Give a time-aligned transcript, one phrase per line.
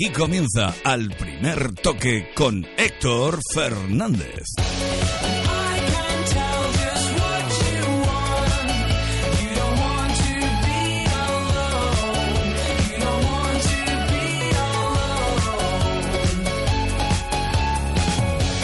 [0.00, 4.44] Aquí comienza al primer toque con Héctor Fernández.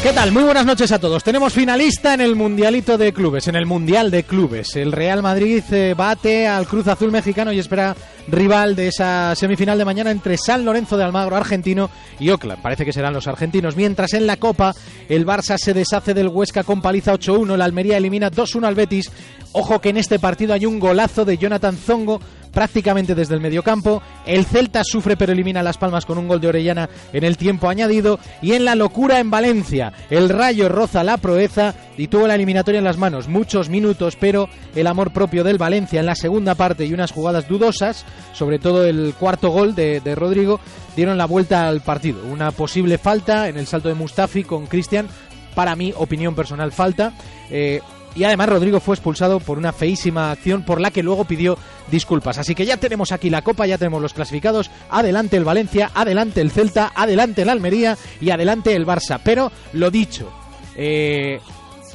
[0.05, 0.32] ¿Qué tal?
[0.32, 1.25] Muy buenas noches a todos.
[1.25, 4.76] Tenemos finalista en el Mundialito de Clubes, en el Mundial de Clubes.
[4.76, 7.96] El Real Madrid eh, bate al Cruz Azul mexicano y espera
[8.29, 11.89] rival de esa semifinal de mañana entre San Lorenzo de Almagro argentino
[12.21, 12.61] y Oakland.
[12.61, 13.76] Parece que serán los argentinos.
[13.76, 14.75] Mientras en la Copa
[15.09, 17.57] el Barça se deshace del Huesca con paliza 8-1.
[17.57, 19.11] La Almería elimina 2-1 al Betis.
[19.53, 22.21] Ojo que en este partido hay un golazo de Jonathan Zongo
[22.54, 24.03] prácticamente desde el mediocampo.
[24.25, 27.68] El Celta sufre pero elimina Las Palmas con un gol de Orellana en el tiempo
[27.68, 28.18] añadido.
[28.40, 32.78] Y en la locura en Valencia, el Rayo roza la proeza y tuvo la eliminatoria
[32.78, 33.28] en las manos.
[33.28, 37.48] Muchos minutos, pero el amor propio del Valencia en la segunda parte y unas jugadas
[37.48, 40.61] dudosas, sobre todo el cuarto gol de, Rodrigo,
[40.97, 42.25] dieron la vuelta al partido.
[42.25, 45.09] Una posible falta en el salto de Mustafi con Cristian.
[45.55, 47.12] Para mí, opinión personal, falta.
[47.50, 47.81] Eh,
[48.15, 51.59] y además Rodrigo fue expulsado por una feísima acción por la que luego pidió
[51.91, 52.39] disculpas.
[52.39, 54.71] Así que ya tenemos aquí la Copa, ya tenemos los clasificados.
[54.91, 59.21] Adelante el Valencia, adelante el Celta, adelante el Almería y adelante el Barça.
[59.23, 60.31] Pero lo dicho,
[60.77, 61.41] eh,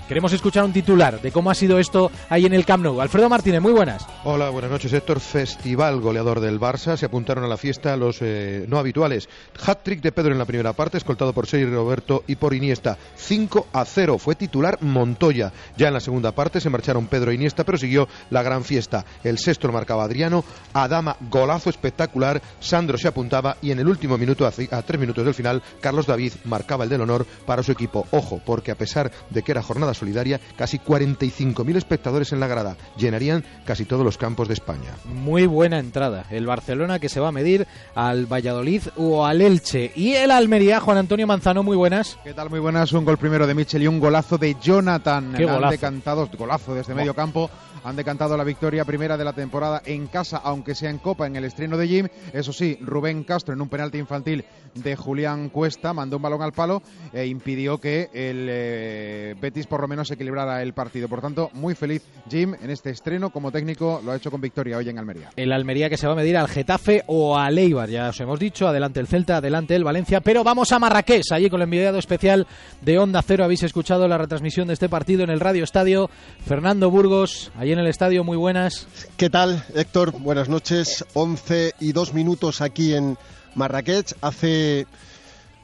[0.10, 3.00] Queremos escuchar un titular de cómo ha sido esto ahí en el Camp Nou.
[3.00, 4.08] Alfredo Martínez, muy buenas.
[4.24, 5.20] Hola, buenas noches, Héctor.
[5.20, 6.98] Festival goleador del Barça.
[6.98, 9.30] Se apuntaron a la fiesta los eh, no habituales.
[9.64, 12.98] Hat-trick de Pedro en la primera parte, escoltado por Sergio Roberto y por Iniesta.
[13.18, 14.18] 5 a 0.
[14.18, 15.54] Fue titular Montoya.
[15.78, 19.06] Ya en la segunda parte se marcharon Pedro e Iniesta, pero siguió la gran fiesta.
[19.24, 20.44] El sexto lo marcaba Adriano.
[20.74, 22.42] Adama, golazo espectacular.
[22.60, 26.34] Sandro se apuntaba y en el último minuto, a, tres minutos del final, Carlos David
[26.46, 28.08] marcaba el del honor para su equipo.
[28.10, 32.78] Ojo, porque a pesar de que era jornada solidaria, casi 45.000 espectadores en la grada.
[32.98, 34.96] Llenarían casi todos los campos de España.
[35.06, 36.26] Muy buena entrada.
[36.30, 39.92] El Barcelona que se va a medir al Valladolid o al Elche.
[39.96, 42.18] Y el Almería, Juan Antonio Manzano, muy buenas.
[42.24, 42.50] ¿Qué tal?
[42.50, 42.92] Muy buenas.
[42.94, 45.34] Un gol primero de Michel y un golazo de Jonathan.
[45.36, 45.72] Qué golazo.
[45.72, 47.50] decantado, golazo desde medio campo.
[47.84, 51.36] Han decantado la victoria primera de la temporada en casa, aunque sea en Copa, en
[51.36, 52.08] el estreno de Jim.
[52.34, 56.52] Eso sí, Rubén Castro en un penalti infantil de Julián Cuesta mandó un balón al
[56.52, 56.82] palo
[57.12, 61.08] e impidió que el eh, Betis por lo menos equilibrara el partido.
[61.08, 64.02] Por tanto, muy feliz Jim en este estreno como técnico.
[64.04, 65.30] Lo ha hecho con victoria hoy en Almería.
[65.36, 68.40] El Almería que se va a medir al Getafe o al Eibar, ya os hemos
[68.40, 71.98] dicho, adelante el Celta, adelante el Valencia, pero vamos a Marrakech, allí con el enviado
[71.98, 72.48] especial
[72.82, 76.10] de Onda Cero, habéis escuchado la retransmisión de este partido en el Radio Estadio,
[76.46, 78.88] Fernando Burgos, allí en el estadio, muy buenas.
[79.18, 80.12] ¿Qué tal, Héctor?
[80.12, 81.06] Buenas noches.
[81.14, 83.18] 11 y 2 minutos aquí en
[83.56, 84.16] Marrakech.
[84.22, 84.88] Hace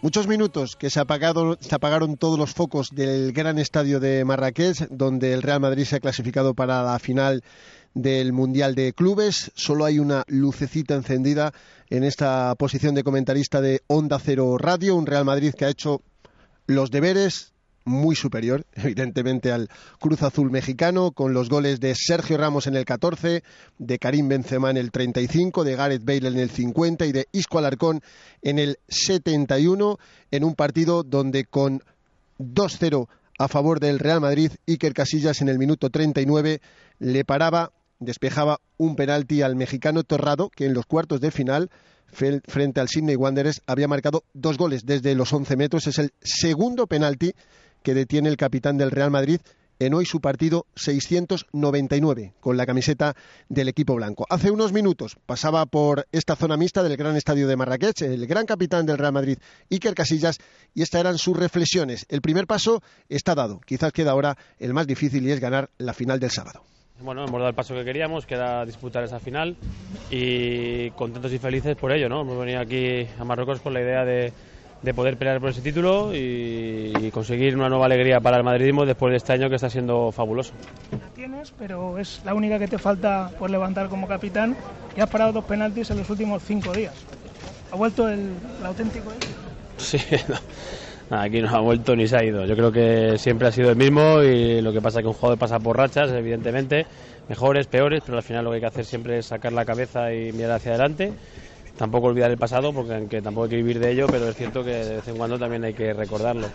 [0.02, 5.34] muchos minutos que se, se apagaron todos los focos del gran estadio de Marrakech, donde
[5.34, 7.44] el Real Madrid se ha clasificado para la final
[7.96, 9.52] del Mundial de Clubes.
[9.56, 11.54] Solo hay una lucecita encendida
[11.90, 14.96] en esta posición de comentarista de Onda Cero Radio.
[14.96, 16.02] Un Real Madrid que ha hecho
[16.68, 17.55] los deberes
[17.86, 19.70] muy superior, evidentemente, al
[20.00, 23.44] Cruz Azul mexicano, con los goles de Sergio Ramos en el 14,
[23.78, 27.60] de Karim Benzema en el 35, de Gareth Bale en el 50 y de Isco
[27.60, 28.02] Alarcón
[28.42, 29.98] en el 71,
[30.32, 31.82] en un partido donde con
[32.40, 33.08] 2-0
[33.38, 36.62] a favor del Real Madrid, Iker Casillas en el minuto 39
[37.00, 41.70] le paraba, despejaba un penalti al mexicano Torrado, que en los cuartos de final
[42.16, 45.88] frente al Sydney Wanderers había marcado dos goles desde los 11 metros.
[45.88, 47.34] Es el segundo penalti
[47.86, 49.40] que detiene el capitán del Real Madrid
[49.78, 53.16] en hoy su partido 699 con la camiseta
[53.48, 54.26] del equipo blanco.
[54.30, 58.48] Hace unos minutos pasaba por esta zona mixta del gran estadio de Marrakech el gran
[58.48, 59.38] capitán del Real Madrid,
[59.70, 60.40] Iker Casillas,
[60.74, 62.08] y estas eran sus reflexiones.
[62.10, 65.94] El primer paso está dado, quizás queda ahora el más difícil y es ganar la
[65.94, 66.64] final del sábado.
[67.02, 69.58] Bueno, hemos dado el paso que queríamos, que era disputar esa final
[70.10, 72.22] y contentos y felices por ello, ¿no?
[72.22, 74.34] Hemos venido aquí a Marruecos con la idea de,
[74.86, 78.86] de poder pelear por ese título y, y conseguir una nueva alegría para el madridismo
[78.86, 80.54] después de este año que está siendo fabuloso.
[80.92, 84.56] la tienes, pero es la única que te falta por levantar como capitán
[84.96, 86.94] y has parado dos penaltis en los últimos cinco días.
[87.72, 88.30] Ha vuelto el,
[88.60, 89.12] el auténtico.
[89.12, 89.16] ¿eh?
[89.78, 89.98] Sí,
[90.30, 91.18] no.
[91.18, 92.46] Aquí no ha vuelto ni se ha ido.
[92.46, 95.14] Yo creo que siempre ha sido el mismo y lo que pasa es que un
[95.14, 96.88] jugador pasa por rachas, evidentemente,
[97.30, 100.12] mejores, peores, pero al final lo que hay que hacer siempre es sacar la cabeza
[100.14, 101.14] y mirar hacia adelante.
[101.76, 104.64] Tampoco olvidar el pasado, porque aunque tampoco hay que vivir de ello, pero es cierto
[104.64, 106.48] que de vez en cuando también hay que recordarlo.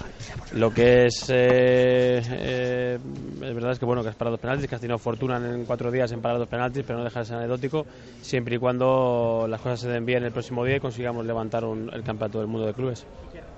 [0.52, 2.98] Lo que es, eh, eh,
[3.42, 5.90] es verdad es que bueno que has parado penaltis, que has tenido fortuna en cuatro
[5.90, 7.86] días en parar dos penaltis, pero no deja de anecdótico,
[8.20, 11.90] siempre y cuando las cosas se den bien el próximo día y consigamos levantar un-
[11.92, 13.06] el campeonato del mundo de clubes.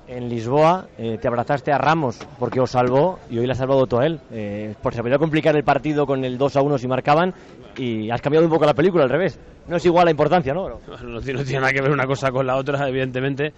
[0.08, 3.86] En Lisboa eh, te abrazaste a Ramos porque os salvó y hoy le has salvado
[3.86, 4.20] tú a él.
[4.30, 7.34] Eh, porque se podía complicar el partido con el 2 a 1 si marcaban
[7.76, 9.38] y has cambiado un poco la película al revés.
[9.68, 10.68] No es igual la importancia, ¿no?
[11.02, 13.52] No, tiene, no tiene nada que ver una cosa con la otra, evidentemente.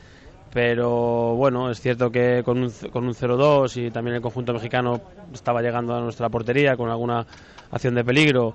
[0.53, 5.01] Pero bueno, es cierto que con un, con un 0-2 y también el conjunto mexicano
[5.33, 7.27] estaba llegando a nuestra portería con alguna
[7.73, 8.55] acción de peligro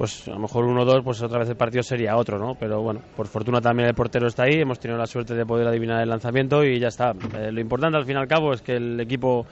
[0.00, 2.54] pues a lo mejor 1-2, pues otra vez el partido sería otro, ¿no?
[2.58, 5.68] Pero bueno, por fortuna también el portero está ahí, hemos tenido la suerte de poder
[5.68, 7.10] adivinar el lanzamiento y ya está.
[7.36, 9.44] Eh, lo importante al fin y al cabo es que el equipo,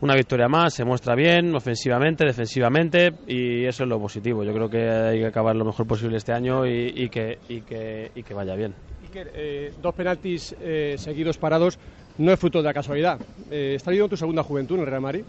[0.00, 4.42] una victoria más, se muestra bien, ofensivamente, defensivamente y eso es lo positivo.
[4.42, 8.10] Yo creo que hay que acabar lo mejor posible este año y, que, y, que,
[8.14, 8.72] y que vaya bien.
[9.02, 11.78] Iker, eh, dos penaltis eh, seguidos parados
[12.16, 13.20] no es fruto de la casualidad.
[13.50, 15.24] Eh, ¿Está viviendo tu segunda juventud en el Real Madrid?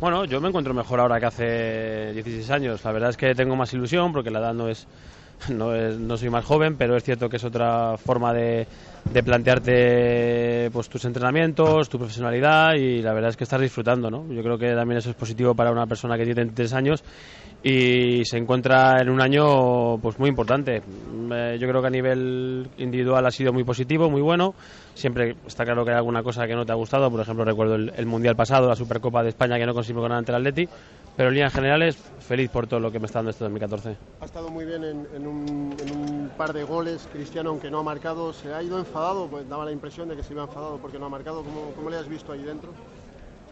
[0.00, 2.84] Bueno, yo me encuentro mejor ahora que hace 16 años.
[2.84, 4.86] La verdad es que tengo más ilusión porque la edad no es,
[5.48, 8.68] no, es, no soy más joven, pero es cierto que es otra forma de,
[9.08, 14.08] de, plantearte pues, tus entrenamientos, tu profesionalidad y la verdad es que estás disfrutando.
[14.08, 14.32] ¿no?
[14.32, 17.02] Yo creo que también eso es positivo para una persona que tiene 23 años
[17.62, 20.76] y se encuentra en un año pues muy importante.
[20.76, 24.54] Eh, yo creo que a nivel individual ha sido muy positivo, muy bueno.
[24.94, 27.74] Siempre está claro que hay alguna cosa que no te ha gustado, por ejemplo recuerdo
[27.74, 30.68] el, Mundial pasado, la Supercopa de España que no conseguimos ganar ante el Atleti,
[31.16, 33.96] pero en líneas generales feliz por todo lo que me está dando este 2014.
[34.20, 37.82] Ha estado muy bien en, un, en un, par de goles, Cristiano aunque no ha
[37.82, 39.28] marcado, ¿se ha ido enfadado?
[39.28, 41.90] Pues daba la impresión de que se iba enfadado porque no ha marcado, ¿cómo, cómo
[41.90, 42.70] le has visto ahí dentro?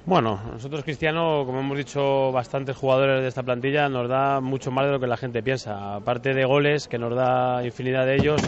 [0.06, 4.86] Bueno, nosotros Cristiano, como hemos dicho, bastantes jugadores de esta plantilla, nos da mucho más
[4.86, 5.96] de lo que la gente piensa.
[5.96, 8.40] Aparte de goles, que nos da infinidad de ellos,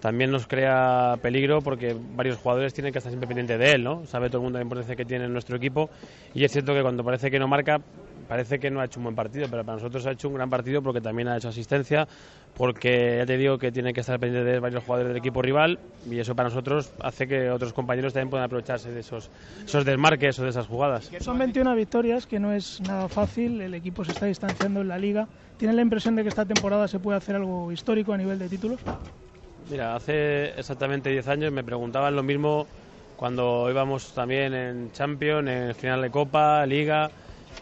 [0.00, 4.06] también nos crea peligro porque varios jugadores tienen que estar siempre pendientes de él, ¿no?
[4.06, 5.90] Sabe todo el mundo la importancia que tiene en nuestro equipo
[6.32, 7.82] y es cierto que cuando parece que no marca,
[8.24, 10.50] parece que no ha hecho un buen partido, pero para nosotros ha hecho un gran
[10.50, 12.06] partido porque también ha hecho asistencia,
[12.56, 15.78] porque ya te digo que tiene que estar pendiente de varios jugadores del equipo rival
[16.08, 19.30] y eso para nosotros hace que otros compañeros también puedan aprovecharse de esos,
[19.64, 21.10] esos desmarques o de esas jugadas.
[21.20, 24.98] Son 21 victorias, que no es nada fácil, el equipo se está distanciando en la
[24.98, 25.28] liga.
[25.56, 28.48] ¿Tienes la impresión de que esta temporada se puede hacer algo histórico a nivel de
[28.48, 28.80] títulos?
[29.70, 32.66] Mira, hace exactamente 10 años me preguntaban lo mismo
[33.16, 37.10] cuando íbamos también en Champions, en final de Copa, Liga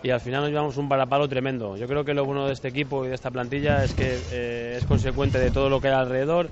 [0.03, 1.77] y al final nos llevamos un balapalo tremendo.
[1.77, 4.75] Yo creo que lo bueno de este equipo y de esta plantilla es que eh,
[4.77, 6.51] es consecuente de todo lo que hay alrededor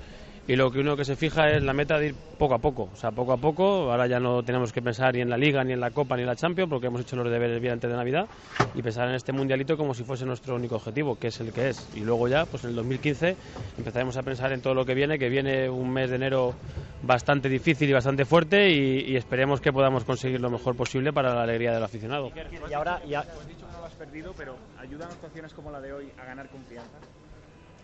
[0.51, 2.89] y lo que uno que se fija es la meta de ir poco a poco,
[2.91, 3.89] o sea, poco a poco.
[3.89, 6.23] Ahora ya no tenemos que pensar ni en la Liga, ni en la Copa, ni
[6.23, 8.27] en la Champions, porque hemos hecho los deberes bien antes de Navidad
[8.75, 11.69] y pensar en este mundialito como si fuese nuestro único objetivo, que es el que
[11.69, 11.87] es.
[11.95, 13.37] Y luego ya, pues en el 2015
[13.77, 16.53] empezaremos a pensar en todo lo que viene, que viene un mes de enero
[17.01, 21.43] bastante difícil y bastante fuerte y, esperemos que podamos conseguir lo mejor posible para la
[21.43, 22.29] alegría del aficionado.
[22.69, 23.21] Y ahora ya...
[23.47, 26.49] dicho que no lo has perdido, pero ¿ayudan actuaciones como la de hoy a ganar
[26.49, 26.97] confianza?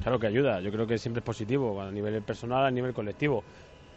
[0.02, 3.44] Claro que ayuda, yo creo que siempre es positivo, a nivel personal, a nivel colectivo.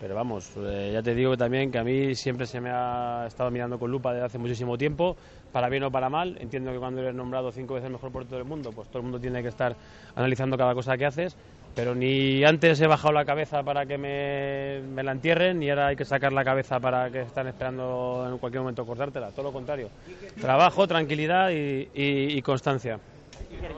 [0.01, 3.51] Pero vamos, eh, ya te digo también que a mí siempre se me ha estado
[3.51, 5.15] mirando con lupa desde hace muchísimo tiempo,
[5.53, 6.39] para bien o para mal.
[6.41, 9.03] Entiendo que cuando eres nombrado cinco veces mejor por todo el mundo, pues todo el
[9.05, 9.77] mundo tiene que estar
[10.15, 11.37] analizando cada cosa que haces.
[11.75, 15.89] Pero ni antes he bajado la cabeza para que me, me la entierren, ni ahora
[15.89, 19.33] hay que sacar la cabeza para que están esperando en cualquier momento cortártela.
[19.33, 19.91] Todo lo contrario.
[20.41, 22.99] Trabajo, tranquilidad y constancia.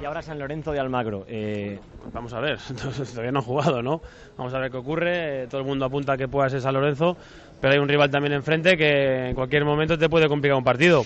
[0.01, 1.25] Y ahora San Lorenzo de Almagro.
[1.29, 1.79] Eh,
[2.13, 2.59] vamos a ver,
[3.13, 4.01] todavía no han jugado, ¿no?
[4.37, 5.47] Vamos a ver qué ocurre.
[5.49, 7.17] Todo el mundo apunta que pueda ser San Lorenzo,
[7.61, 11.05] pero hay un rival también enfrente que en cualquier momento te puede complicar un partido.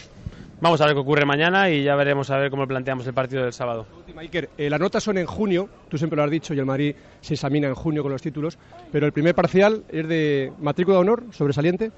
[0.61, 3.43] Vamos a ver qué ocurre mañana y ya veremos a ver cómo planteamos el partido
[3.43, 3.87] del sábado.
[4.17, 6.97] Iker, eh, las notas son en junio, tú siempre lo has dicho, y el Madrid
[7.21, 8.59] se examina en junio con los títulos,
[8.90, 11.93] pero el primer parcial es de matrícula de honor, sobresaliente.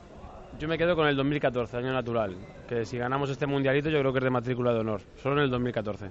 [0.58, 2.34] Yo me quedo con el 2014, año natural,
[2.68, 5.44] que si ganamos este mundialito yo creo que es de matrícula de honor, solo en
[5.44, 6.10] el 2014.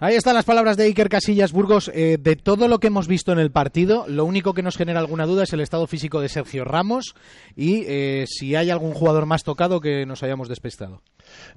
[0.00, 1.90] Ahí están las palabras de Iker Casillas Burgos.
[1.92, 5.00] Eh, de todo lo que hemos visto en el partido, lo único que nos genera
[5.00, 7.16] alguna duda es el estado físico de Sergio Ramos
[7.56, 11.02] y eh, si hay algún jugador más tocado que nos hayamos despistado.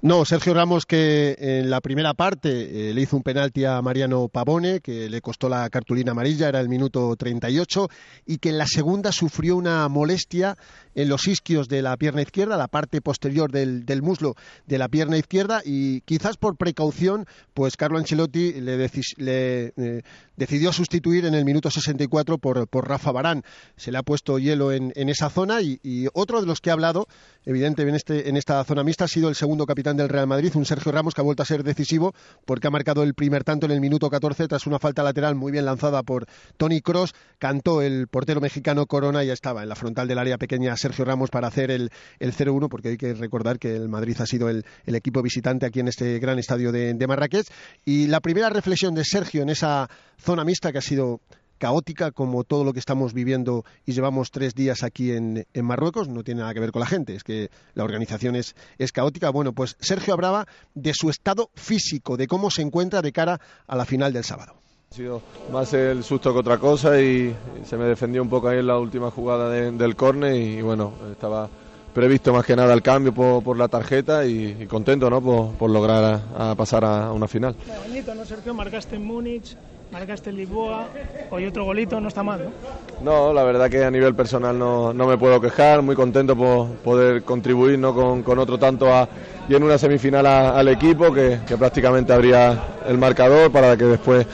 [0.00, 4.28] No, Sergio Ramos que en la primera parte eh, le hizo un penalti a Mariano
[4.28, 7.88] Pavone que le costó la cartulina amarilla, era el minuto 38,
[8.26, 10.56] y que en la segunda sufrió una molestia
[10.94, 14.34] en los isquios de la pierna izquierda, la parte posterior del, muslo
[14.66, 20.02] de la pierna izquierda, y quizás por precaución, pues Carlo Ancelotti le, eh,
[20.36, 23.42] decidió sustituir en el minuto 64 por, por Rafa Barán.
[23.76, 27.06] Se le ha puesto hielo en, esa zona y, otro de los que ha hablado,
[27.44, 30.52] evidentemente en, este, en esta zona mixta, ha sido el segundo capitán del Real Madrid,
[30.54, 32.14] un Sergio Ramos que ha vuelto a ser decisivo
[32.44, 35.52] porque ha marcado el primer tanto en el minuto 14 tras una falta lateral muy
[35.52, 36.26] bien lanzada por
[36.56, 37.14] Tony Cross.
[37.38, 41.04] Cantó el portero mexicano Corona y ya estaba en la frontal del área pequeña Sergio
[41.04, 44.48] Ramos para hacer el, el 0-1 porque hay que recordar que el Madrid ha sido
[44.48, 47.46] el, equipo visitante aquí en este gran estadio de, de Marrakech.
[47.84, 49.88] Y la primera reflexión de Sergio en esa
[50.18, 51.20] zona mixta que ha sido
[51.66, 56.08] caótica como todo lo que estamos viviendo y llevamos tres días aquí en, en Marruecos.
[56.08, 59.30] No tiene nada que ver con la gente, es que la organización es, es caótica.
[59.30, 63.76] Bueno, pues Sergio hablaba de su estado físico, de cómo se encuentra de cara a
[63.76, 64.54] la final del sábado.
[64.90, 67.32] Ha sido más el susto que otra cosa y
[67.64, 70.92] se me defendió un poco ahí en la última jugada de- del córner y bueno,
[71.12, 71.48] estaba
[71.94, 75.20] previsto más que nada el cambio por, por la tarjeta y, y contento ¿no?
[75.22, 77.54] por, por lograr a- a pasar a, a una final.
[77.86, 78.52] Bonito, ¿no, Sergio?
[78.52, 79.56] Marcaste en Múnich,
[79.92, 80.88] marcaste en Lisboa,
[81.30, 83.04] hoy otro golito, no está mal, ¿no?
[83.04, 86.68] No, la verdad que a nivel personal no, no me puedo quejar, muy contento por
[86.76, 87.94] poder contribuir ¿no?
[87.94, 89.08] con, con otro tanto a-
[89.48, 92.58] y en una semifinal a- al equipo que, que prácticamente abría
[92.88, 94.26] el marcador para que después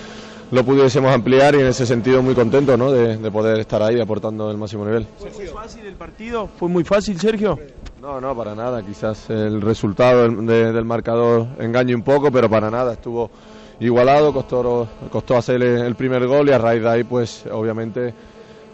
[0.51, 2.93] lo pudiésemos ampliar y en ese sentido muy contento ¿no?
[2.93, 5.07] de, de poder estar ahí aportando el máximo nivel.
[5.19, 6.47] ¿Fue fácil el partido?
[6.59, 7.59] ¿Fue muy fácil, Sergio?
[8.01, 8.81] No, no, para nada.
[8.83, 12.93] Quizás el resultado del, de- del marcador engañe un poco, pero para nada.
[12.93, 13.29] Estuvo
[13.81, 18.13] igualado, costó, costó hacer el primer gol y a raíz de ahí, pues obviamente,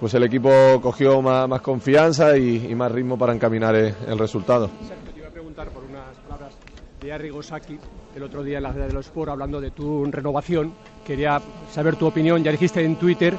[0.01, 4.19] pues el equipo cogió más, más confianza y, y más ritmo para encaminar el, el
[4.19, 4.71] resultado.
[4.87, 6.55] Sergio, te iba a preguntar por unas palabras
[7.01, 7.79] de Arrigo Sacchi
[8.17, 10.73] el otro día en la de los Sport hablando de tu renovación.
[11.05, 12.43] Quería saber tu opinión.
[12.43, 13.35] Ya dijiste en Twitter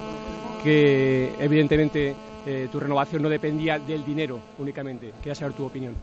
[0.63, 5.13] que evidentemente eh, tu renovación no dependía del dinero únicamente.
[5.19, 5.95] Quería saber tu opinión.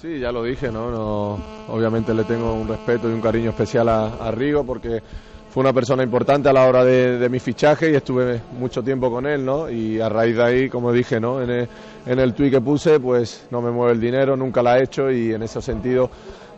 [0.00, 0.92] Sí, ya lo dije, ¿no?
[0.92, 1.38] no
[1.74, 5.02] obviamente le tengo un respeto y un cariño especial a, a Rigo porque
[5.50, 9.10] fue una persona importante a la hora de, de mi fichaje y estuve mucho tiempo
[9.10, 9.68] con él, ¿no?
[9.68, 11.42] Y a raíz de ahí, como dije, ¿no?
[11.42, 11.68] En el,
[12.06, 15.10] en el tuit que puse, pues no me mueve el dinero, nunca la he hecho
[15.10, 16.10] y en ese sentido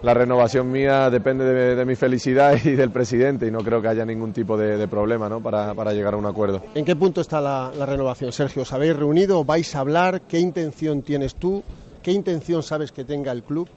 [0.03, 3.89] la renovación mía depende de, de mi felicidad y del presidente y no creo que
[3.89, 5.41] haya ningún tipo de, de problema, ¿no?
[5.43, 6.61] Para, para llegar a un acuerdo.
[6.75, 8.63] ¿En qué punto está la, la renovación, Sergio?
[8.63, 9.45] ¿Os habéis reunido?
[9.47, 10.21] ¿Vais a hablar?
[10.29, 11.63] ¿Qué intención tienes tú?
[12.03, 13.69] ¿Qué intención sabes que tenga el club?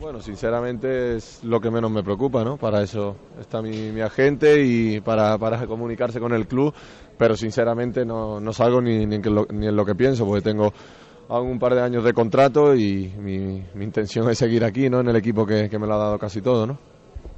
[0.00, 2.56] Bueno, sinceramente es lo que menos me preocupa, ¿no?
[2.56, 6.74] Para eso está mi, mi agente y para, para comunicarse con el club,
[7.16, 10.42] pero sinceramente no, no salgo ni, ni, en lo- ni en lo que pienso, porque
[10.42, 10.72] tengo
[11.28, 15.00] aún un par de años de contrato y mi, mi intención es seguir aquí, ¿no?
[15.00, 16.78] En el equipo que, que me lo ha dado casi todo, ¿no?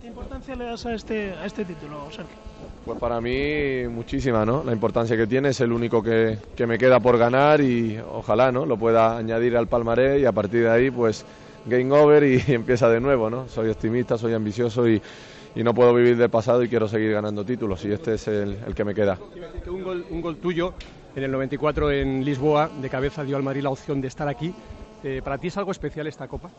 [0.00, 2.45] ¿Qué importancia le das a este, a este título, Sergio?
[2.86, 4.62] Pues para mí muchísima, ¿no?
[4.62, 8.52] La importancia que tiene es el único que, que me queda por ganar y ojalá,
[8.52, 8.64] ¿no?
[8.64, 11.26] Lo pueda añadir al palmarés y a partir de ahí, pues
[11.66, 13.48] game over y, empieza de nuevo, ¿no?
[13.48, 15.02] Soy optimista, soy ambicioso y,
[15.56, 18.56] y no puedo vivir del pasado y quiero seguir ganando títulos y este es el,
[18.64, 19.18] el que me queda.
[19.66, 20.72] Un gol, un gol tuyo
[21.16, 24.54] en el 94 en Lisboa de cabeza dio al Madrid la opción de estar aquí.
[25.02, 26.50] Eh, ¿Para ti es algo especial esta copa?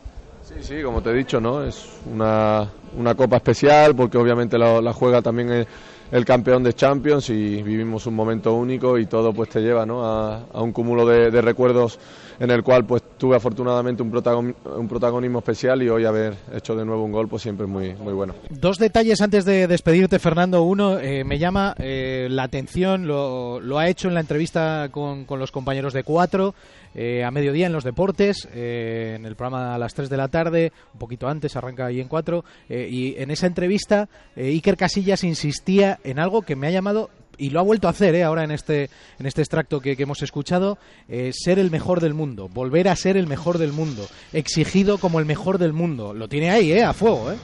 [0.42, 1.64] Sí, sí, como te he dicho, ¿no?
[1.64, 5.66] Es una, una copa especial porque obviamente la, la juega también el,
[6.10, 10.04] el campeón de Champions y vivimos un momento único y todo pues te lleva, ¿no?
[10.04, 11.98] A, un cúmulo de, de recuerdos
[12.40, 16.76] en el cual pues tuve afortunadamente un, protagon- un protagonismo especial y hoy haber hecho
[16.76, 18.34] de nuevo un gol pues siempre es muy, muy bueno.
[18.48, 20.62] Dos detalles antes de despedirte, Fernando.
[20.62, 25.24] Uno, eh, me llama eh, la atención, lo, lo ha hecho en la entrevista con,
[25.24, 26.54] con los compañeros de Cuatro,
[26.94, 30.28] eh, a mediodía en los deportes, eh, en el programa a las 3 de la
[30.28, 34.76] tarde, un poquito antes, arranca ahí en Cuatro, eh, y en esa entrevista eh, Iker
[34.76, 38.24] Casillas insistía en algo que me ha llamado y lo ha vuelto a hacer eh,
[38.24, 40.78] ahora en este, en este extracto que, hemos escuchado,
[41.30, 45.24] ser el mejor del mundo, volver a ser el mejor del mundo, exigido como el
[45.24, 46.12] mejor del mundo.
[46.14, 47.30] Lo tiene ahí, eh, a fuego.
[47.30, 47.36] Eh.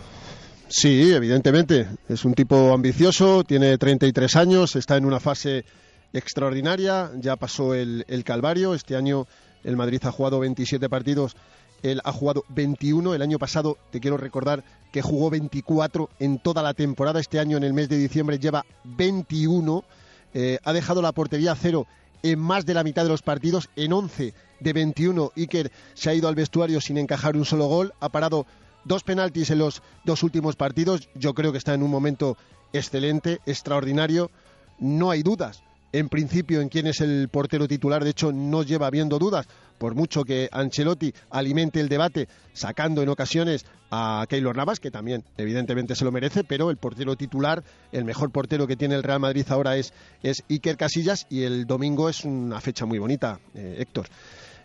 [0.68, 1.86] Sí, evidentemente.
[2.08, 5.64] Es un tipo ambicioso, tiene 33 años, está en una fase
[6.14, 8.74] extraordinaria, ya pasó el, el Calvario.
[8.74, 9.26] Este año
[9.62, 11.36] el Madrid ha jugado 27 partidos,
[11.82, 13.14] él ha jugado 21.
[13.14, 17.20] El año pasado, te quiero recordar que jugó 24 en toda la temporada.
[17.20, 19.84] Este año, en el mes de diciembre, lleva 21.
[20.32, 21.86] Eh, ha dejado la portería a cero
[22.22, 25.32] en más de la mitad de los partidos, en 11 de 21.
[25.36, 28.46] Iker se ha ido al vestuario sin encajar un solo gol, ha parado
[28.84, 31.08] dos penaltis en los dos últimos partidos.
[31.14, 32.38] Yo creo que está en un momento
[32.72, 34.30] excelente, extraordinario.
[34.78, 35.62] No hay dudas,
[35.94, 38.02] en principio, en quién es el portero titular.
[38.02, 39.46] De hecho, no lleva habiendo dudas,
[39.78, 45.22] por mucho que Ancelotti alimente el debate, sacando en ocasiones a Keylor Navas, que también
[45.36, 49.20] evidentemente se lo merece, pero el portero titular, el mejor portero que tiene el Real
[49.20, 49.92] Madrid ahora es,
[50.24, 54.08] es Iker Casillas y el domingo es una fecha muy bonita, eh, Héctor.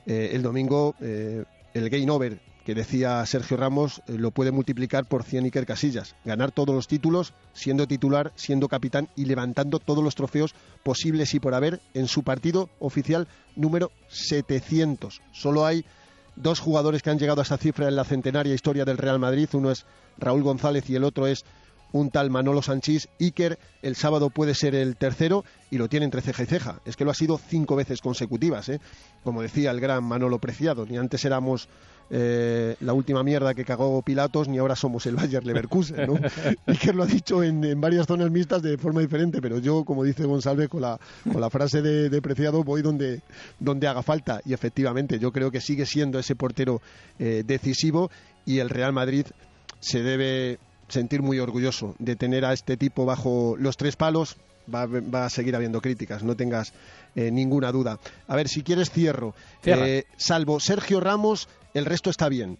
[0.08, 1.44] Eh, el domingo, eh,
[1.76, 6.16] el game over que decía Sergio Ramos, eh, lo puede multiplicar por 100 Iker Casillas.
[6.25, 11.39] Ganar todos los títulos, siendo titular, siendo capitán y levantando todos los trofeos posibles y
[11.39, 15.22] por haber en su partido oficial número 700.
[15.32, 15.86] Solo hay
[16.36, 19.50] dos jugadores que han llegado a esa cifra en la centenaria historia del Real Madrid.
[19.54, 19.86] Uno es
[20.18, 21.46] Raúl González y el otro es
[21.92, 23.10] un tal Manolo Sanchís.
[23.20, 26.82] Iker el sábado puede ser el tercero y lo tiene entre ceja y ceja.
[26.86, 28.80] Es que lo ha sido cinco veces consecutivas, ¿eh?
[29.24, 30.86] como decía el gran Manolo Preciado.
[30.86, 31.68] Ni antes éramos
[32.12, 36.16] eh, la última mierda que cagó Pilatos, ni ahora somos el Bayer Leverkusen, ¿no?
[36.66, 40.24] Iker lo ha dicho en, varias zonas mixtas de forma diferente, pero yo, como dice
[40.25, 41.00] González, con la,
[41.32, 43.22] con la frase de, Preciado, voy donde,
[43.60, 44.42] donde haga falta.
[44.46, 46.82] Y efectivamente, yo creo que sigue siendo ese portero
[47.18, 48.12] eh, decisivo
[48.46, 49.25] y el Real Madrid
[49.80, 54.38] se debe sentir muy orgulloso de tener a este tipo bajo los tres palos.
[54.72, 56.74] Va, a seguir habiendo críticas, no tengas
[57.16, 57.98] eh, ninguna duda.
[58.28, 59.34] A ver, si quieres cierro.
[60.18, 62.58] salvo Sergio Ramos, el resto está bien.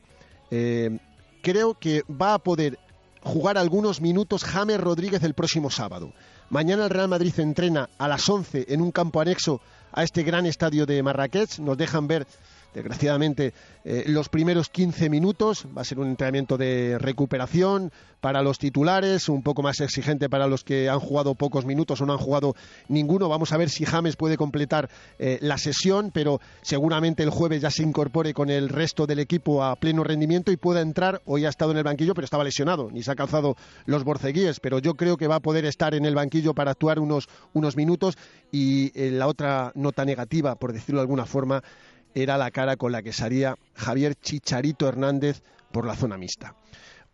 [0.52, 1.00] Eh,
[1.42, 2.80] creo que va a poder
[3.22, 6.14] jugar algunos minutos James Rodríguez el próximo sábado.
[6.50, 9.62] Mañana el Real Madrid entrena a las 11 en un campo anexo
[9.92, 11.60] a este gran estadio de Marrakech.
[11.60, 12.26] Nos dejan ver
[12.74, 15.66] desgraciadamente, eh, los primeros 15 minutos.
[15.76, 20.48] Va a ser un entrenamiento de recuperación para los titulares, un poco más exigente para
[20.48, 22.56] los que han jugado pocos minutos o no han jugado
[22.88, 23.30] ninguno.
[23.30, 27.72] Vamos a ver si James puede completar eh, la sesión, pero seguramente el jueves ya
[27.72, 31.22] se incorpore con el resto del equipo a pleno rendimiento y pueda entrar.
[31.26, 34.60] Hoy ha estado en el banquillo, pero estaba lesionado, ni se ha calzado los borceguíes,
[34.60, 37.78] pero yo creo que va a poder estar en el banquillo para actuar unos, unos
[37.78, 38.18] minutos.
[38.52, 41.64] Y eh, la otra nota negativa, por decirlo de alguna forma,
[42.22, 46.56] era la cara con la que salía Javier Chicharito Hernández por la zona mixta.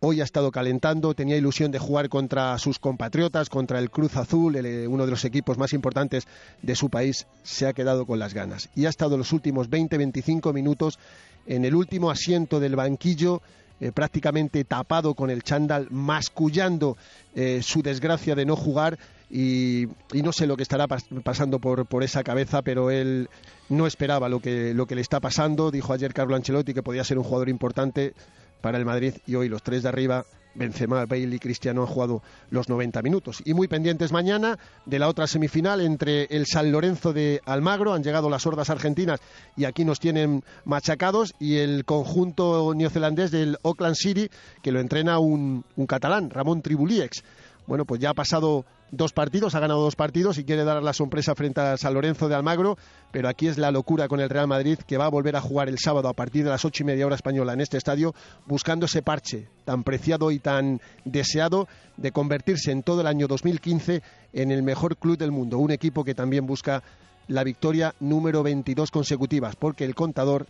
[0.00, 4.54] Hoy ha estado calentando, tenía ilusión de jugar contra sus compatriotas, contra el Cruz Azul,
[4.56, 6.26] eh, uno de los equipos más importantes
[6.60, 8.68] de su país, se ha quedado con las ganas.
[8.74, 10.98] Y ha estado los últimos 20-25 minutos
[11.46, 13.40] en el último asiento del banquillo,
[13.80, 16.98] eh, prácticamente tapado con el chándal, mascullando
[17.34, 18.98] eh, su desgracia de no jugar
[19.30, 23.28] y, no sé lo que estará pasando por, por, esa cabeza, pero él
[23.68, 25.70] no esperaba lo que, lo que le está pasando.
[25.70, 28.14] Dijo ayer Carlo Ancelotti que podía ser un jugador importante
[28.60, 30.24] para el Madrid y hoy los tres de arriba
[30.56, 33.42] Benzema, Bale y Cristiano han jugado los 90 minutos.
[33.44, 38.02] Y muy pendientes mañana de la otra semifinal entre el San Lorenzo de Almagro, han
[38.02, 39.20] llegado las hordas argentinas
[39.56, 44.30] y aquí nos tienen machacados, y el conjunto neozelandés del Auckland City,
[44.62, 47.22] que lo entrena un, un catalán, Ramón Tribuliex.
[47.66, 50.92] Bueno, pues ya ha pasado dos partidos, ha ganado dos partidos y quiere dar la
[50.92, 52.78] sorpresa frente a San Lorenzo de Almagro,
[53.10, 55.68] pero aquí es la locura con el Real Madrid que va a volver a jugar
[55.68, 58.14] el sábado a partir de las ocho y media hora española en este estadio,
[58.46, 64.02] buscando ese parche tan preciado y tan deseado de convertirse en todo el año 2015
[64.32, 66.82] en el mejor club del mundo, un equipo que también busca
[67.28, 70.46] la victoria número 22 consecutivas, porque el contador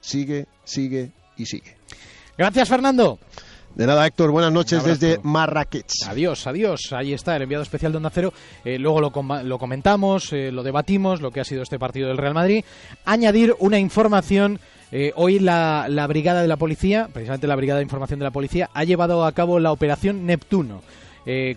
[0.00, 1.76] sigue, sigue y sigue.
[2.36, 3.18] Gracias, Fernando.
[3.74, 4.32] De nada, Héctor.
[4.32, 6.08] Buenas noches desde Marrakech.
[6.08, 6.92] Adiós, adiós.
[6.92, 8.32] Ahí está el enviado especial de Onda Cero.
[8.64, 9.12] Eh, luego lo,
[9.44, 12.64] lo comentamos, eh, lo debatimos, lo que ha sido este partido del Real Madrid.
[13.04, 14.58] Añadir una información.
[14.92, 18.32] Eh, hoy la, la, brigada de la policía, precisamente la brigada de información de la
[18.32, 20.82] policía, ha llevado a cabo la operación Neptuno.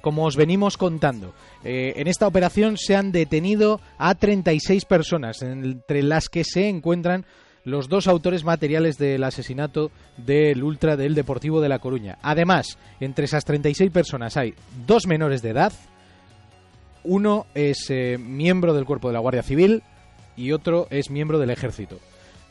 [0.02, 1.34] como os venimos contando.
[1.64, 7.26] en esta operación se han detenido a 36 personas, entre las que se encuentran
[7.66, 12.18] los dos autores materiales del asesinato del ultra del Deportivo de La Coruña.
[12.22, 14.54] Además, entre esas 36 personas hay
[14.86, 15.74] dos menores de edad,
[17.04, 19.84] uno es eh, miembro del cuerpo de la Guardia Civil
[20.36, 22.00] y otro es miembro del Ejército.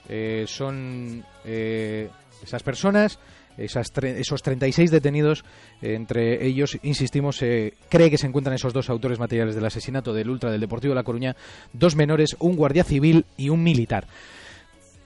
[0.09, 2.09] Eh, son eh,
[2.43, 3.19] esas personas,
[3.57, 5.45] esas esos 36 detenidos,
[5.81, 10.51] entre ellos, insistimos, cree que se encuentran esos dos autores materiales del asesinato del ultra
[10.51, 11.37] del Deportivo de La Coruña,
[11.73, 14.07] dos menores, un guardia civil y un militar.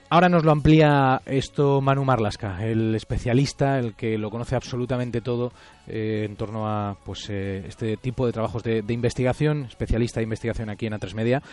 [0.09, 5.51] Ahora nos lo amplía esto Manu Marlasca, el especialista, el que lo conoce absolutamente todo
[5.85, 10.23] eh, en torno a pues eh, este tipo de trabajos de, de, investigación, especialista de
[10.23, 11.43] investigación aquí en A3 Media.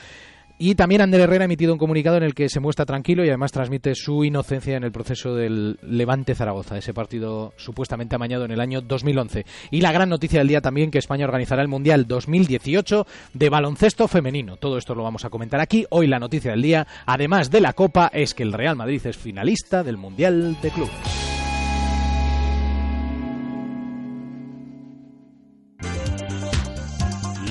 [0.56, 3.28] Y también Ander Herrera ha emitido un comunicado en el que se muestra tranquilo y
[3.28, 8.52] además transmite su inocencia en el proceso del Levante Zaragoza, ese partido supuestamente amañado en
[8.52, 9.44] el año 2011.
[9.72, 14.06] Y la gran noticia del día también que España organizará el Mundial 2018 de baloncesto
[14.06, 14.56] femenino.
[14.56, 15.86] Todo esto lo vamos a comentar aquí.
[15.90, 19.16] Hoy la noticia del día, además de la Copa, es que el Real Madrid es
[19.16, 21.33] finalista del Mundial de Clubes.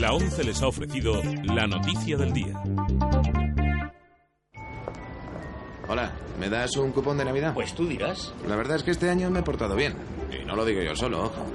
[0.03, 2.61] La 11 les ha ofrecido la noticia del día.
[5.87, 7.53] Hola, ¿me das un cupón de Navidad?
[7.53, 8.33] Pues tú dirás.
[8.45, 9.93] La verdad es que este año me he portado bien.
[10.29, 11.45] Y no lo digo yo solo, ojo.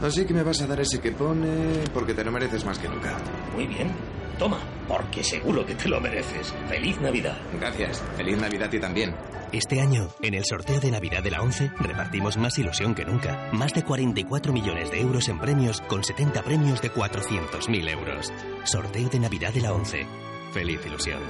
[0.00, 2.88] Así que me vas a dar ese que pone porque te lo mereces más que
[2.88, 3.18] nunca.
[3.52, 3.90] Muy bien.
[4.38, 6.54] Toma, porque seguro que te lo mereces.
[6.68, 7.36] Feliz Navidad.
[7.58, 8.00] Gracias.
[8.16, 9.12] Feliz Navidad y también.
[9.52, 13.50] Este año, en el sorteo de Navidad de la 11, repartimos más ilusión que nunca.
[13.52, 18.32] Más de 44 millones de euros en premios, con 70 premios de 400.000 euros.
[18.64, 20.06] Sorteo de Navidad de la 11.
[20.52, 21.22] Feliz ilusión.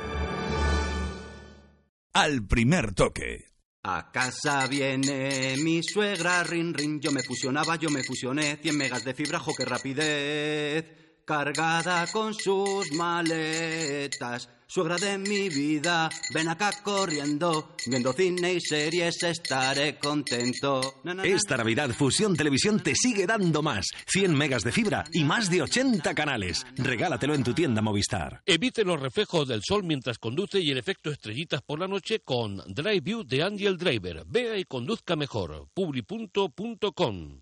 [2.12, 3.44] Al primer toque.
[3.84, 9.04] A casa viene mi suegra, rin rin, yo me fusionaba, yo me fusioné, 100 megas
[9.04, 10.84] de fibra, jo, qué rapidez
[11.24, 14.48] cargada con sus maletas.
[14.70, 21.00] Suegra de mi vida, ven acá corriendo, viendo cine y series estaré contento.
[21.04, 21.28] Na, na, na.
[21.28, 23.86] Esta Navidad Fusión Televisión te sigue dando más.
[24.08, 26.66] 100 megas de fibra y más de 80 canales.
[26.76, 28.42] Regálatelo en tu tienda Movistar.
[28.44, 32.58] Evite los reflejos del sol mientras conduce y el efecto estrellitas por la noche con
[32.66, 34.24] Drive View de Angel Driver.
[34.26, 35.66] Vea y conduzca mejor.
[35.72, 37.40] Publi.com.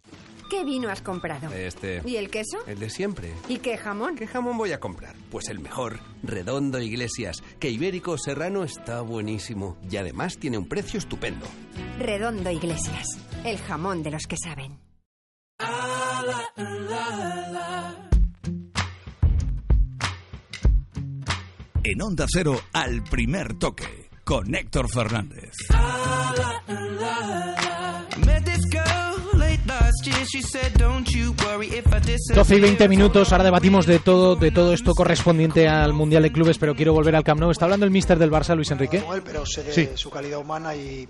[0.48, 1.52] ¿Qué vino has comprado?
[1.52, 2.02] Este.
[2.04, 2.58] ¿Y el queso?
[2.68, 3.32] El de siempre.
[3.48, 4.14] ¿Y qué jamón?
[4.14, 5.16] ¿Qué jamón voy a comprar?
[5.28, 6.78] Pues el mejor, Redondo
[7.16, 11.46] Iglesias, que Ibérico Serrano está buenísimo y además tiene un precio estupendo.
[11.98, 13.06] Redondo Iglesias,
[13.44, 14.78] el jamón de los que saben.
[21.84, 25.52] En Onda Cero, al primer toque, con Héctor Fernández.
[32.34, 36.30] 12 y 20 minutos, ahora debatimos de todo, de todo esto correspondiente al Mundial de
[36.30, 37.50] Clubes, pero quiero volver al Camp Nou.
[37.50, 39.00] Está hablando el míster del Barça, Luis Enrique.
[39.00, 39.88] Como él, pero sé de Sí.
[39.94, 41.08] su calidad humana y,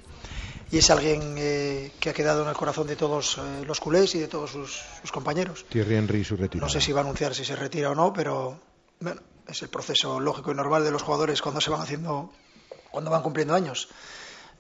[0.71, 4.15] y es alguien eh, que ha quedado en el corazón de todos eh, los culés
[4.15, 5.67] y de todos sus, sus compañeros.
[5.69, 6.65] Thierry Henry y su retiro.
[6.65, 8.59] No sé si va a anunciar si se retira o no, pero
[9.01, 12.33] bueno, es el proceso lógico y normal de los jugadores cuando se van haciendo,
[12.91, 13.89] cuando van cumpliendo años.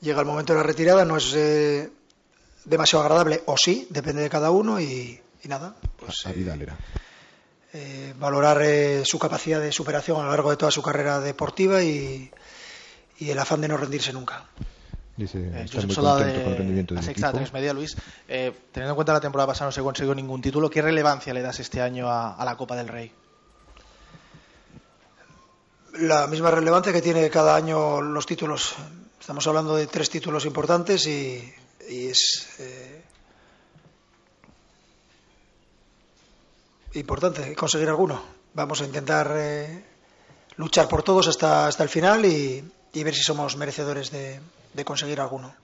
[0.02, 1.90] Llega el momento de la retirada, no es eh,
[2.66, 5.74] demasiado agradable, o sí, depende de cada uno y, y nada,
[6.26, 6.76] a Vidal era.
[7.72, 11.82] eh, valorar eh, su capacidad de superación a lo largo de toda su carrera deportiva
[11.82, 12.30] y,
[13.18, 14.44] y el afán de no rendirse nunca.
[15.16, 17.52] Dice, Eh, está muy contento de con el rendimiento equipo.
[17.54, 17.96] Media, Luis.
[18.28, 21.40] Eh, teniendo en cuenta la temporada pasada no se consiguió ningún título, ¿qué relevancia le
[21.40, 23.10] das este año a, a la Copa del Rey?
[26.00, 28.74] La misma relevancia que tiene cada año los títulos.
[29.18, 31.50] Estamos hablando de tres títulos importantes y
[31.88, 33.02] es eh,
[36.94, 38.22] importante conseguir alguno.
[38.54, 39.84] Vamos a intentar eh,
[40.56, 44.40] luchar por todos hasta, hasta el final y, y ver si somos merecedores de,
[44.72, 45.54] de conseguir alguno.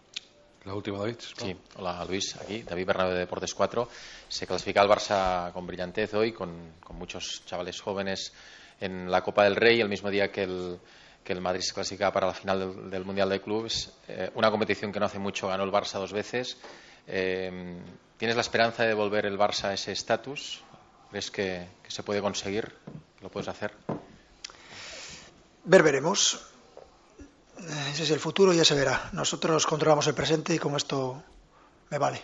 [0.64, 1.16] La última, David.
[1.18, 3.88] Sí, hola Luis, aquí David Bernabé de Deportes 4.
[4.28, 8.32] Se clasifica el Barça con brillantez hoy, con, con muchos chavales jóvenes
[8.80, 10.78] en la Copa del Rey, el mismo día que el,
[11.24, 13.90] que el Madrid se clasifica para la final del, Mundial de Clubes.
[14.08, 16.56] Eh, una competición que no hace mucho ganó el Barça dos veces.
[17.06, 17.80] Eh,
[18.16, 20.62] ¿Tienes la esperanza de devolver el Barça a ese estatus?
[21.10, 22.72] ¿Crees que, que se puede conseguir?
[23.20, 23.72] ¿Lo puedes hacer?
[25.64, 26.40] Ver, veremos.
[27.92, 29.10] Ese es el futuro, ya se verá.
[29.12, 31.22] Nosotros controlamos el presente y con esto
[31.90, 32.22] me vale.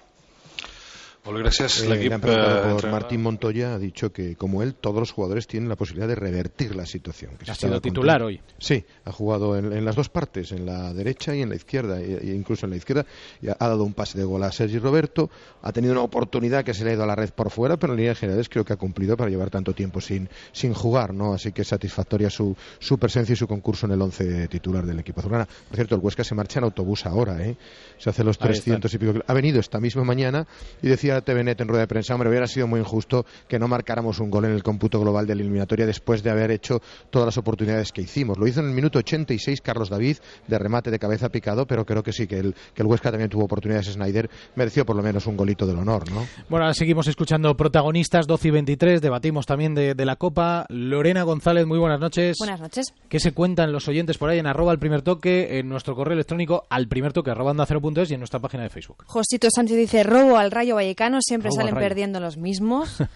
[1.25, 1.83] Molt gràcies.
[1.83, 5.77] Eh, eh, por Martín Montoya, ha dicho que como él, todos los jugadores tienen la
[5.77, 7.33] posibilidad de revertir la situación.
[7.37, 8.41] que Ha sido titular hoy.
[8.59, 12.01] Sí, ha jugado en, en las dos partes, en la derecha y en la izquierda,
[12.01, 13.05] e, e incluso en la izquierda.
[13.43, 15.31] Y ha, ha dado un pase de gol a Sergi Roberto,
[15.63, 17.93] ha tenido una oportunidad que se le ha ido a la red por fuera, pero
[17.93, 21.35] en líneas generales creo que ha cumplido para llevar tanto tiempo sin, sin jugar, ¿no?
[21.35, 24.99] Así que es satisfactoria su, su presencia y su concurso en el once titular del
[25.01, 25.47] equipo azulgrana.
[25.47, 27.57] Por cierto, el Huesca se marcha en autobús ahora, ¿eh?
[27.99, 29.13] Se hace los Ahí 300 y pico.
[29.27, 30.47] Ha venido esta misma mañana
[30.83, 34.21] y decía TVNet en rueda de prensa, hombre, hubiera sido muy injusto que no marcáramos
[34.21, 37.39] un gol en el cómputo global de la eliminatoria después de haber hecho todas las
[37.39, 38.39] oportunidades que hicimos.
[38.39, 42.03] Lo hizo en el minuto 86 Carlos David de remate de cabeza picado, pero creo
[42.03, 43.87] que sí, que el, que el Huesca también tuvo oportunidades.
[43.87, 46.27] Snyder mereció por lo menos un golito del honor, ¿no?
[46.49, 50.67] Bueno, ahora seguimos escuchando protagonistas 12 y 23, debatimos también de, de la Copa.
[50.69, 52.37] Lorena González, muy buenas noches.
[52.39, 52.95] Buenas noches.
[53.09, 56.15] ¿Qué se cuentan los oyentes por ahí en arroba al primer toque, en nuestro correo
[56.15, 59.05] electrónico al primer toque arroba onda cero punto es y en nuestra página de Facebook?
[59.07, 61.89] Josito Sánchez dice robo al Rayo Vallecano, siempre salen Rayo.
[61.89, 63.03] perdiendo los mismos.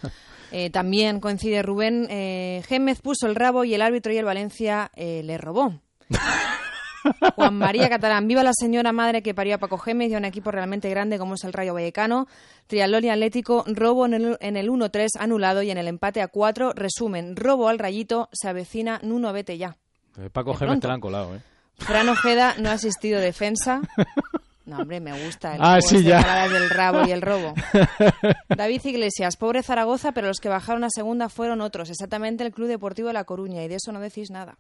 [0.55, 4.91] Eh, también coincide Rubén, eh, Gémez puso el rabo y el árbitro y el Valencia
[4.95, 5.81] eh, le robó.
[7.37, 10.27] Juan María Catalán, viva la señora madre que parió a Paco Gémez y a un
[10.27, 12.27] equipo realmente grande como es el Rayo Vallecano.
[12.67, 16.29] Trialón y Atlético, robo en el, en el 1-3 anulado y en el empate a
[16.29, 16.75] 4.
[16.75, 19.77] Resumen, robo al Rayito, se avecina Nuno Vete ya.
[20.19, 21.41] Eh, Paco Gémez te la han colado, ¿eh?
[21.79, 23.81] Fran Ojeda no ha asistido defensa.
[24.65, 26.49] No, hombre, me gusta el Ah, sí, este ya.
[26.49, 27.53] del rabo y el robo.
[28.57, 32.69] David Iglesias, pobre Zaragoza, pero los que bajaron a segunda fueron otros, exactamente el Club
[32.69, 34.57] Deportivo de La Coruña, y de eso no decís nada.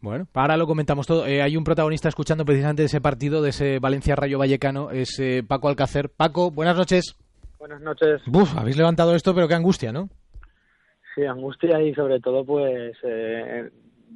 [0.00, 1.26] Bueno, ahora lo comentamos todo.
[1.26, 5.68] Eh, hay un protagonista escuchando precisamente ese partido, de ese Valencia-Rayo Vallecano, es eh, Paco
[5.68, 6.08] Alcácer.
[6.08, 7.14] Paco, buenas noches.
[7.58, 8.22] Buenas noches.
[8.26, 10.08] Buf, habéis levantado esto, pero qué angustia, ¿no?
[11.14, 13.70] Sí, angustia y sobre todo pues eh,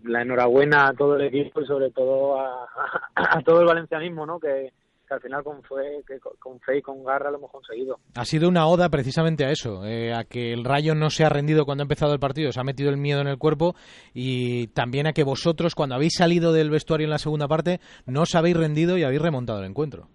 [0.04, 2.64] la enhorabuena a todo el equipo y sobre todo a,
[3.14, 4.40] a, a todo el valencianismo, ¿no?
[4.40, 4.72] Que,
[5.06, 7.98] que al final con fe, que con- fe y con garra lo hemos conseguido.
[8.16, 11.28] Ha sido una oda precisamente a eso, eh, a que el Rayo no se ha
[11.28, 13.74] rendido cuando ha empezado el partido, se ha metido el miedo en el cuerpo
[14.14, 18.22] y también a que vosotros, cuando habéis salido del vestuario en la segunda parte, no
[18.22, 20.08] os habéis rendido y habéis remontado el encuentro.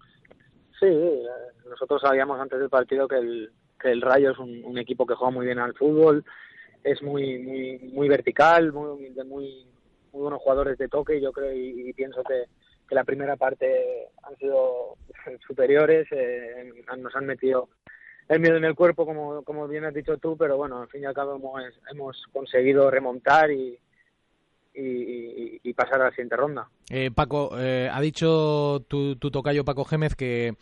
[0.78, 1.22] Sí, eh,
[1.68, 3.50] nosotros sabíamos antes del partido que el,
[3.80, 6.24] que el Rayo es un, un equipo que juega muy bien al fútbol,
[6.84, 9.66] es muy muy muy vertical, muy de muy
[10.12, 12.44] muy buenos jugadores de toque yo creo y, y pienso que,
[12.92, 14.98] que la primera parte han sido
[15.46, 17.70] superiores, eh, nos han metido
[18.28, 21.02] el miedo en el cuerpo, como, como bien has dicho tú, pero bueno, al fin
[21.02, 23.78] y al cabo hemos, hemos conseguido remontar y,
[24.74, 26.68] y, y pasar a la siguiente ronda.
[26.90, 30.52] Eh, Paco, eh, ha dicho tu, tu tocayo Paco Gémez que,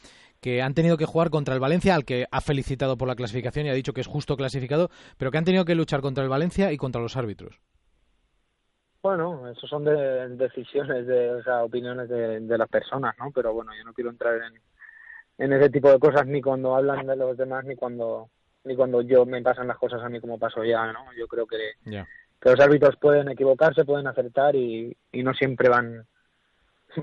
[0.40, 3.66] que han tenido que jugar contra el Valencia, al que ha felicitado por la clasificación
[3.66, 4.88] y ha dicho que es justo clasificado,
[5.18, 7.60] pero que han tenido que luchar contra el Valencia y contra los árbitros.
[9.02, 13.30] Bueno, eso son de, decisiones, de, o sea, opiniones de, de las personas, ¿no?
[13.34, 14.60] Pero bueno, yo no quiero entrar en,
[15.40, 18.28] en ese tipo de cosas ni cuando hablan de los demás ni cuando
[18.64, 21.06] ni cuando yo me pasan las cosas a mí como paso ya, ¿no?
[21.18, 26.06] Yo creo que, que los árbitros pueden equivocarse, pueden acertar y, y no siempre van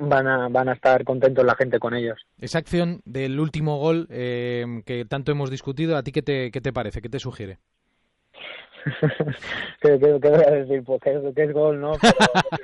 [0.01, 2.19] van a van a estar contentos la gente con ellos.
[2.37, 6.61] Esa acción del último gol eh, que tanto hemos discutido, ¿a ti qué te, qué
[6.61, 7.01] te parece?
[7.01, 7.57] ¿Qué te sugiere?
[9.81, 10.83] ¿Qué, qué, voy a decir?
[10.83, 11.93] Pues que, es- gol, ¿no?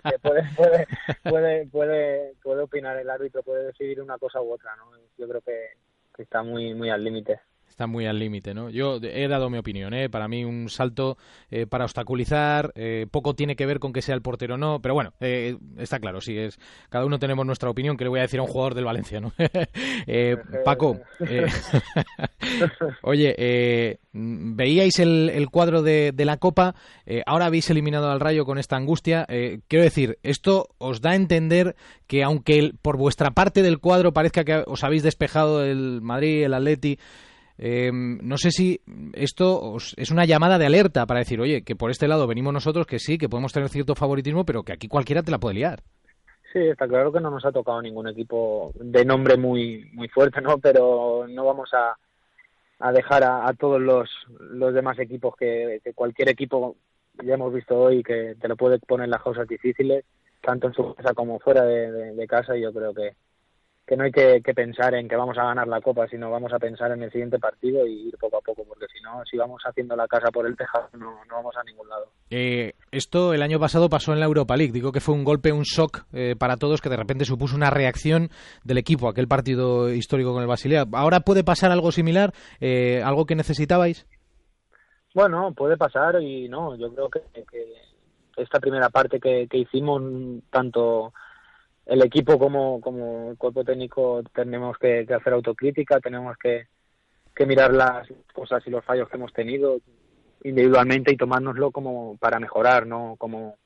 [0.03, 0.87] Pero puede, puede,
[1.23, 4.85] puede, puede, puede opinar el árbitro, puede decidir una cosa u otra, ¿no?
[5.17, 5.69] Yo creo que,
[6.15, 7.41] que está muy muy al límite.
[7.73, 8.69] Está muy al límite, ¿no?
[8.69, 10.07] Yo he dado mi opinión, ¿eh?
[10.07, 11.17] Para mí un salto
[11.49, 14.79] eh, para obstaculizar, eh, poco tiene que ver con que sea el portero o no,
[14.79, 16.59] pero bueno, eh, está claro, sí, es
[16.89, 19.19] cada uno tenemos nuestra opinión, que le voy a decir a un jugador del Valencia,
[19.19, 19.33] ¿no?
[20.05, 21.47] Eh, Paco, eh,
[23.01, 26.75] oye, veíais el, el cuadro de, la Copa,
[27.25, 31.75] ahora habéis eliminado al Rayo con esta angustia, quiero decir, esto os da a entender
[32.05, 36.53] que aunque por vuestra parte del cuadro parezca que os habéis despejado el Madrid, el
[36.53, 36.99] Atleti,
[37.57, 38.81] eh, no sé si
[39.13, 42.53] esto os- es una llamada de alerta para decir, oye, que por este lado venimos
[42.53, 45.55] nosotros, que sí, que podemos tener cierto favoritismo, pero que aquí cualquiera te la puede
[45.55, 45.81] liar.
[46.51, 50.39] Sí, está claro que no nos ha tocado ningún equipo de nombre muy muy fuerte,
[50.41, 50.59] ¿no?
[50.59, 51.95] Pero no vamos a,
[52.79, 56.75] a dejar a, todos los, los demás equipos que, cualquier equipo
[57.23, 60.05] ya hemos visto hoy que te lo puede poner las cosas difíciles,
[60.41, 62.55] tanto en su casa como fuera de, de- de casa.
[62.55, 63.15] Y yo creo que,
[63.85, 66.53] que no hay que, que pensar en que vamos a ganar la Copa, sino vamos
[66.53, 69.37] a pensar en el siguiente partido y ir poco a poco, porque si no, si
[69.37, 72.07] vamos haciendo la casa por el tejado, no, no vamos a ningún lado.
[72.29, 74.71] Eh, esto el año pasado pasó en la Europa League.
[74.71, 77.69] Digo que fue un golpe, un shock eh, para todos que de repente supuso una
[77.69, 78.29] reacción
[78.63, 80.85] del equipo, aquel partido histórico con el Basilea.
[80.93, 84.07] Ahora puede pasar algo similar, eh, algo que necesitabais.
[85.13, 87.65] Bueno, puede pasar y no, yo creo que, que
[88.37, 90.01] esta primera parte que, que hicimos,
[90.49, 91.13] tanto
[91.85, 96.67] el equipo como, como el cuerpo técnico, tenemos que, que hacer autocrítica, tenemos que,
[97.35, 99.77] que mirar las cosas y los fallos que hemos tenido
[100.43, 103.57] individualmente y tomárnoslo como para mejorar, no como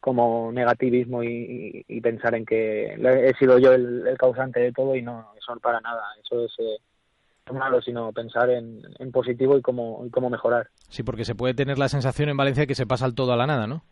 [0.00, 4.70] como negativismo y, y- y pensar en que he sido yo el, el causante de
[4.70, 6.76] todo y no, eso no para nada, eso es eh,
[7.50, 10.68] malo, sino pensar en, en positivo y cómo, y cómo mejorar.
[10.90, 13.36] Sí, porque se puede tener la sensación en Valencia que se pasa el todo a
[13.38, 13.82] la nada, ¿no?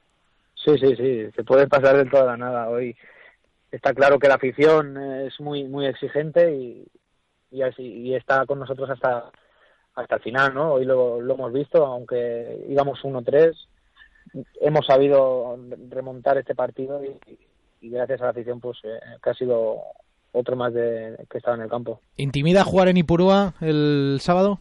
[0.54, 2.68] Sí, sí, sí, se puede pasar del todo a la nada.
[2.68, 2.94] Hoy
[3.72, 6.86] está claro que la afición es muy muy exigente y,
[7.50, 9.30] y, así, y está con nosotros hasta
[9.94, 10.74] hasta el final, ¿no?
[10.74, 13.52] Hoy lo, lo hemos visto, aunque íbamos 1-3,
[14.60, 15.58] hemos sabido
[15.90, 17.18] remontar este partido y,
[17.82, 19.82] y gracias a la afición, pues eh, que ha sido
[20.32, 22.00] otro más de que estaba en el campo.
[22.16, 24.60] ¿Intimida jugar en Ipurúa el sábado?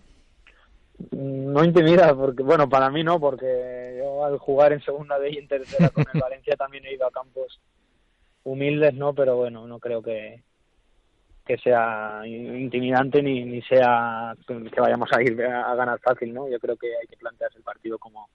[1.12, 5.38] No intimida, porque bueno, para mí no, porque yo al jugar en segunda B y
[5.38, 7.60] en tercera con el Valencia también he ido a campos
[8.44, 9.14] humildes, ¿no?
[9.14, 10.44] Pero bueno, no creo que
[11.46, 16.48] que sea intimidante ni, ni sea que vayamos a ir a ganar fácil, ¿no?
[16.48, 18.30] Yo creo que hay que plantearse el partido como,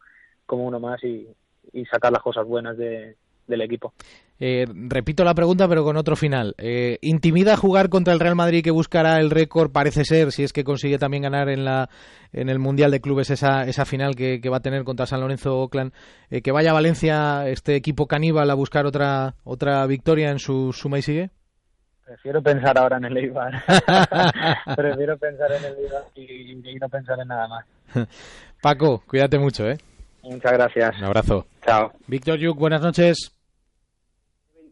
[0.45, 1.29] como uno más y,
[1.73, 3.93] y sacar las cosas buenas de, del equipo.
[4.39, 6.55] Eh, repito la pregunta, pero con otro final.
[6.59, 10.53] Eh, ¿Intimida jugar contra el Real Madrid que buscará el récord, parece ser, si es
[10.53, 11.89] que consigue también ganar en la
[12.33, 15.21] en el Mundial de Clubes esa, esa final que, que va a tener contra San
[15.21, 15.93] Lorenzo Oakland?
[16.31, 20.73] Eh, ¿Que vaya a Valencia este equipo caníbal a buscar otra otra victoria en su
[20.73, 21.31] suma y sigue?
[22.05, 23.65] Prefiero pensar ahora en el Eibar.
[24.77, 27.65] Prefiero pensar en el Eibar y, y no pensar en nada más.
[28.63, 29.79] Paco, cuídate mucho, ¿eh?
[30.23, 30.99] Muchas gracias.
[30.99, 31.47] Un abrazo.
[31.65, 31.93] Chao.
[32.07, 33.36] Víctor Yuk, buenas noches.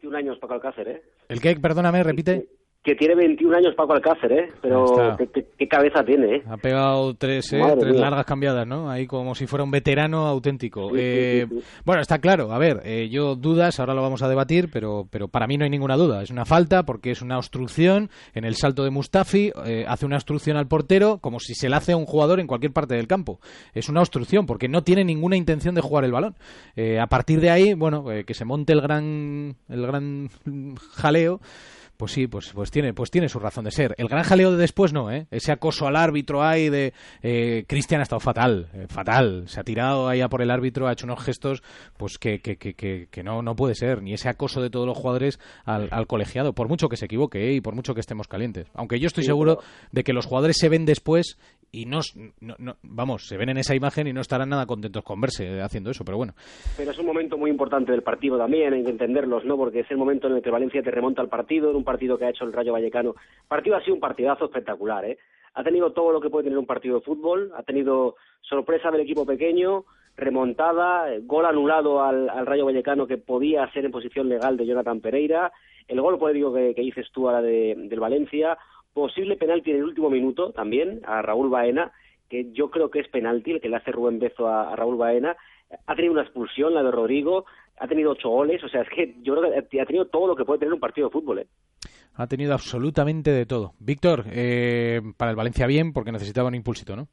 [0.04, 1.02] 21 años Paco Alcácer, ¿eh?
[1.28, 1.56] ¿El qué?
[1.56, 2.48] Perdóname, repite.
[2.84, 4.48] Que tiene 21 años Paco Alcácer, ¿eh?
[4.60, 6.42] Pero qué, qué- qué cabeza tiene, ¿eh?
[6.46, 7.62] Ha pegado tres, ¿eh?
[7.80, 8.00] Tres mía.
[8.02, 8.90] largas cambiadas, ¿no?
[8.90, 10.90] Ahí como si fuera un veterano auténtico.
[10.90, 11.64] Sí, Eh, sí, sí.
[11.86, 12.52] Bueno, está claro.
[12.52, 15.64] A ver, eh, yo dudas, ahora lo vamos a debatir, pero, pero para mí no
[15.64, 16.22] hay ninguna duda.
[16.22, 20.16] Es una falta porque es una obstrucción en el salto de Mustafi, eh, hace una
[20.16, 23.06] obstrucción al portero como si se la hace a un jugador en cualquier parte del
[23.06, 23.40] campo.
[23.72, 26.34] Es una obstrucción porque no tiene ninguna intención de jugar el balón.
[26.76, 30.28] Eh, a partir de ahí, bueno, eh, que se monte el gran, el gran
[30.96, 31.40] jaleo
[31.96, 33.94] Pues sí, pues, pues, tiene, pues tiene su razón de ser.
[33.98, 35.26] El gran jaleo de después no, ¿eh?
[35.30, 36.92] Ese acoso al árbitro ahí de...
[37.22, 39.44] Eh, Cristian ha estado fatal, eh, fatal.
[39.46, 41.62] Se ha tirado ahí a por el árbitro, ha hecho unos gestos
[41.96, 42.74] pues que, que, que,
[43.08, 44.02] que, no, no puede ser.
[44.02, 47.48] Ni ese acoso de todos los jugadores al, al colegiado, por mucho que se equivoque
[47.50, 47.52] ¿eh?
[47.54, 48.66] y por mucho que estemos calientes.
[48.74, 51.38] Aunque yo estoy Sí, seguro pero- de que los jugadores se ven después
[51.80, 52.00] y no,
[52.40, 55.60] no- no- vamos, se ven en esa imagen y no estarán nada contentos con verse
[55.60, 56.34] haciendo eso, pero bueno.
[56.76, 59.56] Pero es un momento muy importante del partido también, hay que entenderlos, ¿no?
[59.56, 62.16] Porque es el momento en el que Valencia te remonta al partido, en un partido
[62.18, 63.10] que ha hecho el Rayo Vallecano.
[63.10, 65.18] El partido ha sido un partidazo espectacular, ¿eh?
[65.54, 69.02] Ha tenido todo lo que puede tener un partido de fútbol, ha tenido sorpresa del
[69.02, 69.84] equipo pequeño,
[70.16, 74.66] remontada, eh, gol anulado al, al Rayo Vallecano que podía ser en posición legal de
[74.66, 75.52] Jonathan Pereira,
[75.86, 78.56] el gol polémico que, que dices tú ahora de, del Valencia,
[78.94, 81.92] posible penalti en el último minuto también a Raúl Baena,
[82.30, 85.36] que yo creo que es penalti el que le hace Rubén Bezo a, Raúl Baena,
[85.86, 87.44] ha tenido una expulsión, la de Rodrigo,
[87.78, 90.36] ha tenido ocho goles, o sea, es que yo creo que ha tenido todo lo
[90.36, 91.46] que puede tener un partido de fútbol, ¿eh?
[92.16, 93.72] Ha tenido absolutamente de todo.
[93.80, 97.08] Víctor, eh, para el Valencia bien, porque necesitaba un impulsito, ¿no?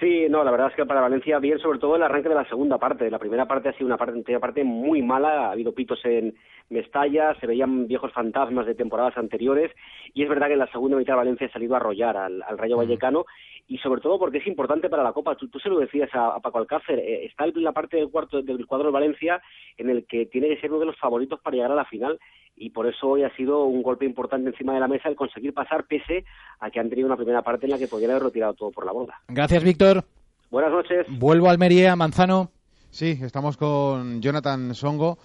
[0.00, 2.48] Sí, no, la verdad es que para Valencia bien, sobre todo el arranque de la
[2.48, 3.10] segunda parte.
[3.10, 6.34] La primera parte ha sido una parte, primera parte muy mala, ha habido pitos en
[6.68, 9.70] Mestalla, se veían viejos fantasmas de temporadas anteriores
[10.12, 12.58] y es verdad que en la segunda mitad Valencia ha salido a arrollar al, al
[12.58, 13.24] Rayo Vallecano
[13.66, 15.36] y sobre todo porque es importante para la Copa.
[15.36, 18.10] Tú, tú se lo decías a, a Paco Alcácer, eh, está en la parte del
[18.10, 19.40] cuarto del cuadro de Valencia
[19.76, 22.18] en el que tiene que ser uno de los favoritos para llegar a la final
[22.56, 25.52] y por eso hoy ha sido un golpe importante encima de la mesa el conseguir
[25.52, 26.24] pasar pese
[26.60, 28.86] a que han tenido una primera parte en la que podrían haber retirado todo por
[28.86, 29.20] la borda.
[29.28, 30.04] Gracias, Víctor.
[30.50, 31.06] Buenas noches.
[31.08, 32.50] Vuelvo a Almería, Manzano.
[32.90, 35.18] Sí, estamos con Jonathan Songo.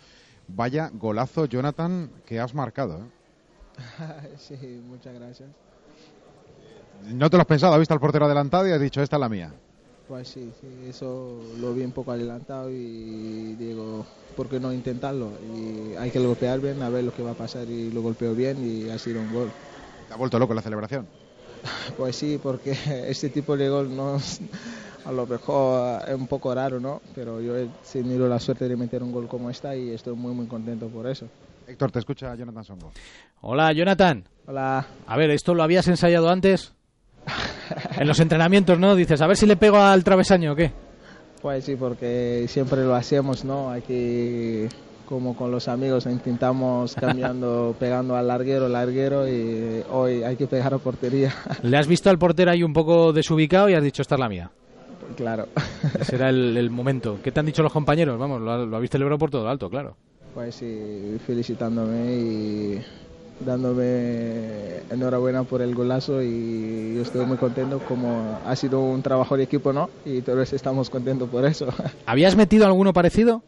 [0.47, 2.99] Vaya golazo, Jonathan, que has marcado.
[2.99, 4.35] ¿eh?
[4.37, 5.49] sí, muchas gracias.
[7.05, 9.19] No te lo has pensado, has visto al portero adelantado y has dicho, esta es
[9.19, 9.51] la mía.
[10.07, 15.29] Pues sí, sí, eso lo vi un poco adelantado y digo, ¿por qué no intentarlo?
[15.55, 18.33] Y hay que golpear bien, a ver lo que va a pasar y lo golpeo
[18.33, 19.49] bien y ha sido un gol.
[20.07, 21.07] Te ha vuelto loco la celebración.
[21.97, 22.71] Pues sí, porque
[23.07, 24.39] este tipo de gol no es-
[25.05, 27.01] a lo mejor es un poco raro, ¿no?
[27.15, 30.33] Pero yo he tenido la suerte de meter un gol como esta y estoy muy
[30.33, 31.25] muy contento por eso.
[31.67, 32.91] Héctor, te escucha Jonathan Songo.
[33.41, 34.23] Hola, Jonathan.
[34.47, 34.85] Hola.
[35.07, 36.73] A ver, ¿esto lo habías ensayado antes?
[37.97, 38.95] En los entrenamientos, ¿no?
[38.95, 40.71] Dices, a ver si le pego al travesaño o qué.
[41.41, 43.69] Pues sí, porque siempre lo hacemos, ¿no?
[43.71, 44.67] Aquí,
[45.07, 50.73] como con los amigos, intentamos cambiando, pegando al larguero, larguero y hoy hay que pegar
[50.73, 51.33] a portería.
[51.61, 54.29] Le has visto al portero ahí un poco desubicado y has dicho, esta es la
[54.29, 54.51] mía.
[55.15, 55.47] claro.
[55.99, 57.19] Ese era el, el momento.
[57.23, 58.17] ¿Qué te han dicho los compañeros?
[58.19, 59.95] Vamos, lo, lo habéis celebrado por todo lo alto, claro.
[60.33, 62.81] Pues sí, felicitándome y
[63.45, 69.37] dándome enhorabuena por el golazo y yo estoy muy contento como ha sido un trabajo
[69.37, 69.89] de equipo, ¿no?
[70.05, 71.67] Y todos estamos contentos por eso.
[72.05, 73.41] ¿Habías metido alguno parecido?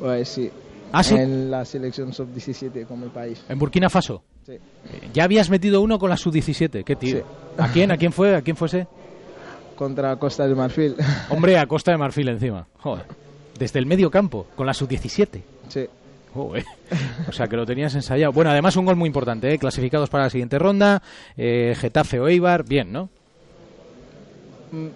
[0.00, 0.50] Pues sí.
[0.92, 1.14] ¿Ah, sí?
[1.16, 3.42] En la selección sub-17 con mi país.
[3.48, 4.22] ¿En Burkina Faso?
[4.46, 4.52] Sí.
[4.52, 4.60] Eh,
[5.12, 6.84] Ya habías metido uno con la sub-17.
[6.84, 7.18] ¿Qué tío?
[7.18, 7.22] Sí.
[7.58, 7.90] ¿A quién?
[7.90, 8.36] ¿A quién fue?
[8.36, 8.86] ¿A quién fuese?
[9.74, 10.94] Contra Costa de Marfil.
[11.30, 12.66] Hombre, a Costa de Marfil encima.
[12.78, 13.06] Joder.
[13.58, 15.42] Desde el medio campo, con la sub-17.
[15.68, 15.86] Sí.
[16.34, 16.64] Joder.
[17.28, 18.32] O sea, que lo tenías ensayado.
[18.32, 19.58] Bueno, además un gol muy importante, ¿eh?
[19.58, 21.00] Clasificados para la siguiente ronda.
[21.36, 23.08] eh, Getafe o Eibar, bien, ¿no?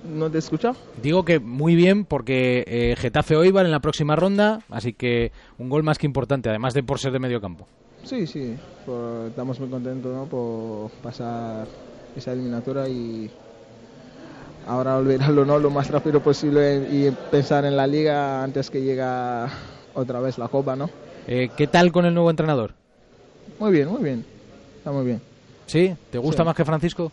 [0.05, 0.75] ¿No te he escuchado?
[1.01, 5.31] Digo que muy bien porque eh, Getafe o Eibar en la próxima ronda, así que
[5.59, 7.69] un gol más que importante, además de por ser de medio campo.
[8.03, 10.25] Sí, sí, por- estamos muy contentos ¿no?
[10.25, 11.69] por pasar
[12.17, 13.31] esa eliminatoria y
[14.67, 15.61] ahora olvidarlo ¿no?
[15.61, 19.49] lo más rápido posible y pensar en la liga antes que llega
[19.95, 20.91] otra vez la copa, ¿no?
[21.29, 22.73] Eh, ¿Qué tal con el nuevo entrenador?
[23.59, 24.25] Muy bien, muy bien,
[24.79, 25.21] está muy bien.
[25.67, 25.95] ¿Sí?
[26.11, 26.47] ¿Te gusta Sí.
[26.47, 27.13] más que Francisco?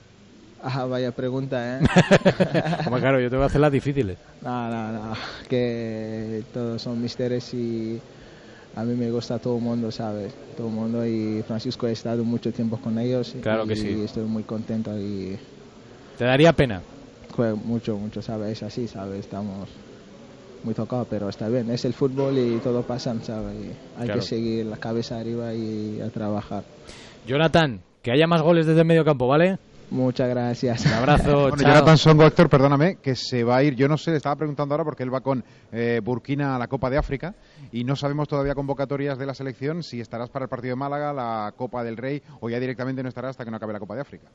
[0.64, 1.82] Ah, vaya pregunta, ¿eh?
[2.88, 4.18] Hombre, claro, yo te voy a hacer las difíciles.
[4.42, 5.14] no, no, no,
[5.50, 8.00] que todos son misterios y
[8.76, 10.34] a mí me gusta todo el mundo, ¿sabes?
[10.58, 14.24] Todo el mundo y Francisco he estado mucho tiempo con ellos Claro que y estoy
[14.24, 15.38] muy contento y
[16.18, 16.82] ¿Te daría pena?
[17.36, 18.54] Fue mucho, mucho, ¿sabes?
[18.54, 19.20] Es así, ¿sabes?
[19.20, 19.68] Estamos
[20.66, 21.70] muy tocados, pero está bien.
[21.70, 23.56] Es el fútbol y todo pasa, ¿sabes?
[23.56, 23.68] Y
[24.00, 24.20] hay Claro.
[24.20, 26.64] que seguir la cabeza arriba y a trabajar.
[27.26, 29.58] Jonathan, que haya más goles desde el medio campo, ¿vale?
[29.92, 30.84] Muchas gracias.
[30.88, 31.68] Un abrazo, Bueno, chao.
[31.74, 33.76] Jonathan Songo, Héctor, perdóname, que se va a ir.
[33.76, 36.68] Yo no sé, le estaba preguntando ahora porque él va con eh, Burkina a la
[36.68, 37.36] Copa de África
[37.72, 41.14] y no sabemos todavía convocatorias de la selección si estarás para el partido de Málaga,
[41.14, 43.94] la Copa del Rey o ya directamente no estarás hasta que no acabe la Copa
[43.96, 44.26] de África.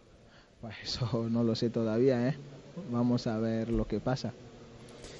[0.61, 2.37] Pues eso no lo sé todavía, ¿eh?
[2.93, 4.33] Vamos a ver lo que pasa.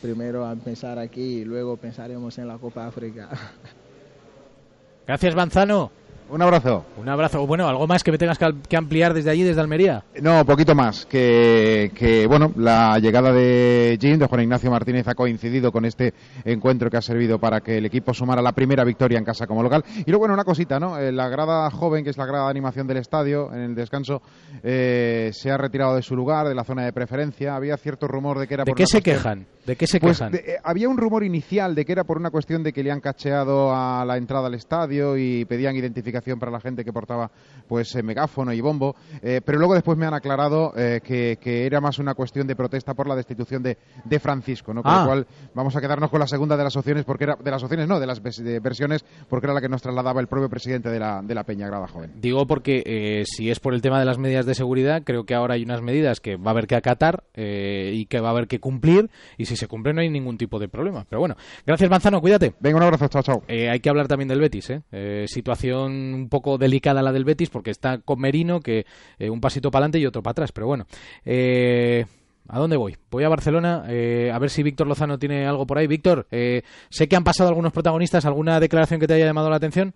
[0.01, 3.29] Primero a empezar aquí y luego pensaremos en la Copa África.
[5.07, 6.00] Gracias, Manzano.
[6.31, 6.85] Un abrazo.
[6.97, 7.45] Un abrazo.
[7.47, 10.05] Bueno, ¿algo más que me tengas que ampliar desde allí, desde Almería?
[10.23, 11.05] No, poquito más.
[11.07, 16.15] Que, que bueno, la llegada de Jim, de Juan Ignacio Martínez, ha coincidido con este
[16.45, 19.63] encuentro que ha servido para que el equipo sumara la primera victoria en casa como
[19.63, 19.83] local.
[19.97, 20.99] Y luego, bueno, una cosita, ¿no?
[20.99, 24.23] Eh, la grada joven, que es la grada de animación del estadio, en el descanso,
[24.63, 27.57] eh, se ha retirado de su lugar, de la zona de preferencia.
[27.57, 29.47] Había cierto rumor de que era ¿De por qué una se cuestión- quejan?
[29.67, 30.33] ¿De qué se Pues, quejan?
[30.33, 32.91] de- eh, había un rumor inicial de que era por una cuestión de que le
[32.93, 37.31] han cacheado a la entrada al estadio y pedían identificación para la gente que portaba
[37.67, 41.67] pues eh, megáfono y bombo, eh, pero luego después me han aclarado eh, que, que
[41.67, 44.83] era más una cuestión de protesta por la destitución de, de Francisco, ¿no?
[44.83, 45.01] Con Ah.
[45.01, 47.63] lo cual vamos a quedarnos con la segunda de las opciones porque era de las
[47.63, 50.91] opciones no, de las de versiones porque era la que nos trasladaba el propio presidente
[50.91, 52.13] de la, de la Peña Grada Joven.
[52.21, 55.35] Digo porque eh, si es por el tema de las medidas de seguridad, creo que
[55.35, 58.31] ahora hay unas medidas que va a haber que acatar eh, y que va a
[58.33, 61.07] haber que cumplir y si se cumple no hay ningún tipo de problema.
[61.09, 62.55] Pero bueno, gracias Manzano, cuídate.
[62.61, 63.43] Venga, un abrazo, chao, chao.
[63.49, 64.73] Hay que hablar también del Betis.
[64.93, 68.87] Eh, situación un poco delicada la del Betis porque está con Merino que
[69.19, 70.87] eh, un pasito para adelante y otro para atrás, pero bueno.
[71.25, 72.05] Eh,
[72.53, 72.97] ¿A dónde voy?
[73.13, 75.87] Voy a Barcelona, eh, a ver si Víctor Lozano tiene algo por ahí.
[75.87, 79.57] Víctor, eh, sé que han pasado algunos protagonistas, ¿alguna declaración que te haya llamado la
[79.57, 79.95] atención?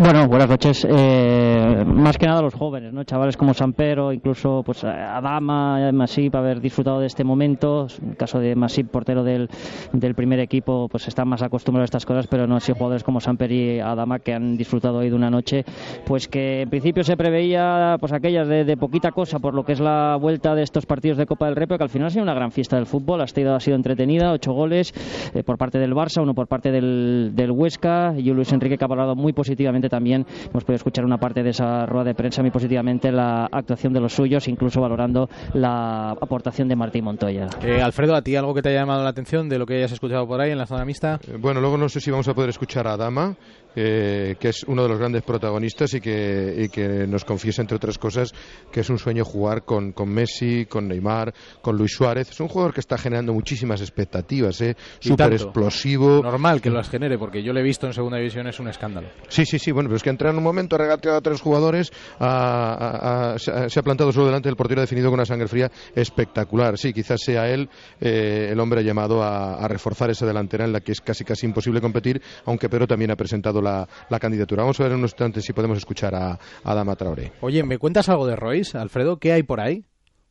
[0.00, 0.86] Bueno, buenas noches.
[0.88, 3.02] Eh, más que nada los jóvenes, ¿no?
[3.02, 7.88] Chavales como Sampero, incluso pues Adama, Masip, haber disfrutado de este momento.
[8.00, 9.48] En el caso de Masip, portero del,
[9.92, 13.18] del primer equipo, pues están más acostumbrados a estas cosas, pero no así jugadores como
[13.18, 15.64] Samper y Adama que han disfrutado hoy de una noche,
[16.06, 19.80] pues que en principio se preveía pues aquellas de, poquita cosa por lo que es
[19.80, 22.22] la vuelta de estos partidos de Copa del Rey, pero que al final ha sido
[22.22, 23.20] una gran fiesta del fútbol.
[23.20, 24.94] Ha sido, entretenida, ocho goles
[25.34, 28.84] eh, por parte del Barça, uno por parte del, del Huesca y Luis Enrique que
[28.84, 30.26] ha hablado muy positivamente también.
[30.50, 34.00] Hemos podido escuchar una parte de esa rueda de prensa muy positivamente la actuación de
[34.00, 37.48] los suyos, incluso valorando la aportación de Martín Montoya.
[37.62, 39.92] Eh, Alfredo, ¿a ti algo que te haya llamado la atención de lo que hayas
[39.92, 41.20] escuchado por ahí en la zona mixta?
[41.26, 43.36] Eh, Bueno, luego no sé si vamos a poder escuchar a Adama,
[43.76, 47.76] eh, que es uno de los grandes protagonistas y que, y que nos confiesa, entre
[47.76, 48.32] otras cosas,
[48.72, 52.30] que es un sueño jugar con, con Messi, con Neymar, con Luis Suárez.
[52.30, 54.76] Es un jugador que está generando muchísimas expectativas, ¿eh?
[55.00, 56.22] Súper explosivo.
[56.22, 59.08] Normal que las genere, porque yo lo he visto en segunda división, es un escándalo.
[59.28, 61.40] Sí, sí, sí, bueno, pero es que entra en un momento, ha regateado a tres
[61.40, 65.48] jugadores, ha- ha- ha- se ha- plantado solo delante del portero, definido con una sangre
[65.48, 66.76] fría espectacular.
[66.78, 67.68] Sí, quizás sea él
[68.00, 71.46] eh, el hombre llamado a, a reforzar esa delantera en la que es casi casi
[71.46, 74.62] imposible competir, aunque Pedro también ha presentado la, la candidatura.
[74.62, 77.32] Vamos a ver en unos instantes si podemos escuchar a, a Adama Traoré.
[77.40, 79.18] Oye, ¿me cuentas algo de Royce, Alfredo?
[79.18, 79.84] ¿Qué hay por ahí?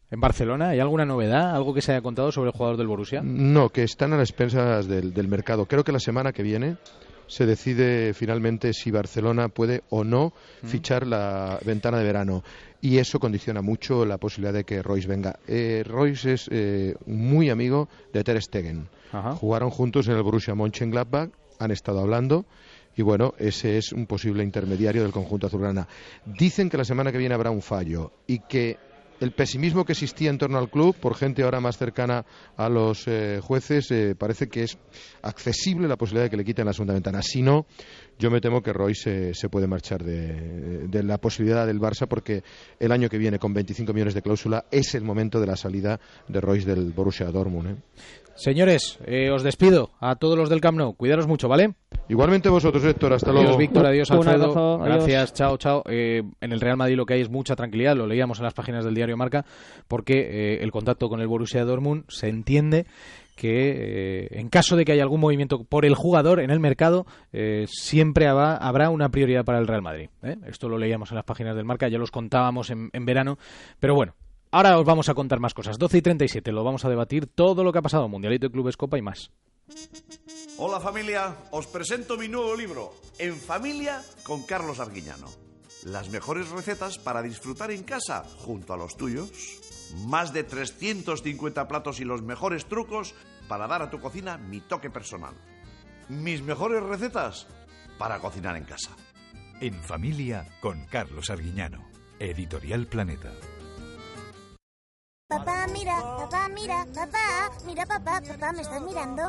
[0.09, 0.69] ¿En Barcelona?
[0.69, 1.53] ¿Hay alguna novedad?
[1.53, 3.21] ¿Algo que se haya contado sobre el jugador del Borussia?
[3.23, 5.65] No, que están a las expensas del, del mercado.
[5.65, 6.77] Creo que la semana que viene
[7.27, 10.31] se decide finalmente si Barcelona puede o no
[10.63, 12.41] fichar la ventana de verano.
[12.79, 15.39] Y eso condiciona mucho la posibilidad de que Royce venga.
[15.45, 18.87] Eh, Royce es eh, muy amigo de Ter Stegen.
[19.41, 22.45] Jugaron juntos en el Borussia Mönchengladbach, han estado hablando.
[22.97, 25.87] Y bueno, ese es un posible intermediario del conjunto azulgrana.
[26.25, 28.77] Dicen que la semana que viene habrá un fallo y que
[29.19, 32.25] el pesimismo que existía en torno al club por gente ahora más cercana
[32.55, 34.77] a los eh, jueces eh, parece que es
[35.21, 37.21] accesible la posibilidad de que le quiten la segunda ventana.
[37.21, 37.67] Si no,
[38.17, 42.43] yo me temo que Roy se, puede marchar de, de la posibilidad del Barça porque
[42.79, 45.99] el año que viene con 25 millones de cláusula es el momento de la salida
[46.27, 47.69] de Royce del Borussia Dortmund.
[47.69, 47.75] ¿eh?
[48.37, 50.93] Señores, eh, os despido a todos los del Camp Nou.
[50.95, 51.73] Cuidaros mucho, ¿vale?
[52.07, 53.13] Igualmente vosotros, Héctor.
[53.13, 53.47] Hasta luego.
[53.47, 53.85] Adiós, Víctor.
[53.85, 54.43] Adiós, Alfredo.
[54.43, 54.95] abrazo, adiós.
[54.97, 55.33] Gracias.
[55.33, 55.83] Chao, chao.
[55.89, 57.95] Eh, en el Real Madrid lo que hay es mucha tranquilidad.
[57.95, 59.43] Lo leíamos en las páginas del diario Marca
[59.87, 62.85] porque eh, el contacto con el Borussia Dortmund se entiende
[63.35, 67.05] que eh, en caso de que haya algún movimiento por el jugador en el mercado,
[67.33, 70.09] eh, siempre habrá, habrá una prioridad para el Real Madrid.
[70.23, 70.37] ¿eh?
[70.47, 73.37] Esto lo leíamos en las páginas del Marca, ya los contábamos en, en verano,
[73.79, 74.13] pero bueno.
[74.51, 75.77] Ahora os vamos a contar más cosas.
[75.77, 78.77] 12 y 37 lo vamos a debatir todo lo que ha pasado, Mundialito de Clubes,
[78.77, 79.31] Copa y más.
[80.57, 85.27] Hola familia, os presento mi nuevo libro, En familia con Carlos Arguiñano.
[85.83, 89.29] Las mejores recetas para disfrutar en casa junto a los tuyos.
[90.07, 93.13] Más de 350 platos y los mejores trucos
[93.47, 95.33] para dar a tu cocina mi toque personal.
[96.09, 97.47] Mis mejores recetas
[97.97, 98.91] para cocinar en casa.
[99.59, 101.85] En familia con Carlos Arguiñano.
[102.19, 103.31] Editorial Planeta.
[105.29, 109.23] Papá, mira, papá, mira, papá, mira, papá, papá, ¿me estás mirando?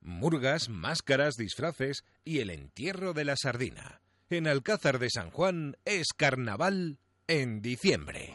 [0.00, 4.00] Murgas, máscaras, disfraces y el entierro de la sardina.
[4.28, 8.34] En Alcázar de San Juan es carnaval en diciembre.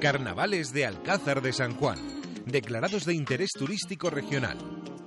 [0.00, 1.98] Carnavales de Alcázar de San Juan,
[2.46, 4.58] declarados de interés turístico regional.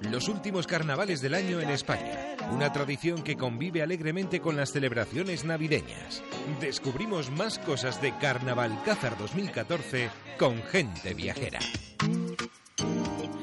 [0.02, 5.46] Los últimos carnavales del año en España, una tradición que convive alegremente con las celebraciones
[5.46, 6.22] navideñas.
[6.60, 11.60] Descubrimos más cosas de Carnaval Cázar 2014 con gente viajera.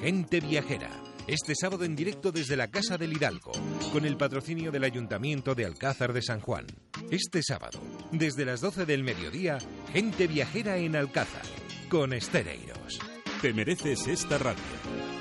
[0.03, 1.10] Gente viajera.
[1.27, 3.53] Este sábado en directo desde la Casa del Hidalgo,
[3.93, 6.67] con el patrocinio del Ayuntamiento de Alcázar de San Juan.
[7.11, 9.59] Este sábado, desde las 12 del mediodía,
[9.93, 11.43] gente viajera en Alcázar,
[11.89, 12.99] con Estereiros.
[13.41, 14.63] Te mereces esta radio.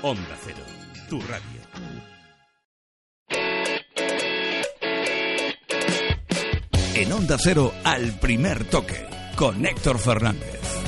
[0.02, 0.64] Onda Cero,
[1.08, 1.60] tu radio.
[6.94, 10.79] En Onda Cero, al primer toque, con Héctor Fernández.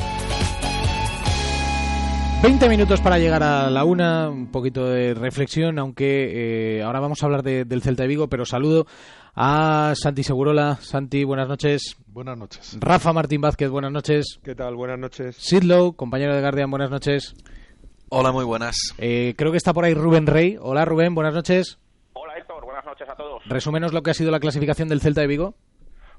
[2.42, 7.22] 20 minutos para llegar a la una, un poquito de reflexión, aunque eh, ahora vamos
[7.22, 8.86] a hablar de- del Celta de Vigo, pero saludo
[9.36, 10.76] a Santi Segurola.
[10.80, 11.96] Santi, buenas noches.
[12.08, 12.76] Buenas noches.
[12.80, 14.40] Rafa Martín Vázquez, buenas noches.
[14.42, 14.74] ¿Qué tal?
[14.74, 15.36] Buenas noches.
[15.36, 17.34] Sidlow, compañero de Guardian, buenas noches.
[18.08, 18.76] Hola, muy buenas.
[18.98, 20.56] Eh, creo que está por ahí Rubén Rey.
[20.60, 21.78] Hola Rubén, buenas noches.
[22.14, 23.40] Hola Héctor, buenas noches a todos.
[23.46, 25.54] Resúmenos lo que ha sido la clasificación del Celta de Vigo.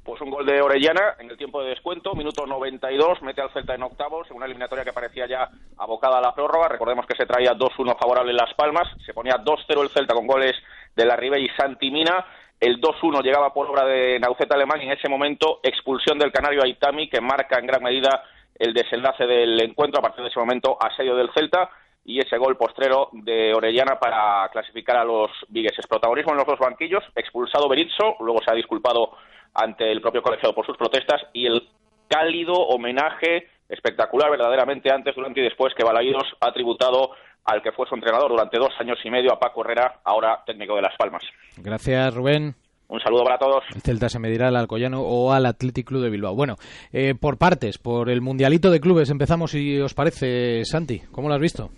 [0.03, 3.73] Pues un gol de Orellana en el tiempo de descuento, minuto 92, mete al Celta
[3.73, 6.67] en octavos, en una eliminatoria que parecía ya abocada a la prórroga.
[6.67, 10.27] Recordemos que se traía 2-1 favorable en Las Palmas, se ponía 2-0 el Celta con
[10.27, 10.55] goles
[10.93, 12.25] de la Ribe y Santi Mina.
[12.59, 16.63] El 2-1 llegaba por obra de Nauceta Alemán y en ese momento expulsión del canario
[16.63, 18.23] Aitami que marca en gran medida
[18.55, 19.99] el desenlace del encuentro.
[19.99, 21.69] A partir de ese momento, asedio del Celta
[22.05, 25.87] y ese gol postrero de Orellana para clasificar a los vigueses.
[25.87, 29.11] Protagonismo en los dos banquillos, expulsado Berizzo, luego se ha disculpado
[29.53, 31.67] ante el propio colegiado por sus protestas y el
[32.07, 37.11] cálido homenaje espectacular verdaderamente antes, durante y después que Balaídos ha tributado
[37.45, 40.75] al que fue su entrenador durante dos años y medio, a Paco Herrera, ahora técnico
[40.75, 41.23] de Las Palmas.
[41.57, 42.55] Gracias, Rubén.
[42.93, 43.63] Un saludo para todos.
[43.73, 46.35] El Celta se medirá al Alcoyano o al Athletic Club de Bilbao.
[46.35, 46.57] Bueno,
[46.91, 51.01] eh, por partes, por el Mundialito de Clubes empezamos, si os parece, Santi.
[51.11, 51.71] ¿Cómo lo has visto?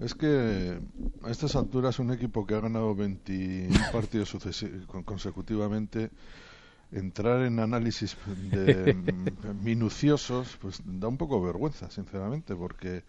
[0.00, 0.80] Es que
[1.22, 4.36] a estas alturas un equipo que ha ganado 21 partidos
[5.04, 6.10] consecutivamente,
[6.90, 8.16] entrar en análisis
[8.50, 13.04] de, mm, minuciosos, pues da un poco vergüenza, sinceramente, porque,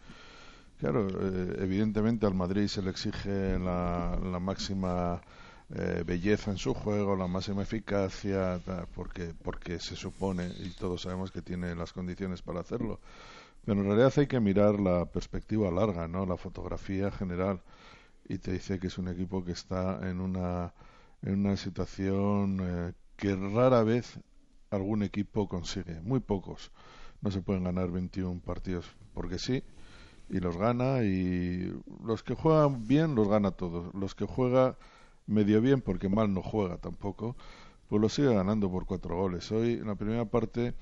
[0.80, 5.20] claro, eh, evidentemente al Madrid se le exige la, la máxima
[5.74, 8.60] eh, belleza en su juego, la máxima eficacia,
[8.94, 13.00] porque, porque se supone, y todos sabemos que tiene las condiciones para hacerlo.
[13.64, 16.26] Pero en realidad hay que mirar la perspectiva larga, ¿no?
[16.26, 17.62] La fotografía general.
[18.28, 20.74] Y te dice que es un equipo que está en una,
[21.22, 24.20] en una situación eh, que rara vez
[24.72, 26.02] algún equipo consigue.
[26.02, 26.72] Muy pocos.
[27.22, 29.64] No se pueden ganar 21 partidos porque sí.
[30.30, 31.04] Y los gana.
[31.04, 33.94] Y los que juegan bien los gana todos.
[33.94, 34.78] Los que juega
[35.28, 37.36] medio bien porque mal no juega tampoco.
[37.90, 39.52] Pues los sigue ganando por cuatro goles.
[39.52, 40.74] Hoy en la primera parte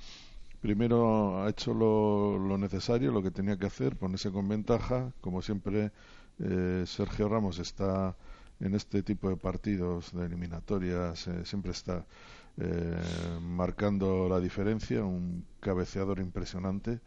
[0.61, 5.11] primero ha hecho lo, lo necesario, lo que tenía que hacer, ponerse con ventaja.
[5.21, 5.91] Como siempre,
[6.39, 8.15] eh, Sergio Ramos está
[8.59, 12.05] en este tipo de partidos de eliminatorias, eh, siempre está
[12.57, 12.97] eh,
[13.41, 16.99] marcando la diferencia, un cabeceador impresionante.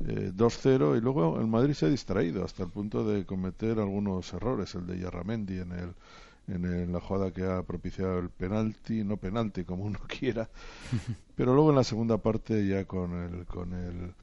[0.00, 4.32] Eh, 2-0 y luego el Madrid se ha distraído hasta el punto de cometer algunos
[4.34, 5.94] errores, el de Yarramendi en el
[6.48, 10.50] en el- la jugada que ha propiciado el penalti, no penalti como uno quiera,
[11.36, 14.14] pero luego en la segunda parte ya con el con el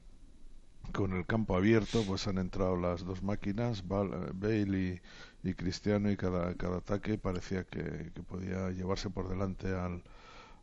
[0.92, 5.00] con el campo abierto pues han entrado las dos máquinas Bal- Bale
[5.44, 10.02] y, y Cristiano y cada, cada ataque parecía que, que podía llevarse por delante al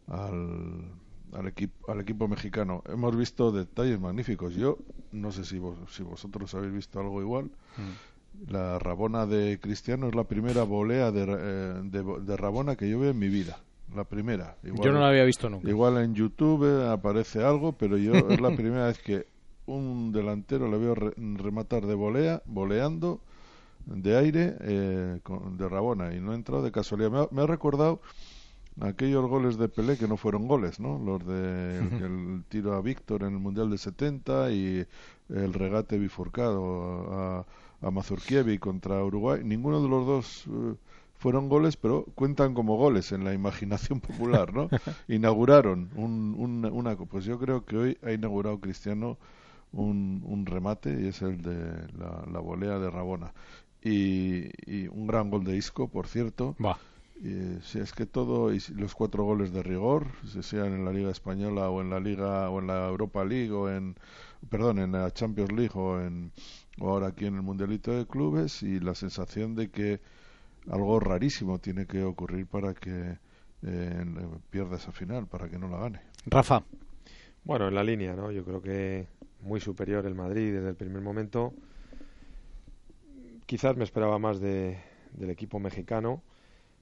[0.08, 0.94] al,
[1.34, 2.84] al, equipo, al equipo mexicano.
[2.88, 4.56] Hemos visto detalles magníficos.
[4.56, 4.80] Yo
[5.12, 7.52] no sé si, vos, si vosotros habéis visto algo igual
[8.48, 13.00] la Rabona de Cristiano es la primera volea de, eh, de, de Rabona que yo
[13.00, 13.60] veo en mi vida.
[13.96, 14.56] La primera.
[14.64, 15.68] Yo no la había visto nunca.
[15.70, 19.26] Igual en YouTube eh, aparece algo, pero yo es la primera vez que
[19.66, 23.20] un delantero le veo re- rematar de volea, voleando
[23.86, 27.10] de aire eh, con- de Rabona y no ha entrado de casualidad.
[27.12, 28.00] Me ha, me ha recordado
[28.80, 31.00] aquellos goles de Pelé que no fueron goles, ¿no?
[31.00, 34.86] Los de el, el tiro a Víctor en el Mundial de 70 y
[35.30, 37.46] el regate bifurcado a, a
[37.82, 39.42] Mazurkiewicz contra Uruguay.
[39.44, 40.76] Ninguno de los dos eh,
[41.18, 44.72] fueron goles, pero cuentan como goles en la imaginación popular, ¿no?
[45.08, 46.96] Inauguraron un, un- una...
[46.98, 49.18] Pues yo creo que hoy ha inaugurado Cristiano
[49.72, 53.34] un, un remate y es el de la, la volea de Rabona.
[53.84, 56.58] Y, y un gran gol de Isco, por cierto.
[57.22, 60.94] Y, si es que todo, y los cuatro goles de rigor, si sean en la
[60.94, 63.96] Liga Española o en la Liga o en la Europa League o en,
[64.50, 66.32] perdón, en la Champions League o, en,
[66.82, 70.00] ahora aquí en el Mundialito de Clubes y la sensación de que
[70.70, 73.18] algo rarísimo tiene que ocurrir para que
[73.64, 74.06] eh,
[74.50, 76.02] pierda esa final, para que no la gane.
[76.26, 76.64] Rafa.
[77.44, 78.32] Bueno, en la línea, ¿no?
[78.32, 79.08] Yo creo que
[79.42, 81.54] muy superior el Madrid desde el primer momento.
[83.46, 84.78] Quizás me esperaba más de,
[85.14, 86.22] del equipo mexicano,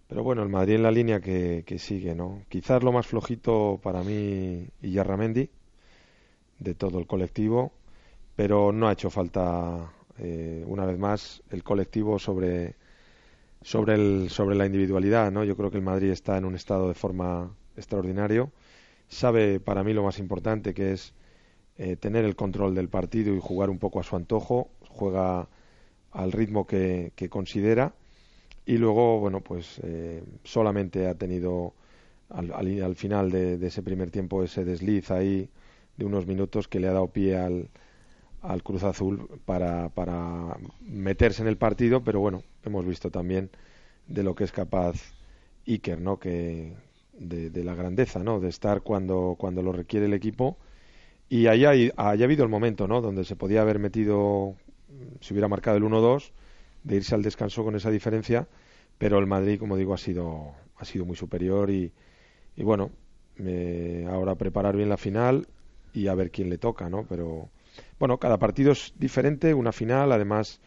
[0.08, 2.42] pero bueno, el Madrid en la línea que, que sigue, ¿no?
[2.50, 5.50] Quizás lo más flojito para mí y Yarramendi
[6.60, 7.72] de todo el colectivo,
[8.38, 12.76] pero no ha hecho falta eh, una vez más el colectivo sobre
[13.64, 15.44] sobre el sobre la individualidad, ¿no?
[15.44, 18.52] Yo creo que el Madrid está en un estado de forma extraordinario.
[19.10, 21.14] Sabe para mí lo más importante que es
[21.78, 24.70] eh, tener el control del partido y jugar un poco a su antojo.
[24.90, 25.48] Juega
[26.12, 27.94] al ritmo que, que considera
[28.66, 31.74] y luego, bueno, pues eh, solamente ha tenido
[32.30, 35.50] al, al- al final de, de ese primer tiempo ese desliz ahí
[35.98, 37.70] de unos minutos que le ha dado pie al,
[38.42, 43.50] al Cruz Azul para, para meterse en el partido, pero bueno, hemos visto también
[44.08, 45.16] de lo que es capaz
[45.68, 46.20] Iker, ¿no?
[46.20, 46.74] Que
[47.20, 48.40] de, la grandeza, ¿no?
[48.40, 50.58] De estar cuando, cuando lo requiere el equipo.
[51.30, 53.02] Y hay- haya habido el momento, ¿no?
[53.02, 54.56] Donde se podía haber metido,
[55.22, 56.34] si hubiera marcado el 1-2,
[56.84, 58.48] de irse al descanso con esa diferencia,
[58.98, 61.92] pero el Madrid, como digo, ha sido, ha sido muy superior y,
[62.58, 62.92] y bueno,
[63.38, 65.48] eh, ahora preparar bien la final
[65.94, 67.06] y a ver quién le toca, ¿no?
[67.08, 67.50] Pero
[68.00, 70.60] bueno, cada partido es diferente, una final, además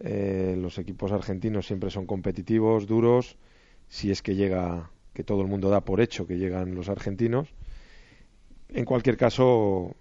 [0.00, 3.36] eh, los equipos argentinos siempre son competitivos, duros,
[3.88, 7.48] si es que llega, que todo el mundo da por hecho que llegan los argentinos.
[8.68, 9.96] En cualquier caso,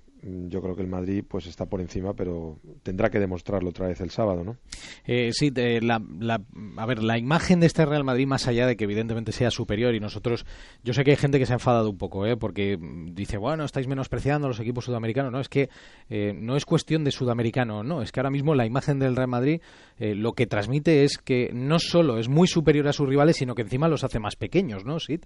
[0.50, 4.02] yo creo que el Madrid pues está por encima, pero tendrá que demostrarlo otra vez
[4.02, 4.58] el sábado, ¿no?
[5.06, 6.42] Eh, sí, de la, la-
[6.78, 9.96] a ver, la imagen de este Real Madrid, más allá de que evidentemente sea superior
[9.96, 10.46] y nosotros,
[10.84, 12.38] yo sé que hay gente que se ha enfadado un poco, ¿eh?
[12.38, 15.32] porque mm, dice, bueno, estáis menospreciando a los equipos sudamericanos.
[15.32, 15.70] No, es que
[16.10, 19.28] eh, no es cuestión de sudamericano, no, es que ahora mismo la imagen del Real
[19.30, 19.62] Madrid
[19.98, 23.56] eh, lo que transmite es que no solo es muy superior a sus rivales, sino
[23.56, 25.22] que encima los hace más pequeños, ¿no, Sid?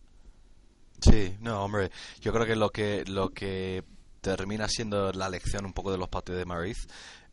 [1.00, 1.90] Sí, no, hombre,
[2.22, 3.84] yo creo que lo que lo que
[4.22, 6.76] termina siendo la lección un poco de los partidos de Madrid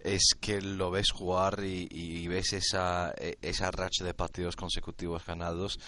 [0.00, 5.24] es que lo ves jugar y, y ves esa, e- esa racha de partidos consecutivos
[5.26, 5.78] ganados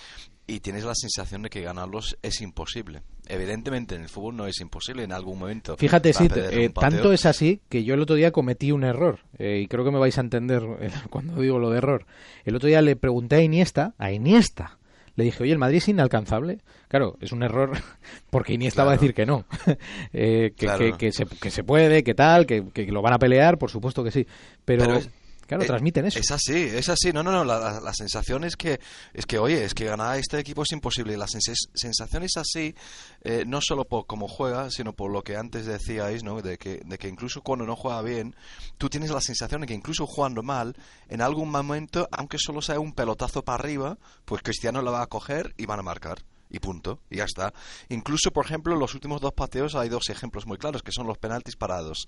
[0.47, 3.03] y tienes la sensación de que ganarlos es imposible.
[3.29, 5.77] Evidentemente en el fútbol no es imposible, en algún momento.
[5.77, 9.61] Fíjate, perder eh, tanto es así que yo el otro día cometí un error eh,
[9.63, 12.05] y creo que me vais a entender eh, cuando digo lo de error.
[12.45, 14.80] El otro día le pregunté a Iniesta, a Iniesta,
[15.21, 16.59] le dije, oye, ¿el Madrid es inalcanzable?
[16.89, 17.71] Claro, es un error
[18.31, 19.01] porque Iniesta va a Claro.
[19.01, 19.45] decir que no,
[20.13, 20.79] Eh, que, Claro.
[20.79, 23.71] que- que se, que se puede, que tal, que, que lo van a pelear, por
[23.71, 24.27] supuesto que sí,
[24.65, 25.11] pero, Pero es-
[25.51, 26.19] claro, eh, transmiten eso.
[26.19, 27.13] Es así, es así.
[27.13, 27.45] No, no, no.
[27.45, 28.81] La, la- la sensación es que,
[29.13, 31.17] es que, oye, es que ganar a este equipo es imposible.
[31.17, 32.75] La sens- sensación es así,
[33.23, 36.41] eh, no solo por cómo juega, sino por lo que antes decíais, ¿no?
[36.43, 38.35] De que, de que incluso cuando no juega bien,
[38.79, 40.75] tú tienes la sensación de que incluso jugando mal,
[41.09, 45.07] en algún momento, aunque solo sea un pelotazo para arriba, pues Cristiano lo va a
[45.07, 46.23] coger y van a marcar.
[46.51, 47.53] Y punto, y ya está.
[47.91, 51.17] Incluso, por ejemplo, los últimos dos pateos hay dos ejemplos muy claros, que son los
[51.19, 52.07] penaltis parados.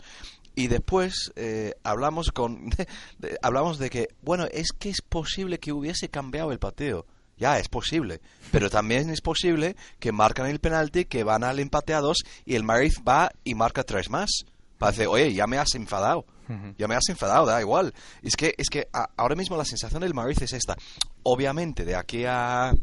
[0.56, 2.70] Y después eh, hablamos con
[3.18, 7.06] de- hablamos de que, bueno, es que es posible que hubiese cambiado el pateo.
[7.38, 8.20] Ya, es posible.
[8.50, 12.54] Pero también es posible que marcan el penalti, que van al empate a dos y
[12.56, 14.30] el Madrid va y marca tres más.
[14.78, 16.26] Parece, oye, ya me has enfadado.
[16.76, 17.94] Ya me has enfadado, da igual.
[18.22, 20.76] Es que, es que a- ahora mismo la sensación del Madrid es esta.
[21.22, 22.74] Obviamente, de aquí a,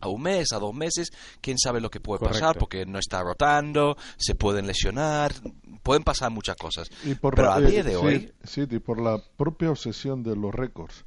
[0.00, 3.22] a un mes, a dos meses, quién sabe lo que puede pasar, porque no está
[3.22, 5.32] rotando, se pueden lesionar,
[5.82, 6.88] pueden pasar muchas cosas.
[7.04, 9.70] Y por Pero la- a eh, día de sí, hoy, sí, y por la propia
[9.70, 11.04] obsesión de los récords.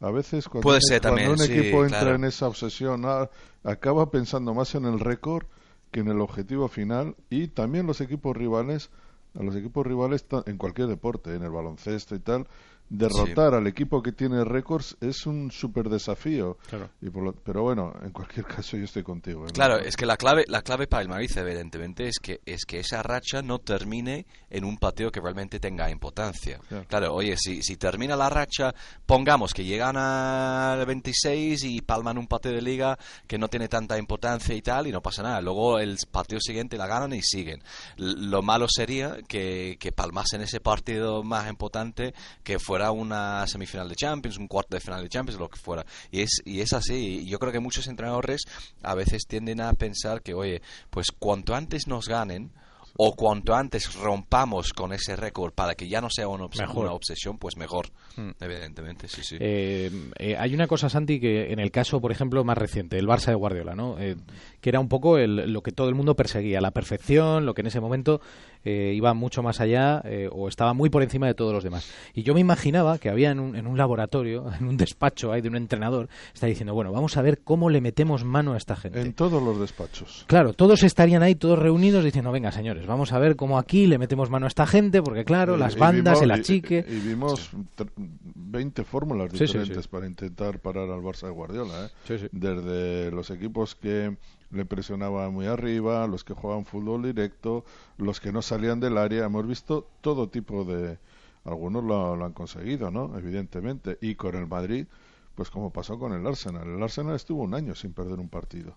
[0.00, 2.16] A veces cuando, Puede un- ser cuando también, un sí, equipo entra claro.
[2.16, 3.30] en esa obsesión, ah,
[3.62, 5.46] acaba pensando más en el récord
[5.90, 8.90] que en el objetivo final y también los equipos rivales,
[9.38, 12.46] a los equipos rivales en cualquier deporte, en el baloncesto y tal,
[12.88, 16.58] derrotar al equipo que tiene récords es un súper desafío.
[16.68, 16.90] Claro.
[17.00, 19.46] Y por lo- pero bueno, en cualquier caso yo estoy contigo.
[19.46, 19.50] ¿eh?
[19.52, 22.80] Claro, es que la clave, la clave para el Madrid, evidentemente, es que, es que
[22.80, 26.58] esa racha no termine en un partido que realmente tenga importancia.
[26.68, 26.84] Claro.
[26.88, 28.74] Claro, oye, si, si termina la racha,
[29.06, 33.98] pongamos que llegan al 26 y palman un partido de liga que no tiene tanta
[33.98, 35.40] importancia y tal, y no pasa nada.
[35.40, 37.62] Luego el partido siguiente la ganan y siguen.
[37.96, 43.88] L- Lo malo sería que, que palmasen ese partido más importante que fuera una semifinal
[43.88, 45.86] de Champions, un cuarto de final de Champions, lo que fuera.
[46.10, 47.24] Y es, y es así.
[47.24, 48.42] Yo creo que muchos entrenadores
[48.82, 50.60] a veces tienden a pensar que, oye,
[50.90, 52.50] pues cuanto antes nos ganen,
[52.96, 56.84] o cuanto antes rompamos con ese récord para que ya no sea una, obs- Mejor.
[56.84, 57.88] una obsesión, pues mejor.
[58.16, 58.30] Mm.
[58.40, 59.36] Evidentemente, sí, sí.
[59.40, 63.06] Eh, eh, hay una cosa, Santi, que en el caso, por ejemplo, más reciente, el
[63.08, 63.98] Barça de Guardiola, ¿no?
[63.98, 64.14] Eh,
[64.60, 67.62] que era un poco el- lo que todo el mundo perseguía, la perfección, lo que
[67.62, 68.20] en ese momento
[68.64, 71.90] eh, iba mucho más allá eh, o estaba muy por encima de todos los demás.
[72.14, 75.40] Y yo me imaginaba que había en un, en un laboratorio, en un despacho ahí
[75.40, 78.76] de un entrenador, está diciendo, bueno, vamos a ver cómo le metemos mano a esta
[78.76, 79.00] gente.
[79.00, 80.24] En todos los despachos.
[80.26, 83.98] Claro, todos estarían ahí, todos reunidos, diciendo, venga, señores, vamos a ver cómo aquí le
[83.98, 86.84] metemos mano a esta gente, porque claro, Y- las y bandas, vimos- el achique...
[86.88, 89.88] Y, vimos tr- 20 fórmulas Sí, sí, diferentes sí.
[89.90, 91.86] para intentar parar al Barça de Guardiola.
[91.86, 91.88] ¿eh?
[92.06, 92.26] Sí, sí.
[92.32, 94.16] Desde los equipos que
[94.54, 97.64] le presionaban muy arriba, los que jugaban fútbol directo,
[97.98, 99.24] los que no salían del área.
[99.26, 100.98] Hemos visto todo tipo de.
[101.44, 103.18] Algunos lo, lo han conseguido, ¿no?
[103.18, 103.98] Evidentemente.
[104.00, 104.86] Y con el Madrid,
[105.34, 106.66] pues como pasó con el Arsenal.
[106.68, 108.74] El Arsenal estuvo un año sin perder un partido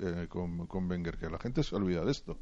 [0.00, 2.36] eh, con, con Wenger, que la gente se olvida de esto.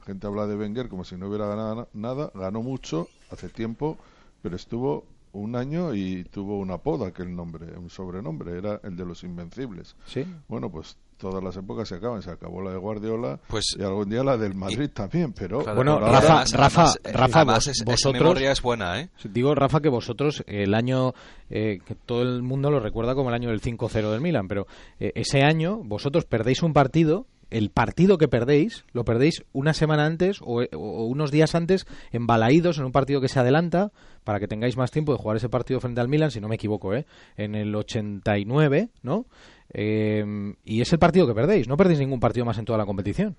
[0.00, 3.48] La gente habla de Wenger como si no hubiera ganado na- nada, ganó mucho hace
[3.48, 3.96] tiempo,
[4.42, 9.06] pero estuvo un año y tuvo una poda, aquel nombre, un sobrenombre, era el de
[9.06, 9.96] los invencibles.
[10.04, 10.26] Sí.
[10.46, 14.10] Bueno, pues todas las épocas se acaban, se acabó la de Guardiola Pues- y algún
[14.10, 17.38] día la del Madrid también, pero Claro, Bueno, ahora- Rafa, además- Rafa, además, eh, Rafa,
[17.38, 18.22] además vos- es- esa vosotros...
[18.22, 19.08] memoria es buena, ¿eh?
[19.30, 21.14] Digo, Rafa, que vosotros el año
[21.48, 24.66] eh, que todo el mundo lo recuerda como el año del 5-0 del Milan, pero
[24.98, 30.06] eh, ese año vosotros perdéis un partido, el partido que perdéis lo perdéis una semana
[30.06, 33.92] antes o, o unos días antes en Balaídos, en un partido que se adelanta
[34.24, 36.54] para que tengáis más tiempo de jugar ese partido frente al Milan, si no me
[36.54, 37.04] equivoco, ¿eh?
[37.36, 39.26] en el 89, ¿no?
[39.72, 42.86] Eh, y es el partido que perdéis, no perdéis ningún partido más en toda la
[42.86, 43.36] competición.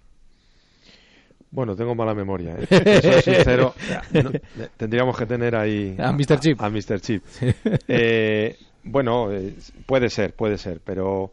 [1.52, 2.56] Bueno, tengo mala memoria.
[2.58, 3.22] ¿eh?
[3.24, 3.76] Sincero,
[4.12, 6.40] no, eh, tendríamos que tener ahí A Mr.
[6.40, 6.60] Chip.
[6.60, 7.00] A, Mr.
[7.00, 7.24] Chip.
[7.88, 9.56] Eh, bueno, eh,
[9.86, 11.32] puede ser, puede ser, pero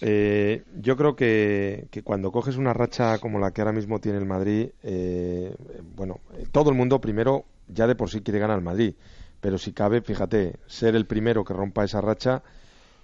[0.00, 4.18] eh, yo creo que, que cuando coges una racha como la que ahora mismo tiene
[4.18, 5.54] el Madrid, eh,
[5.96, 6.20] bueno,
[6.52, 8.94] todo el mundo primero ya de por sí quiere ganar al Madrid,
[9.40, 12.42] pero si cabe, fíjate, ser el primero que rompa esa racha,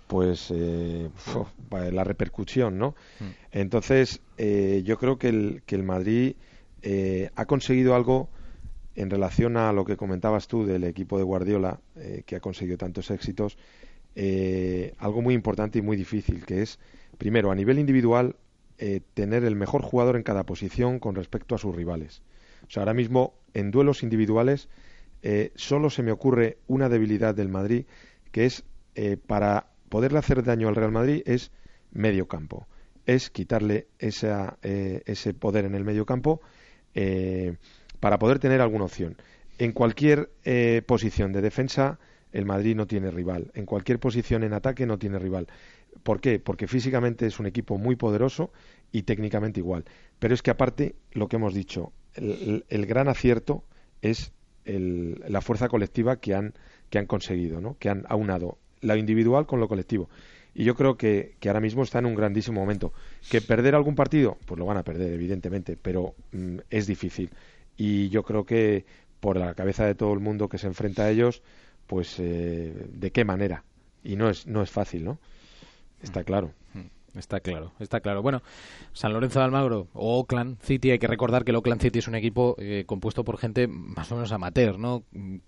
[0.07, 1.09] pues eh,
[1.93, 2.95] la repercusión, ¿no?
[3.53, 6.35] Entonces, eh, yo creo que el, que el Madrid
[6.83, 8.29] eh, ha conseguido algo
[8.95, 12.77] en relación a lo que comentabas tú del equipo de Guardiola, eh, que ha conseguido
[12.77, 13.59] tantos éxitos,
[14.15, 16.79] eh, algo muy importante y muy difícil, que es,
[17.19, 18.37] primero, a nivel individual,
[19.15, 22.23] tener el mejor jugador en cada posición con respecto a sus rivales.
[22.67, 24.69] O sea, ahora mismo, en duelos individuales,
[25.27, 27.87] eh, solo se me ocurre una debilidad del Madrid,
[28.31, 28.63] que es
[28.95, 31.53] eh, para poderle hacer daño al Real Madrid, es
[31.93, 32.67] medio campo.
[33.07, 36.41] Es quitarle esa, eh, ese poder en el medio campo
[36.97, 37.59] eh,
[38.01, 39.17] para poder tener alguna opción.
[39.57, 42.01] En cualquier eh, posición de defensa,
[42.33, 43.53] el Madrid no tiene rival.
[43.55, 45.47] En cualquier posición en ataque no tiene rival.
[46.03, 46.41] ¿Por qué?
[46.41, 48.51] Porque físicamente es un equipo muy poderoso
[48.91, 49.85] y técnicamente igual.
[50.19, 53.63] Pero es que aparte, lo que hemos dicho, el, el- gran acierto
[54.03, 54.33] es
[54.65, 56.53] el- la fuerza colectiva que han,
[56.91, 57.77] que han conseguido, ¿no?
[57.79, 60.09] que han aunado lo individual con lo colectivo.
[60.55, 62.93] Y yo creo que, que ahora mismo está en un grandísimo momento.
[63.29, 64.39] ¿Que perder algún partido?
[64.47, 67.31] Pues lo van a perder, evidentemente, pero mm, es difícil.
[67.77, 68.85] Y yo creo que
[69.19, 71.43] por la cabeza de todo el mundo que se enfrenta a ellos,
[71.87, 73.65] pues eh, de qué manera.
[74.05, 75.19] Y no es, no es fácil, ¿no?
[76.03, 76.53] Está claro.
[77.17, 78.23] Está claro, está claro.
[78.23, 78.43] Bueno,
[78.93, 82.09] San Lorenzo de Almagro o Oakland City, hay que recordar que el Oakland City es
[82.09, 85.05] un equipo eh, compuesto por gente más o menos amateur, ¿no?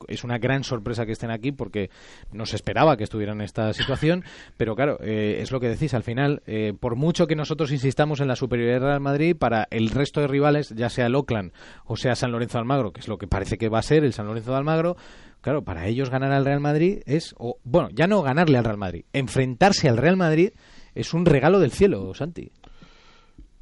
[0.07, 1.91] Es una gran sorpresa que estén aquí porque
[2.31, 4.25] no se esperaba que estuvieran en esta situación,
[4.57, 8.21] pero claro, eh, es lo que decís, al final, eh, por mucho que nosotros insistamos
[8.21, 11.53] en la superioridad del Real Madrid, para el resto de rivales, ya sea el Oakland
[11.85, 14.05] o sea San Lorenzo de Almagro, que es lo que parece que va a ser
[14.05, 14.97] el San Lorenzo de Almagro,
[15.41, 18.79] claro, para ellos ganar al Real Madrid es, o, bueno, ya no ganarle al Real
[18.79, 20.51] Madrid, enfrentarse al Real Madrid
[20.97, 22.51] es un regalo del cielo, Santi.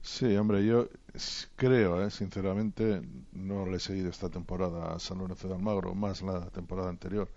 [0.01, 0.89] Sí, hombre, yo
[1.57, 6.22] creo, eh, sinceramente, no le he seguido esta temporada a San Lorenzo de Almagro, más
[6.22, 7.28] la temporada anterior.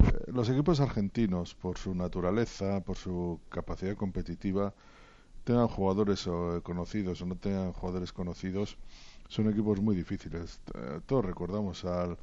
[0.00, 4.74] Eh, los equipos argentinos, por su naturaleza, por su capacidad competitiva,
[5.44, 8.76] tengan jugadores eh, conocidos o no tengan jugadores conocidos,
[9.28, 10.60] son equipos muy difíciles.
[10.74, 12.18] Eh, todos recordamos al,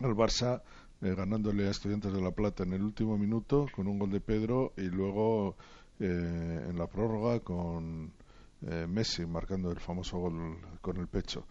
[0.00, 0.62] al Barça
[1.00, 4.72] ganándole a Estudiantes de La Plata en el último minuto con un gol de Pedro
[4.76, 5.56] y luego
[6.00, 8.12] eh, en la prórroga con
[8.62, 11.44] eh, Messi marcando el famoso gol con el pecho.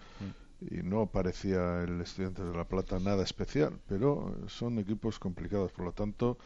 [0.60, 5.72] Y no parecía el Estudiantes de La Plata nada especial, pero son equipos complicados.
[5.72, 6.38] Por lo tanto,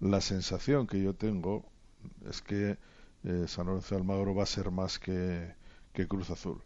[0.00, 1.64] la sensación que yo tengo
[2.28, 2.76] es que
[3.24, 5.54] eh, San Lorenzo de Almagro va a ser más que,
[5.92, 6.60] que Cruz Azul.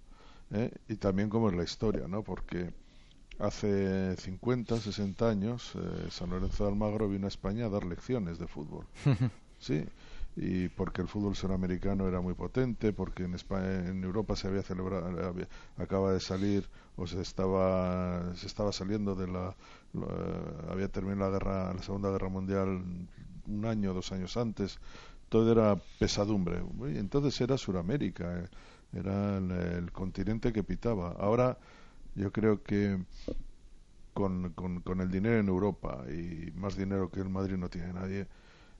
[0.51, 0.73] ¿eh?
[0.89, 2.23] Y también como es la historia, ¿no?
[2.23, 2.73] Porque
[3.39, 8.39] hace 50, 60 años eh, San Lorenzo de Almagro vino a España a dar lecciones
[8.39, 8.87] de fútbol.
[9.61, 9.85] sí,
[10.41, 14.63] y porque el fútbol sudamericano era muy potente, porque en España, en Europa se había
[14.63, 19.57] celebrado, había- acaba de salir o se estaba se estaba saliendo de la,
[19.95, 22.83] la- había terminado la guerra, la Segunda Guerra Mundial
[23.49, 24.79] un año, dos años antes,
[25.29, 26.63] todo era pesadumbre.
[26.97, 28.49] Entonces era Suramérica,
[28.93, 31.13] era el, continente que pitaba.
[31.19, 31.59] Ahora
[32.15, 32.99] yo creo que
[34.15, 38.27] con, con el dinero en Europa y más dinero que el Madrid no tiene nadie,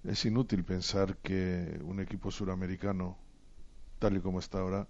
[0.05, 3.17] es inútil pensar que un equipo suramericano,
[3.99, 4.87] tal y como está ahora,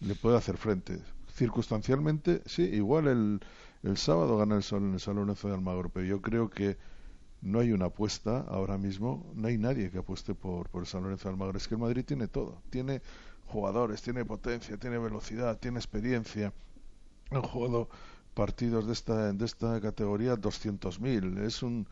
[0.00, 0.98] le puede hacer frente.
[1.34, 3.40] Circunstancialmente, sí, igual el,
[3.82, 6.76] el sábado gana el Sol en el Lorenzo de Almagro, pero yo creo que
[7.42, 11.02] no hay una apuesta ahora mismo, no hay nadie que apueste por, por el San
[11.02, 11.58] Lorenzo de Almagro.
[11.58, 13.02] Es que el Madrid tiene todo, tiene
[13.46, 16.52] jugadores, tiene potencia, tiene velocidad, tiene experiencia.
[17.30, 17.88] Han jugado
[18.34, 21.38] partidos de esta, de esta categoría 200.000.
[21.42, 21.86] Es un,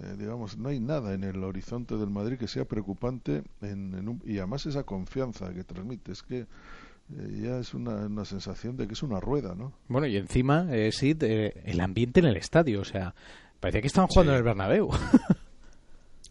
[0.00, 4.08] eh, digamos, no hay nada en el horizonte del Madrid que sea preocupante en, en
[4.08, 6.12] un- y además esa confianza que transmite.
[6.12, 9.72] Es que eh, ya es una, una sensación de que es una rueda, ¿no?
[9.88, 13.14] Bueno, y encima, eh, Sid, eh, el ambiente en el estadio, o sea,
[13.60, 14.88] parecía que estaban jugando en el Bernabéu.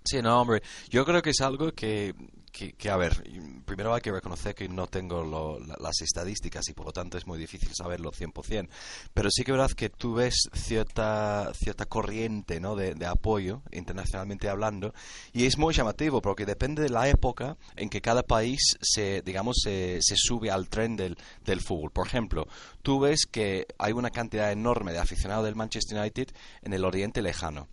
[0.03, 0.62] Sí, no, hombre.
[0.89, 2.16] Yo creo que es algo que,
[2.52, 3.24] que, que, a ver,
[3.66, 7.18] primero hay que reconocer que no tengo lo- la- las estadísticas y por lo tanto
[7.18, 8.70] es muy difícil saberlo 100%.
[9.14, 12.76] Pero sí que verdad que tú ves cierta, cierta corriente ¿no?
[12.76, 14.93] de, de apoyo, internacionalmente hablando,
[15.34, 19.58] y es muy llamativo porque depende de la época en que cada país se, digamos,
[19.64, 21.91] se, se sube al tren del, del fútbol.
[21.91, 22.47] Por ejemplo,
[22.82, 26.28] tú ves que hay una cantidad enorme de aficionados del Manchester United
[26.62, 27.68] en el Oriente Lejano.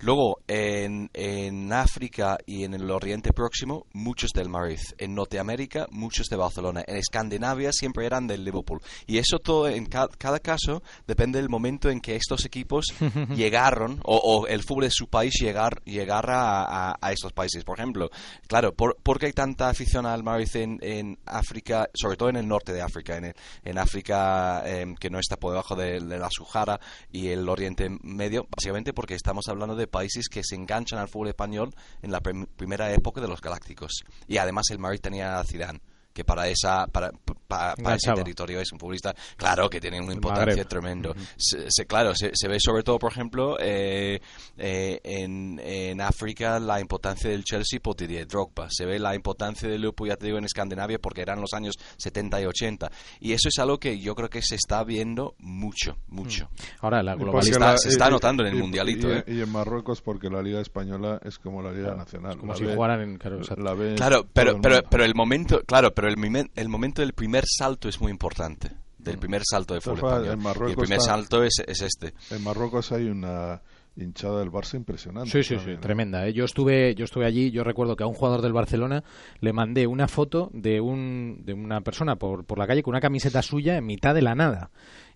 [0.00, 4.78] Luego, en, en África y en el Oriente Próximo, muchos del Madrid.
[4.98, 6.84] En Norteamérica, muchos de Barcelona.
[6.86, 8.80] En Escandinavia siempre eran del Liverpool.
[9.06, 12.86] Y eso todo, en ca- cada caso, depende del momento en que estos equipos
[13.34, 17.64] llegaron, o, o el fútbol de su país llegar, llegara a, a- a estos países.
[17.64, 18.10] Por ejemplo,
[18.46, 22.36] claro, ¿por, por qué hay tanta afición al Madrid en, en África, sobre todo en
[22.36, 23.34] el norte de África, en, el-
[23.64, 26.78] en África em, que no está por debajo de, de la Sahara
[27.10, 28.46] y el Oriente Medio?
[28.54, 32.46] Básicamente porque estamos hablando de países que se enganchan al fútbol español en la prim-
[32.56, 34.04] primera época de los Galácticos.
[34.28, 35.80] Y además el Madrid tenía a Zidane
[36.16, 37.10] que para esa para,
[37.46, 41.14] pa- para ese territorio es un futbolista claro que tiene una importancia tremendo.
[41.36, 44.18] Se, se- claro se, se ve sobre todo por ejemplo eh,
[44.56, 48.68] eh, en, en África la importancia del Chelsea por Didier Drogba.
[48.70, 51.74] Se ve la importancia del Liverpool ya te digo en Escandinavia porque eran los años
[51.98, 52.90] 70 y 80
[53.20, 56.48] y eso es algo que yo creo que se está viendo mucho mucho.
[56.80, 59.24] Ahora la la- se está y- notando en el y- mundialito y, ¿eh?
[59.26, 62.38] y en Marruecos porque la Liga Española es como la Liga Nacional.
[62.38, 65.14] como La si ve- jugaran en- claro, la ve Claro, pero, el pero, pero el
[65.14, 68.70] momento, claro, pero el, mimen- el momento del primer salto es muy importante.
[68.98, 70.58] Del primer salto de fútbol español.
[70.60, 72.12] en Y el primer está- salto es, es este.
[72.34, 73.62] En Marruecos hay una
[73.94, 75.30] hinchada del Barça impresionante.
[75.30, 76.26] Sí, sí, sí, también, tremenda.
[76.26, 76.32] ¿eh?
[76.32, 77.50] Yo estuve, yo estuve allí.
[77.52, 79.04] Yo recuerdo que a un jugador del Barcelona
[79.40, 83.00] le mandé una foto de un, de una persona por, por la calle con una
[83.00, 84.70] camiseta suya en mitad de la nada.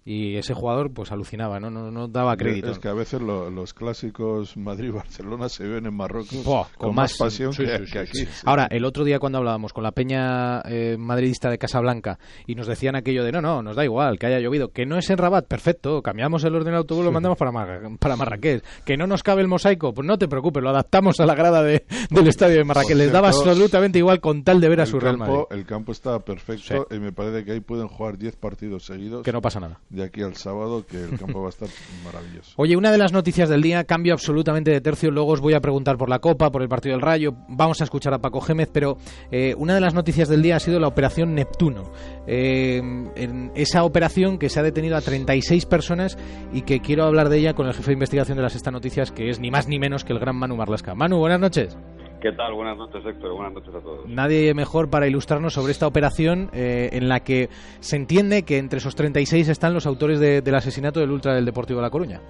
[0.05, 2.71] Y ese jugador, pues alucinaba, no, no, no daba crédito.
[2.71, 6.43] Es que a veces lo- los clásicos Madrid-Barcelona se ven en Marruecos
[6.79, 8.19] con, más pasión sí, que, sí, sí, que aquí.
[8.45, 12.67] Ahora, el otro día cuando hablábamos con la peña eh, madridista de Casablanca y nos
[12.67, 15.19] decían aquello de no, no, nos da igual que haya llovido, que no es en
[15.19, 19.07] Rabat, perfecto, cambiamos el orden del autobús, lo mandamos para, Mar- para Marrakech, que no
[19.07, 22.27] nos cabe el mosaico, pues no te preocupes, lo adaptamos a la grada de- del
[22.27, 25.35] estadio de Marrakech, les daba absolutamente igual con tal de ver a su Real Madrid.
[25.35, 29.23] campo, el campo está perfecto y me parece que ahí pueden jugar 10 partidos seguidos.
[29.25, 29.79] Que no pasa nada.
[29.91, 31.69] De aquí al sábado, que el campo va a estar
[32.05, 32.53] maravilloso.
[32.57, 35.61] Oye, una de las noticias del día, cambio absolutamente de tercio, luego os voy a
[35.61, 38.71] preguntar por la Copa, por el partido del Rayo, vamos a escuchar a Paco Gémez,
[38.73, 38.99] pero
[39.33, 41.91] eh, una de las noticias del día ha sido la operación Neptuno.
[42.29, 42.79] Eh,
[43.17, 46.17] en esa operación que se ha detenido a 36 personas
[46.53, 49.11] y que quiero hablar de ella con el jefe de investigación de las Sexta Noticias,
[49.11, 50.95] que es ni más ni menos que el gran Manu Marlasca.
[50.95, 51.77] Manu, buenas noches.
[52.21, 52.53] ¿Qué tal?
[52.53, 53.33] Buenas noches, Héctor.
[53.33, 54.07] Buenas noches a todos.
[54.07, 57.49] Nadie mejor para ilustrarnos sobre esta operación eh, en la que
[57.81, 61.47] se entiende que entre esos 36 están los autores de- del asesinato del Ultra del
[61.47, 62.21] Deportivo de La Coruña.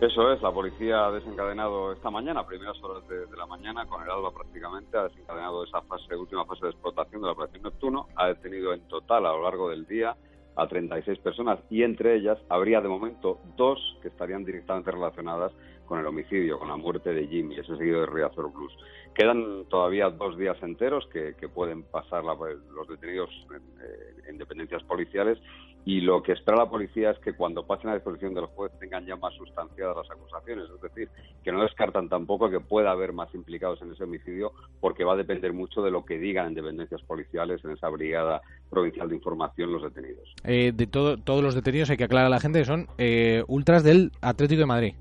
[0.00, 3.84] Eso es, la policía ha desencadenado esta mañana, a primeras horas de, de la mañana,
[3.86, 7.64] con el alba prácticamente, ha desencadenado esa fase, última fase de explotación de la operación
[7.64, 10.14] Neptuno, ha detenido en total a lo largo del día
[10.56, 15.52] a 36 personas y entre ellas habría de momento dos que estarían directamente relacionadas
[15.86, 18.72] con el homicidio, con la muerte de Jimmy, ese seguido de Riazor Blues.
[19.18, 25.38] Quedan todavía dos días enteros que, pueden pasar los detenidos en, en, dependencias policiales
[25.84, 29.04] y lo que espera la policía es que cuando pasen a disposición del juez tengan
[29.06, 31.08] ya más sustanciadas las acusaciones, es decir,
[31.42, 35.16] que no descartan tampoco que pueda haber más implicados en ese homicidio porque va a
[35.16, 38.40] depender mucho de lo que digan en dependencias policiales en esa brigada
[38.70, 40.32] provincial de información los detenidos.
[40.44, 43.82] Eh, de todos los detenidos hay que aclarar a la gente que son eh, ultras
[43.82, 44.94] del Atlético de Madrid.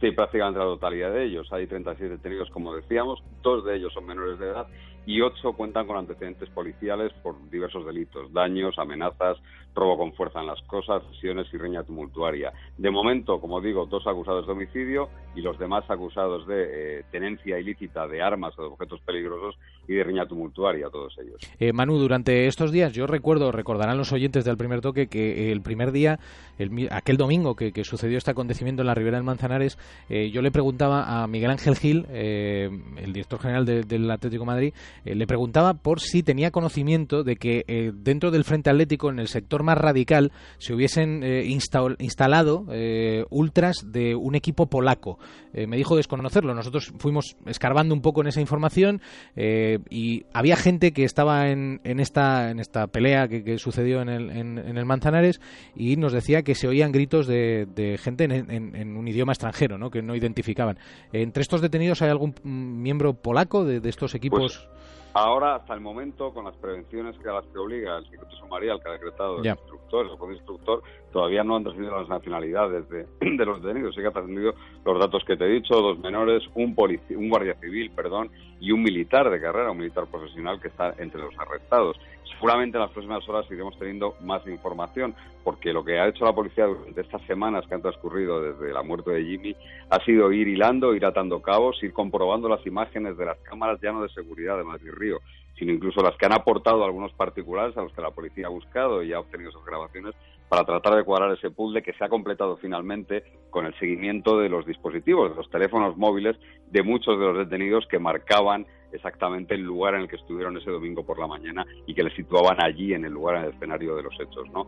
[0.00, 1.52] Sí, prácticamente la totalidad de ellos.
[1.52, 4.66] Hay 36 detenidos, como decíamos, dos de ellos son menores de edad
[5.06, 9.36] y ocho cuentan con antecedentes policiales por diversos delitos, daños, amenazas,
[9.74, 12.52] robo con fuerza en las cosas, lesiones y riña tumultuaria.
[12.76, 17.58] De momento, como digo, dos acusados de homicidio y los demás acusados de eh, tenencia
[17.58, 19.56] ilícita de armas o de objetos peligrosos
[19.86, 21.36] y de riña tumultuaria, todos ellos.
[21.58, 25.62] Eh, Manu, durante estos días, yo recuerdo, recordarán los oyentes del primer toque, que el
[25.62, 26.18] primer día,
[26.58, 30.50] el, aquel domingo que, sucedió este acontecimiento en la Ribera del Manzanares, eh, yo le
[30.50, 36.22] preguntaba a Miguel Ángel Gil, el director general del Atlético Madrid, le preguntaba por si
[36.22, 41.22] tenía conocimiento de que dentro del Frente Atlético, en el sector más radical se hubiesen
[41.22, 45.18] eh, instalado eh, ultras de un equipo polaco.
[45.52, 46.54] Eh, me dijo desconocerlo.
[46.54, 49.00] Nosotros fuimos escarbando un poco en esa información
[49.36, 54.30] y había gente que estaba en, en esta, en esta pelea que, sucedió en el,
[54.30, 55.40] en, el, Manzanares
[55.74, 59.90] y nos decía que se oían gritos de, gente en, un idioma extranjero, ¿no?
[59.90, 60.78] que no identificaban.
[61.12, 64.40] ¿Entre estos detenidos hay algún miembro polaco de, estos equipos?
[64.40, 64.80] Pues,
[65.12, 68.80] Ahora, hasta el momento, con las prevenciones que a las que obliga el secreto sumarial
[68.80, 70.82] que ha decretado el instructor, el instructor,
[71.12, 73.94] todavía no han trascendido las nacionalidades de, los detenidos.
[73.94, 74.54] Sí que han trascendido
[74.84, 78.30] los datos que te he dicho, dos menores, un, un guardia civil, perdón,
[78.60, 81.98] y un militar de carrera, un militar profesional que está entre los arrestados.
[82.32, 85.14] Seguramente en las próximas horas iremos teniendo más información,
[85.44, 88.82] porque lo que ha hecho la policía durante estas semanas que han transcurrido desde la
[88.82, 89.56] muerte de Jimmy
[89.90, 93.92] ha sido ir hilando, ir atando cabos, ir comprobando las imágenes de las cámaras ya
[93.92, 95.18] no de seguridad de Madrid Río,
[95.58, 99.02] sino incluso las que han aportado algunos particulares a los que la policía ha buscado
[99.02, 100.14] y ha obtenido esas grabaciones
[100.50, 104.48] para tratar de cuadrar ese puzzle que se ha completado finalmente con el seguimiento de
[104.48, 106.36] los dispositivos, de los teléfonos móviles
[106.72, 110.68] de muchos de los detenidos que marcaban exactamente el lugar en el que estuvieron ese
[110.68, 113.94] domingo por la mañana y que les situaban allí en el lugar, en el escenario
[113.94, 114.50] de los hechos.
[114.50, 114.66] ¿no?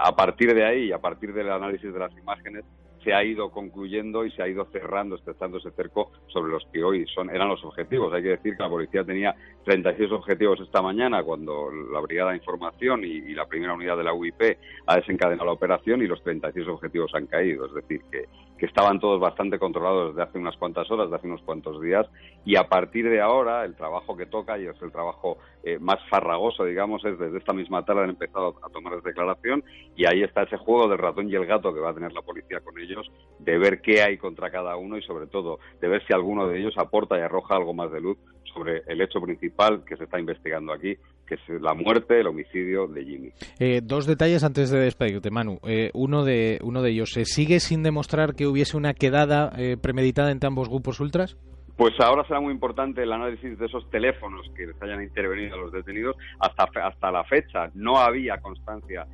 [0.00, 2.64] A partir de ahí, a partir del análisis de las imágenes,
[3.06, 6.82] se ha ido concluyendo y se ha ido cerrando, estrechando ese cerco sobre los que
[6.82, 8.12] hoy son eran los objetivos.
[8.12, 9.32] Hay que decir que la policía tenía
[9.64, 14.12] 36 objetivos esta mañana cuando la Brigada de Información y, la primera unidad de la
[14.12, 17.66] UIP ha desencadenado la operación y los 36 objetivos han caído.
[17.66, 18.24] Es decir, que,
[18.58, 22.06] que estaban todos bastante controlados desde hace unas cuantas horas, de hace unos cuantos días,
[22.44, 25.98] y a partir de ahora el trabajo que toca, y es el trabajo eh, más
[26.08, 29.62] farragoso, digamos, es desde esta misma tarde han empezado a tomar declaración,
[29.96, 32.22] y ahí está ese juego del ratón y el gato que va a tener la
[32.22, 36.06] policía con ellos, de ver qué hay contra cada uno y sobre todo de ver
[36.06, 38.18] si alguno de ellos aporta y arroja algo más de luz
[38.56, 40.96] sobre el hecho principal que se está investigando aquí,
[41.26, 43.30] que es la muerte, el homicidio de Jimmy.
[43.58, 45.58] Eh, dos detalles antes de despedirte, Manu.
[45.66, 49.76] Eh, uno, de, uno de ellos, ¿se sigue sin demostrar que hubiese una quedada eh,
[49.76, 51.36] premeditada entre ambos grupos ultras?
[51.76, 55.58] Pues ahora será muy importante el análisis de esos teléfonos que les hayan intervenido a
[55.58, 56.16] los detenidos.
[56.40, 59.06] Hasta, hasta la fecha no había constancia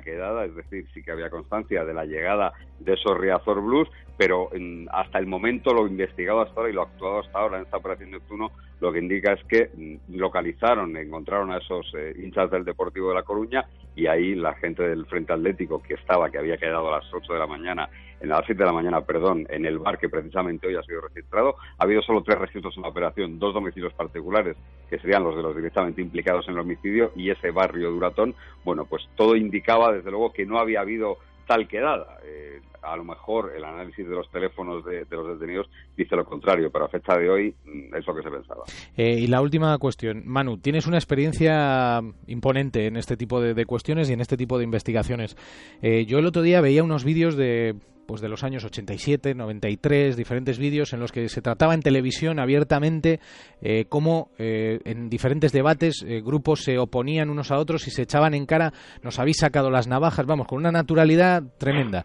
[0.00, 4.50] quedada, es decir, sí que había constancia de la llegada de esos Riazor Blues, pero
[4.90, 8.10] hasta el momento lo investigado hasta ahora y lo actuado hasta ahora en esta operación
[8.10, 13.10] Neptuno lo que indica es que mm, localizaron, encontraron a esos eh, hinchas del Deportivo
[13.10, 13.64] de La Coruña
[13.94, 17.32] y ahí la gente del Frente Atlético que estaba, que había quedado a las 8
[17.32, 17.88] de la mañana,
[18.22, 21.00] en las 7 de la mañana, perdón, en el bar que precisamente hoy ha sido
[21.00, 24.56] registrado, ha habido solo tres registros en la operación, dos domicilios particulares,
[24.88, 28.84] que serían los de los directamente implicados en el homicidio, y ese barrio Duratón, bueno,
[28.84, 32.18] pues todo indicaba desde luego que no había habido tal quedada.
[32.24, 36.70] Eh, a lo mejor el análisis de los teléfonos de, los detenidos dice lo contrario,
[36.70, 38.64] pero a fecha de hoy mm, es lo que se pensaba.
[38.96, 44.10] Eh, y la última cuestión, Manu, tienes una experiencia imponente en este tipo de, cuestiones
[44.10, 45.36] y en este tipo de investigaciones.
[45.80, 50.16] Eh, yo el otro día veía unos vídeos de pues de los años 87, 93,
[50.16, 53.20] diferentes vídeos en los que se trataba en televisión abiertamente
[53.60, 58.02] eh, cómo eh, en diferentes debates eh, grupos se oponían unos a otros y se
[58.02, 58.72] echaban en cara,
[59.02, 62.04] nos habéis sacado las navajas, vamos, con una naturalidad tremenda.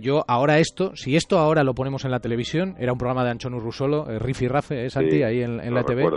[0.00, 3.30] yo ahora esto, si esto ahora lo ponemos en la televisión, era un programa de
[3.30, 6.08] Anchón Urrusolo, Riff y Rafe, es Santi, ahí en, la TV,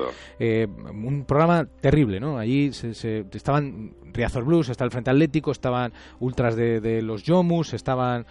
[0.92, 2.38] un programa terrible, ¿no?
[2.38, 8.26] Allí se, estaban Riazor Blues, está el Frente Atlético, estaban ultras de, los Yomus, estaban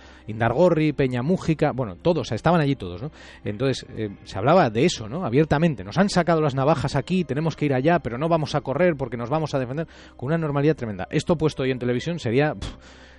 [0.72, 3.10] Indargorri, Peña Mújica, bueno, todos, estaban allí todos, ¿no?
[3.44, 3.86] Entonces,
[4.24, 5.24] se hablaba de eso, ¿no?
[5.24, 5.84] Abiertamente.
[5.84, 8.94] Nos han sacado las navajas aquí, tenemos que ir allá, pero no vamos a correr
[8.96, 11.06] porque nos vamos a defender con una normalidad tremenda.
[11.10, 12.72] Esto puesto hoy en televisión sería Pero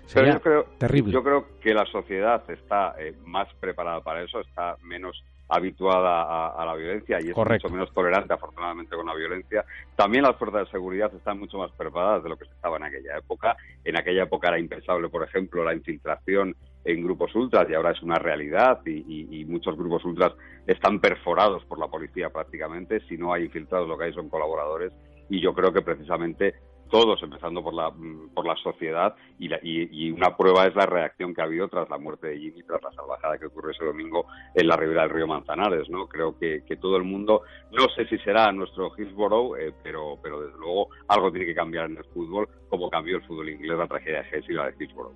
[0.07, 1.13] Sería yo creo, terrible.
[1.13, 6.61] yo creo que la sociedad está eh, más preparada para eso, está menos habituada a,
[6.61, 7.67] a la violencia y es Correcto.
[7.69, 9.63] mucho menos tolerante, afortunadamente, con la violencia.
[9.95, 12.83] También las fuerzas de seguridad están mucho más preparadas de lo que se estaba en
[12.83, 13.55] aquella época.
[13.85, 16.55] En aquella época era impensable, por ejemplo, la infiltración
[16.85, 20.33] en grupos ultras y ahora es una realidad y, muchos grupos ultras
[20.65, 23.01] están perforados por la policía prácticamente.
[23.07, 24.91] Si no hay infiltrados, lo que hay son colaboradores
[25.29, 26.55] y yo creo que precisamente
[26.89, 30.85] todos, empezando por la, mm, por la sociedad, y, la- y una prueba es la
[30.85, 33.83] reacción que ha habido tras la muerte de Jimmy, tras la salvajada que ocurrió ese
[33.85, 36.07] domingo en la ribera del río Manzanares, ¿no?
[36.07, 40.41] Creo que, que todo el mundo, no sé si será nuestro Hillsborough, eh, pero, pero
[40.41, 43.87] desde luego algo tiene que cambiar en el fútbol, como cambió el fútbol inglés la
[43.87, 45.15] tragedia de Hesse y la de Hillsborough.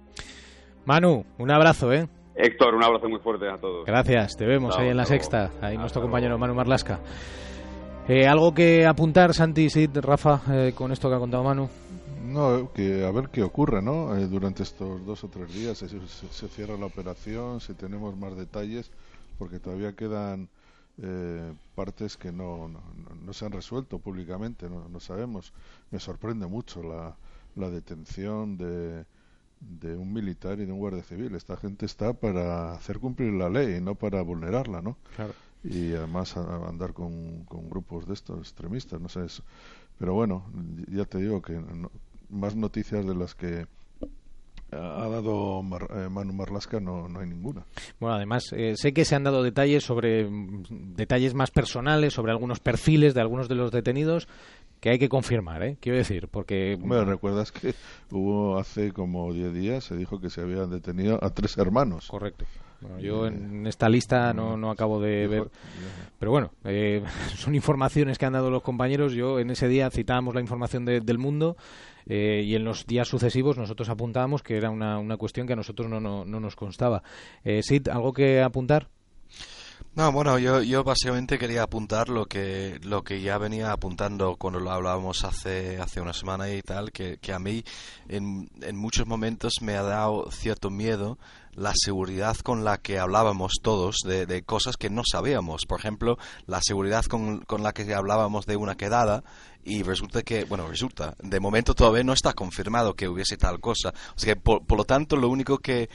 [0.88, 2.07] Manu, un abrazo, ¿eh?
[2.33, 3.85] Héctor, un abrazo muy fuerte a todos.
[3.85, 5.51] Gracias, te vemos ahí en la sexta.
[5.61, 7.01] Ahí nuestro compañero Manu Marlasca.
[8.07, 11.67] Eh, ¿Algo que apuntar, Santi, Sid, Rafa, eh, con esto que ha contado Manu?
[12.23, 14.15] No, que a ver qué ocurre, ¿no?
[14.15, 18.15] Eh, durante estos dos o tres días, si se, se cierra la operación, si tenemos
[18.15, 18.89] más detalles,
[19.38, 20.47] porque todavía quedan
[21.03, 22.79] eh, partes que no, no,
[23.25, 25.51] no se han resuelto públicamente, no, no sabemos.
[25.91, 27.13] Me sorprende mucho la,
[27.57, 29.03] la detención de,
[29.60, 31.36] de un militar y de un guardia civil.
[31.36, 34.97] Esta gente está para hacer cumplir la ley, no para vulnerarla, ¿no?
[35.16, 35.34] Claro.
[35.64, 39.26] Y además a- andar con, con grupos de estos extremistas, no sé.
[39.26, 39.41] es-
[39.97, 40.45] Pero bueno,
[40.89, 41.91] ya te digo que no-
[42.30, 43.66] más noticias de las que
[44.70, 47.64] ha dado Mar- eh, Manu Marlasca no, no hay ninguna.
[48.01, 52.34] Bueno, además, eh, sé que se han dado detalles sobre mm, detalles más personales, sobre
[52.34, 54.28] algunos perfiles de algunos de los detenidos
[54.80, 55.78] que hay que confirmar, ¿eh?
[55.80, 56.78] Quiero decir, porque...
[56.84, 57.73] Me recuerdas que
[58.11, 62.07] hubo hace como 10 días, se dijo que se habían detenido a tres hermanos.
[62.09, 62.45] Correcto.
[62.80, 65.49] Bueno, yo en esta lista no, no acabo de ver.
[66.19, 67.03] Pero bueno, eh,
[67.36, 69.13] son informaciones que han dado los compañeros.
[69.13, 71.57] Yo en ese día citábamos la información de- del mundo
[72.05, 75.55] eh, y en los días sucesivos nosotros apuntábamos que era una, una cuestión que a
[75.55, 77.01] nosotros no, no, no nos constaba.
[77.43, 78.89] Eh, Sid, ¿algo que apuntar?
[79.97, 84.59] No, bueno, yo, yo básicamente quería apuntar lo que, lo que ya venía apuntando cuando
[84.59, 87.63] lo hablábamos hace, hace una semana y tal, que, que a mí
[88.07, 91.17] en, en muchos momentos me ha dado cierto miedo
[91.53, 95.65] la seguridad con la que hablábamos todos de, de cosas que no sabíamos.
[95.65, 99.23] Por ejemplo, la seguridad con, con la que hablábamos de una quedada
[99.68, 103.89] y resulta que, bueno, resulta, de momento todavía no está confirmado que hubiese tal cosa.
[104.15, 105.89] O sea que, por, por lo tanto, lo único que,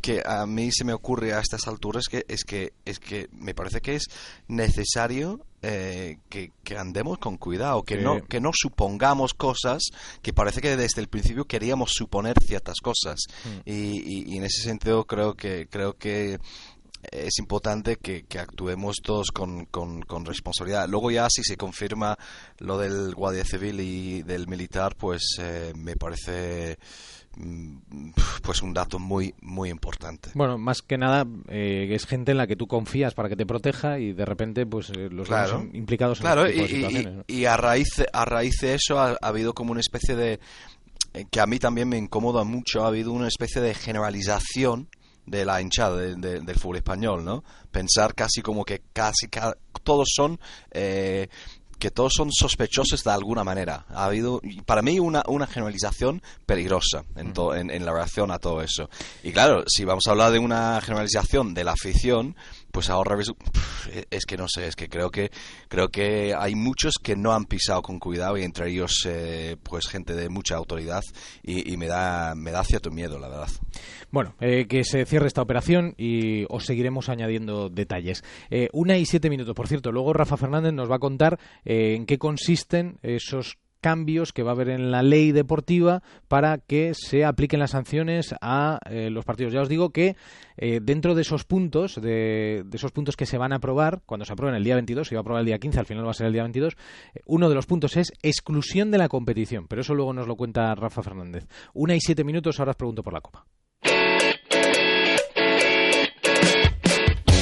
[0.00, 3.54] que a mí se me ocurre a estas alturas que, es, que, es que me
[3.54, 4.04] parece que es
[4.60, 8.02] necesario eh, que, que andemos con cuidado, que, Sí.
[8.02, 9.82] no, que no supongamos cosas
[10.22, 13.20] que parece que desde el principio queríamos suponer ciertas cosas.
[13.44, 13.68] Mm.
[13.68, 16.38] Y, y- y en ese sentido creo que, creo que
[17.12, 20.88] es importante que, que actuemos todos con, con, con responsabilidad.
[20.88, 22.16] Luego ya si se confirma
[22.58, 26.78] lo del guardia civil y del militar, pues eh, me parece
[27.36, 28.10] mm,
[28.42, 30.30] pues un dato muy muy importante.
[30.34, 33.46] Bueno, más que nada eh, es gente en la que tú confías para que te
[33.46, 35.66] proteja y de repente pues eh, los Claro.
[35.72, 37.14] implicados Claro, en este tipo de y- y, situaciones.
[37.18, 37.24] ¿no?
[37.26, 40.40] y a raíz a raíz de eso ha, ha habido como una especie de
[41.14, 44.88] eh, que a mí también me incomoda mucho ha habido una especie de generalización
[45.26, 49.56] de la hinchada de- de- del fútbol español no pensar casi como que casi ca-
[49.82, 50.38] todos son
[50.70, 51.28] eh,
[51.78, 53.84] que todos son sospechosos de alguna manera.
[53.90, 58.38] Ha habido, para mí, una, una generalización peligrosa en, to- en, en la reacción a
[58.38, 58.88] todo eso.
[59.22, 62.34] Y claro, si vamos a hablar de una generalización de la afición,
[62.76, 65.30] pues ahora resu- pf, es que no sé, es que creo que
[65.68, 69.88] creo que hay muchos que no han pisado con cuidado y entre ellos eh, pues
[69.88, 71.00] gente de mucha autoridad
[71.42, 73.48] y, me da me da cierto miedo, la verdad.
[74.10, 78.22] Bueno, eh, que se cierre esta operación y os seguiremos añadiendo detalles.
[78.50, 79.90] Eh, una y siete minutos, por cierto.
[79.90, 83.56] Luego Rafa Fernández nos va a contar en qué consisten esos
[83.86, 88.34] cambios que va a haber en la ley deportiva para que se apliquen las sanciones
[88.40, 89.52] a eh, los partidos.
[89.52, 90.16] Ya os digo que
[90.56, 94.32] eh, dentro de esos puntos, de, esos puntos que se van a aprobar, cuando se
[94.32, 96.14] aprueben el día 22, se iba a aprobar el día 15, al final va a
[96.14, 96.74] ser el día 22,
[97.14, 100.34] eh, uno de los puntos es exclusión de la competición, pero eso luego nos lo
[100.34, 101.46] cuenta Rafa Fernández.
[101.72, 103.46] Una y siete minutos, ahora os pregunto por la Copa.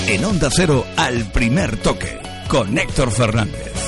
[0.09, 2.18] En Onda Cero, al primer toque,
[2.51, 3.84] con Héctor Fernández.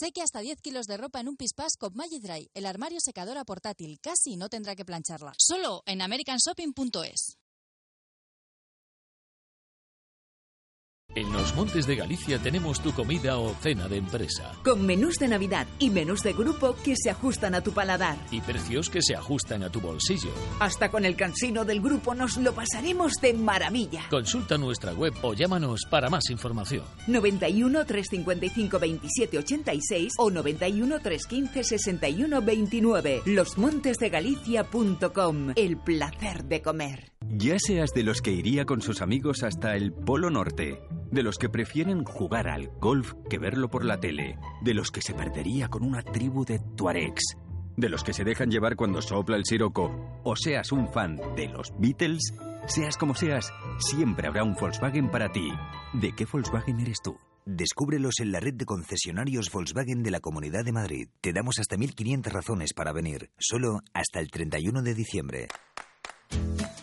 [0.00, 3.00] Sé que hasta 10 kilos de ropa en un pispás con Magic Dry, el armario
[3.00, 3.98] secadora portátil.
[4.00, 5.34] Casi no tendrá que plancharla.
[5.36, 7.36] Solo en americanshopping.es.
[11.16, 14.52] En los Montes de Galicia tenemos tu comida o cena de empresa.
[14.62, 18.16] Con menús de Navidad y menús de grupo que se ajustan a tu paladar.
[18.30, 20.30] Y precios que se ajustan a tu bolsillo.
[20.60, 24.04] Hasta con el cansino del grupo nos lo pasaremos de maravilla.
[24.08, 26.84] Consulta nuestra web o llámanos para más información.
[27.08, 33.22] 91 355 27 86 o 91 315 61 29.
[33.26, 35.54] Losmontesdegalicia.com.
[35.56, 37.10] El placer de comer.
[37.32, 41.38] Ya seas de los que iría con sus amigos hasta el Polo Norte, de los
[41.38, 45.68] que prefieren jugar al golf que verlo por la tele, de los que se perdería
[45.68, 47.36] con una tribu de tuaregs,
[47.76, 51.48] de los que se dejan llevar cuando sopla el siroco, o seas un fan de
[51.48, 52.34] los Beatles,
[52.66, 55.50] seas como seas, siempre habrá un Volkswagen para ti.
[55.92, 57.16] ¿De qué Volkswagen eres tú?
[57.46, 61.08] Descúbrelos en la red de concesionarios Volkswagen de la Comunidad de Madrid.
[61.20, 65.48] Te damos hasta 1.500 razones para venir, solo hasta el 31 de diciembre.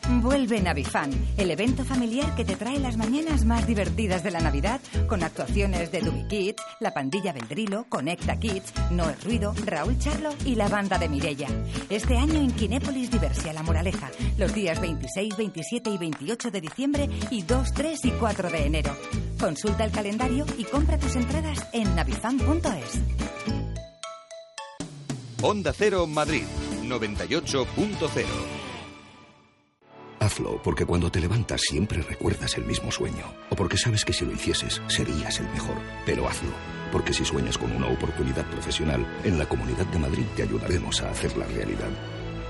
[0.10, 4.80] Vuelve Navifan, el evento familiar que te trae las mañanas más divertidas de la Navidad,
[5.08, 10.30] con actuaciones de Dubi Kids, la pandilla Vendrilo, Conecta Kids, No es Ruido, Raúl Charlo
[10.46, 11.48] y la banda de Mirella.
[11.90, 17.10] Este año en Kinépolis Diversia La Moraleja, los días 26, 27 y 28 de diciembre
[17.30, 18.96] y 2, 3 y 4 de enero.
[19.40, 23.02] Consulta el calendario y compra tus entradas en navifan.es.
[25.42, 26.44] Onda Cero Madrid
[26.84, 28.57] 98.0
[30.20, 33.26] Hazlo porque cuando te levantas siempre recuerdas el mismo sueño.
[33.50, 35.78] O porque sabes que si lo hicieses serías el mejor.
[36.06, 36.52] Pero hazlo.
[36.92, 41.12] Porque si sueñas con una oportunidad profesional, en la Comunidad de Madrid te ayudaremos a
[41.12, 41.90] hacerla realidad.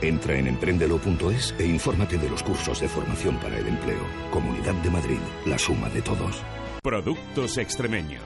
[0.02, 4.06] Entra en emprendelo.es e infórmate de los cursos de formación para el empleo.
[4.32, 6.44] Comunidad de Madrid, la suma de todos.
[6.84, 8.22] Productos extremeños.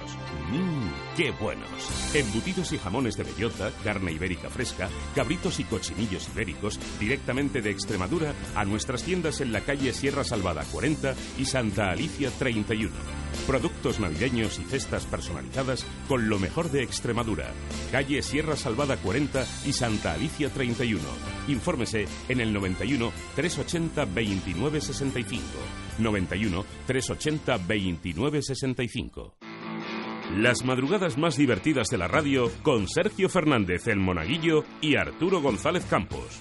[0.51, 1.69] Mmm, qué buenos.
[2.15, 8.33] Embutidos y jamones de bellota, carne ibérica fresca, cabritos y cochinillos ibéricos, directamente de Extremadura
[8.55, 12.91] a nuestras tiendas en la calle Sierra Salvada 40 y Santa Alicia 31.
[13.45, 17.51] Productos navideños y cestas personalizadas con lo mejor de Extremadura.
[17.91, 21.03] Calle Sierra Salvada 40 y Santa Alicia 31.
[21.49, 25.43] Infórmese en el 91 380 29 65.
[25.99, 29.50] 91 380 29 65.
[30.37, 35.85] Las madrugadas más divertidas de la radio con Sergio Fernández, el Monaguillo y Arturo González
[35.89, 36.39] Campos.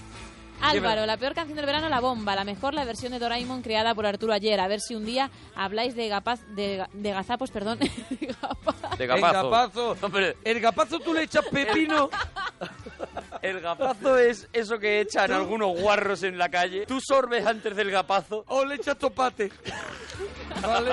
[0.61, 2.35] Álvaro, la peor canción del verano, La Bomba.
[2.35, 4.59] La mejor, la versión de Doraemon creada por Arturo ayer.
[4.59, 7.79] A ver si un día habláis de, gapaz, de, de gazapos, perdón.
[8.97, 9.95] De gapazo.
[10.01, 12.09] Hombre, el gapazo tú le echas pepino.
[13.41, 16.85] El gapazo es eso que echan algunos guarros en la calle.
[16.85, 18.43] Tú sorbes antes del gapazo.
[18.47, 19.51] O le echas topate.
[20.61, 20.91] ¿Vale?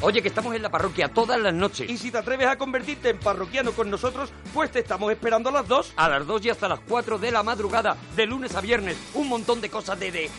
[0.00, 1.88] Oye, que estamos en la parroquia todas las noches.
[1.88, 5.52] Y si te atreves a convertirte en parroquiano con nosotros, pues te estamos esperando a
[5.52, 5.92] las dos.
[5.96, 8.96] A las dos y hasta las cuatro de la madrugada, de lunes a viernes.
[9.14, 10.10] Un montón de cosas de...
[10.10, 10.30] de...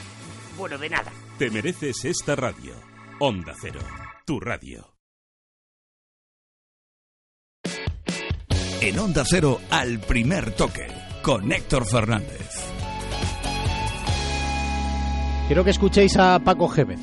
[0.58, 1.12] Bueno, de nada.
[1.38, 2.74] Te mereces esta radio.
[3.20, 3.80] Onda Cero,
[4.26, 4.94] tu radio.
[8.82, 10.88] En Onda Cero, al primer toque,
[11.24, 12.50] con Héctor Fernández.
[15.48, 17.00] Quiero que escuchéis a Paco Gémez.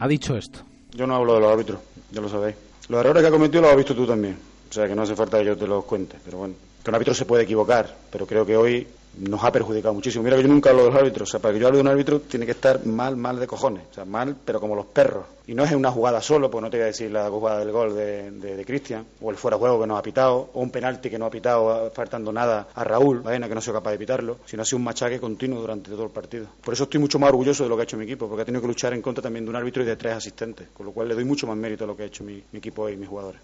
[0.00, 0.60] Ha dicho esto.
[0.92, 1.78] Yo no hablo de los árbitros,
[2.10, 2.56] ya lo sabéis.
[2.88, 4.38] Los errores que ha cometido los has visto tú también.
[4.70, 6.16] O sea que no hace falta que yo te los cuente.
[6.24, 8.86] Pero bueno, que un árbitro se puede equivocar, pero creo que hoy
[9.20, 10.24] nos ha perjudicado muchísimo.
[10.24, 11.28] Mira que yo nunca hablo de los árbitros.
[11.28, 13.46] O sea, para que yo hable de un árbitro tiene que estar mal, mal de
[13.46, 13.84] cojones.
[13.90, 15.24] O sea, mal, pero como los perros.
[15.46, 17.72] Y no es una jugada solo, pues no te voy a decir la jugada del
[17.72, 20.70] gol de, de, de Cristian, o el fuera juego que no ha pitado, o un
[20.70, 23.92] penalti que no ha pitado faltando nada a Raúl, Baena que no ha sido capaz
[23.92, 26.48] de pitarlo, sino ha sido un machaque continuo durante todo el partido.
[26.62, 28.44] Por eso estoy mucho más orgulloso de lo que ha hecho mi equipo, porque ha
[28.44, 30.92] tenido que luchar en contra también de un árbitro y de tres asistentes, con lo
[30.92, 32.96] cual le doy mucho más mérito a lo que ha hecho mi, mi equipo y
[32.98, 33.40] mis jugadores.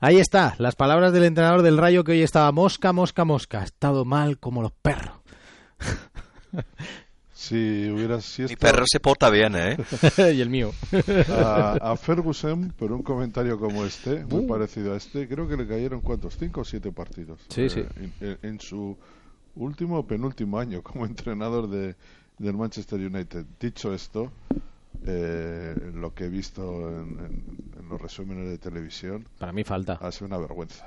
[0.00, 3.60] Ahí está, las palabras del entrenador del Rayo que hoy estaba mosca, mosca, mosca.
[3.60, 5.14] Ha estado mal como los perros.
[7.32, 9.78] Si hubiera si Mi perro se porta bien, ¿eh?
[10.18, 10.72] y el mío.
[11.30, 14.46] a, a, Ferguson, por un comentario como este, muy Uh.
[14.46, 17.40] parecido a este, creo que le cayeron cuántos, cinco o siete partidos.
[17.48, 17.82] Sí, sí.
[17.96, 18.94] En, en- en su
[19.56, 21.96] último o penúltimo año como entrenador de,
[22.36, 23.46] del Manchester United.
[23.58, 24.30] Dicho esto,
[25.06, 27.44] eh, lo que he visto en, en-
[27.80, 29.26] en los resúmenes de televisión.
[29.38, 29.94] Para mí falta.
[30.00, 30.86] Ha sido una vergüenza.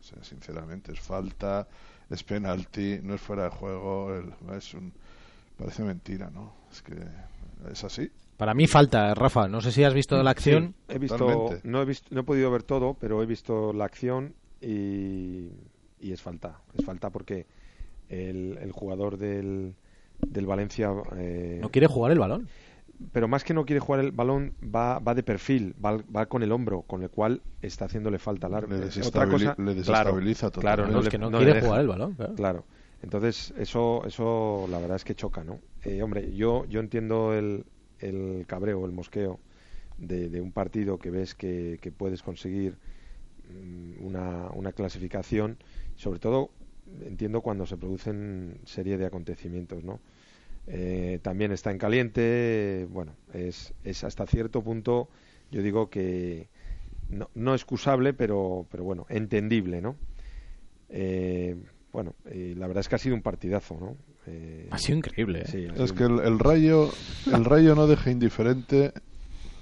[0.00, 1.68] O sea, sinceramente, es falta,
[2.10, 4.92] es penalti, no es fuera de juego, el- es un.
[5.56, 6.54] Parece mentira, ¿no?
[6.70, 6.94] Es que
[7.72, 8.10] es así.
[8.36, 9.48] Para mí falta, Rafa.
[9.48, 10.74] No sé si has visto la acción.
[10.88, 11.18] Sí, he visto,
[11.64, 15.48] no he visto, no he podido ver todo, pero he visto la acción y,
[16.00, 17.46] y es falta, es falta porque
[18.08, 19.74] el, el jugador del,
[20.20, 22.48] del Valencia eh, No quiere jugar el balón.
[23.12, 26.42] Pero más que no quiere jugar el balón va, va de perfil, va, va con
[26.42, 28.78] el hombro, con el cual está haciéndole falta al árbitro.
[28.78, 30.92] Le Es otra cosa, le claro, desestabiliza claro, totalmente.
[30.92, 32.64] no Es le- que no no quiere jugar el balón, claro.
[33.02, 35.60] Entonces eso, eso la verdad es que choca, ¿no?
[35.84, 37.64] Eh, hombre, yo, yo entiendo el,
[38.00, 39.38] el cabreo, el mosqueo
[39.98, 42.76] de, un partido que ves que, puedes conseguir
[43.48, 45.58] mm, una, una clasificación,
[45.96, 46.50] sobre todo
[47.02, 50.00] entiendo cuando se producen serie de acontecimientos, ¿no?
[50.70, 55.08] Eh, también está en caliente, bueno, es, es hasta cierto punto,
[55.50, 56.48] yo digo que
[57.08, 59.96] no, no excusable, pero, pero bueno, entendible, ¿no?
[60.90, 61.56] Eh,
[61.90, 63.96] bueno, la verdad es que ha sido un partidazo, ¿no?
[64.26, 65.44] Eh, ha sido increíble.
[65.52, 65.72] ¿eh?
[65.76, 66.90] es que el, Rayo,
[67.32, 68.92] el Rayo no deja indiferente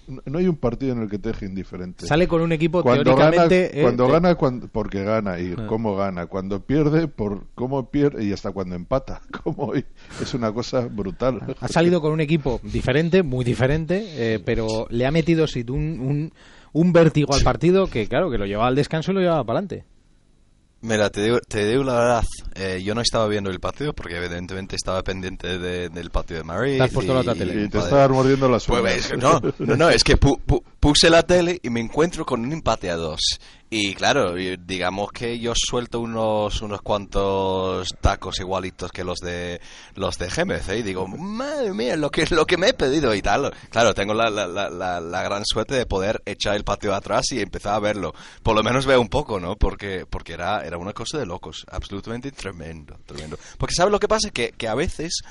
[0.06, 2.06] no hay un partido en el que te deje indiferente.
[2.06, 3.70] Sale con un equipo teóricamente...
[3.72, 5.66] Gana, cuando gana, cuando, porque gana y ah.
[5.66, 6.26] cómo gana.
[6.26, 9.20] Cuando pierde, por cómo pierde y hasta cuando empata.
[9.44, 11.56] Como es una cosa brutal.
[11.60, 16.32] Ha salido con un equipo diferente, muy diferente, pero le ha metido un, un,
[16.72, 19.60] un vértigo al partido que, claro, que lo llevaba al descanso y lo llevaba para
[19.60, 19.95] adelante.
[20.86, 24.16] Mira, te digo, te digo la verdad, eh, yo no estaba viendo el partido porque
[24.18, 26.76] evidentemente estaba pendiente del partido de Madrid.
[26.76, 27.64] Te has puesto la otra tele.
[27.64, 31.70] Y te estabas mordiendo las pues, no, no, no, es que puse la tele y
[31.70, 33.20] me encuentro con un empate a dos.
[33.68, 39.60] Y claro, digamos que yo suelto unos unos cuantos tacos igualitos que los de
[39.96, 40.78] los de Gémez, ¿eh?
[40.78, 43.52] Y digo, madre mía, lo que lo que me he pedido y tal.
[43.70, 47.40] Claro, tengo la, la, la, la gran suerte de poder echar el patio atrás y
[47.40, 48.14] empezar a verlo.
[48.44, 49.56] Por lo menos veo un poco, ¿no?
[49.56, 53.36] Porque porque era era una cosa de locos, absolutamente tremendo, tremendo.
[53.58, 55.22] Porque sabes lo que pasa que que a veces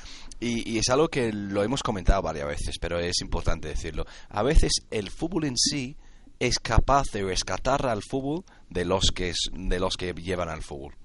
[0.42, 4.06] y, y, es algo que lo hemos comentado varias veces, pero es importante decirlo.
[4.28, 5.96] A veces el fútbol en sí
[6.40, 10.96] es capaz de rescatar al fútbol de los que, de los que llevan al fútbol.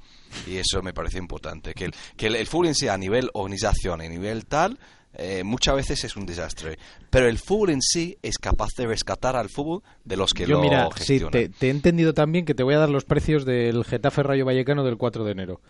[0.47, 1.75] Y eso me parece importante.
[1.75, 4.79] Que el, que el, fútbol en sí, a nivel organización, a nivel tal,
[5.15, 6.79] eh, muchas veces es un desastre.
[7.11, 10.57] Pero el fútbol en sí es capaz de rescatar al fútbol de los que Yo,
[10.57, 11.33] lo mira, gestionan.
[11.33, 14.45] Sí, te, he entendido también que te voy a dar los precios del Getafe Rayo
[14.45, 15.61] Vallecano del 4 de enero.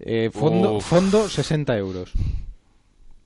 [0.00, 2.12] Eh, fondo, fondo 60 euros.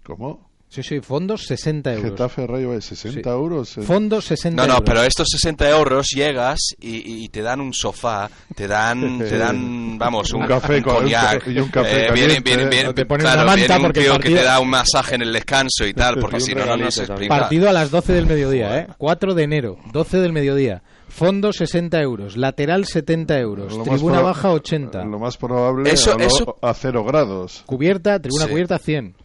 [0.03, 0.52] ¿Cómo?
[0.73, 2.11] Sí, sí, fondos 60 euros.
[2.13, 3.75] Getafe Rayo 60 euros.
[3.85, 4.79] Fondos 60 no, euros.
[4.79, 9.99] No, pero estos 60 euros llegas y, te dan un sofá, te dan, te dan
[9.99, 13.43] vamos, un, café con cognac, y un café eh, viene, viene, viene, te ponen claro,
[13.43, 14.35] una manta un porque tío partido...
[14.35, 16.91] que te da un masaje en el descanso y tal, porque si no, no, no
[16.91, 17.39] se explica.
[17.39, 18.87] Partido a las 12 del mediodía, ¿eh?
[18.97, 20.83] 4 de enero, 12 del mediodía.
[21.07, 25.05] Fondo 60 euros, lateral 70 euros, tribuna baja 80.
[25.05, 26.57] Lo más probable eso, a, eso...
[26.63, 27.63] a 0 grados.
[27.67, 28.51] Cubierta, tribuna sí.
[28.51, 29.17] cubierta 100.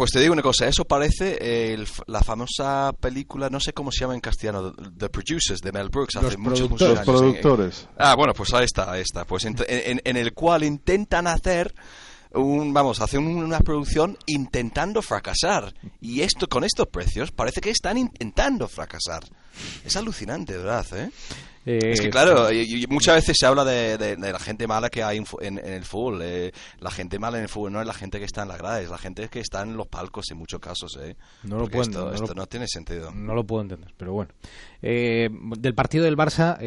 [0.00, 4.14] Pues te digo una cosa, eso parece la famosa película, no sé cómo se llama
[4.14, 7.06] en castellano, The Producers de Mel Brooks, hace muchos, muchos años.
[7.06, 7.88] Los productores.
[7.98, 9.26] ah, bueno, pues ahí está, ahí está.
[9.26, 11.74] Pues en, en, el cual intentan hacer
[12.32, 15.74] un, vamos, hacer una producción intentando fracasar.
[16.00, 19.24] Y esto, con estos precios, parece que están intentando fracasar.
[19.84, 20.86] Es alucinante, ¿verdad?
[20.94, 21.10] ¿eh?
[21.64, 22.48] Es que eh, claro,
[22.88, 26.20] muchas veces se habla de, la gente mala que hay en, el fútbol.
[26.22, 28.58] Eh, la gente mala en el fútbol no es la gente que está en las
[28.58, 30.98] grada, es la gente que está en los palcos en muchos casos.
[31.02, 31.16] Eh.
[31.42, 33.10] No lo puedo esto, esto no, tiene sentido.
[33.12, 34.32] No lo puedo entender, pero bueno.
[34.80, 36.58] del partido del Barça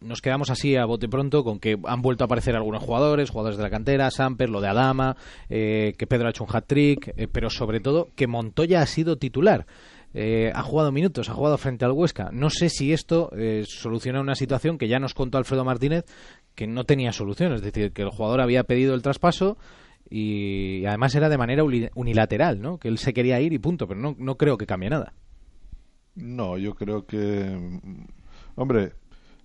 [0.00, 3.58] nos quedamos así a bote pronto con que han vuelto a aparecer algunos jugadores, jugadores
[3.58, 5.16] de la cantera, Samper, lo de Adama,
[5.48, 9.66] que Pedro ha hecho un hat-trick, pero sobre todo que Montoya ha sido titular.
[10.14, 12.30] Eh, ha jugado minutos, ha jugado frente al Huesca.
[12.32, 16.04] No sé si esto eh, soluciona una situación que ya nos contó Alfredo Martínez
[16.54, 19.56] que no tenía solución, es decir, que el jugador había pedido el traspaso
[20.10, 22.78] y además era de manera unilateral, ¿no?
[22.78, 25.14] Que él se quería ir y punto, pero no, no creo que cambie nada.
[26.14, 27.80] No, yo creo que...
[28.54, 28.92] Hombre,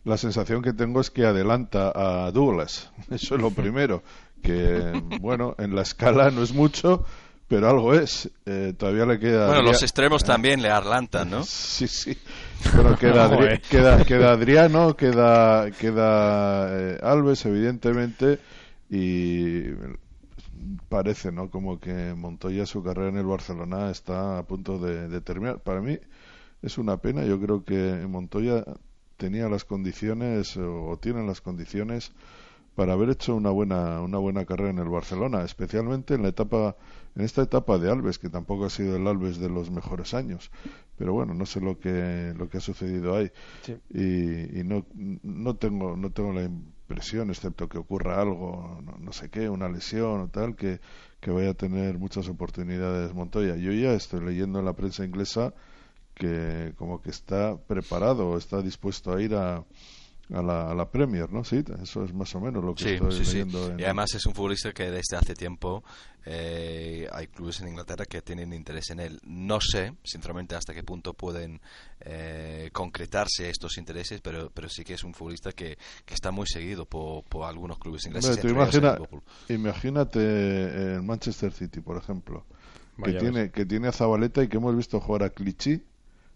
[0.04, 2.92] la sensación que tengo es que adelanta a Douglas.
[3.10, 4.04] Eso es lo primero.
[4.42, 7.06] Que, bueno, en la escala no es mucho,
[7.48, 8.30] pero algo es.
[8.46, 9.48] Eh, todavía le queda.
[9.48, 11.44] Bueno, los extremos también le arlantan, ¿no?
[11.48, 12.18] Sí, sí.
[12.74, 13.30] Bueno, queda,
[13.70, 18.40] queda, queda, Adriano, queda, queda eh, Alves, evidentemente,
[18.90, 19.64] y
[20.90, 21.50] parece, ¿no?
[21.50, 25.60] Como que Montoya, su carrera en el Barcelona, está a punto de, terminar.
[25.60, 25.98] Para mí
[26.62, 27.24] es una pena.
[27.24, 28.64] Yo creo que Montoya
[29.16, 32.12] tenía las condiciones, o tiene las condiciones,
[32.76, 36.76] para haber hecho una buena, una buena carrera en el Barcelona, especialmente en la etapa
[37.18, 40.52] en esta etapa de Alves, que tampoco ha sido el Alves de los mejores años,
[40.98, 43.32] pero bueno, no sé lo que lo que ha sucedido ahí.
[43.90, 44.86] Y, no
[45.24, 50.22] no tengo no tengo la impresión, excepto que ocurra algo, no, sé qué, una lesión
[50.22, 50.80] o tal, que,
[51.20, 53.56] que vaya a tener muchas oportunidades Montoya.
[53.56, 55.56] Yo ya estoy leyendo en la prensa inglesa
[56.14, 59.66] que como que está preparado, está dispuesto a ir a
[60.34, 61.44] a la, a la, Premier, ¿no?
[61.44, 63.80] Sí, eso es más o menos lo que estoy leyendo.
[63.80, 65.84] Y además es un futbolista que desde hace tiempo
[66.26, 69.22] eh, hay clubes en Inglaterra que tienen interés en él.
[69.24, 71.62] No sé, sinceramente, hasta qué punto pueden
[72.02, 76.46] eh, concretarse estos intereses, pero, pero sí que es un futbolista que, que está muy
[76.46, 78.38] seguido por, por algunos clubes ingleses.
[79.48, 82.46] imagínate el Manchester City, por ejemplo,
[83.02, 85.82] que tiene, que tiene a Zabaleta y que hemos visto jugar a Clichy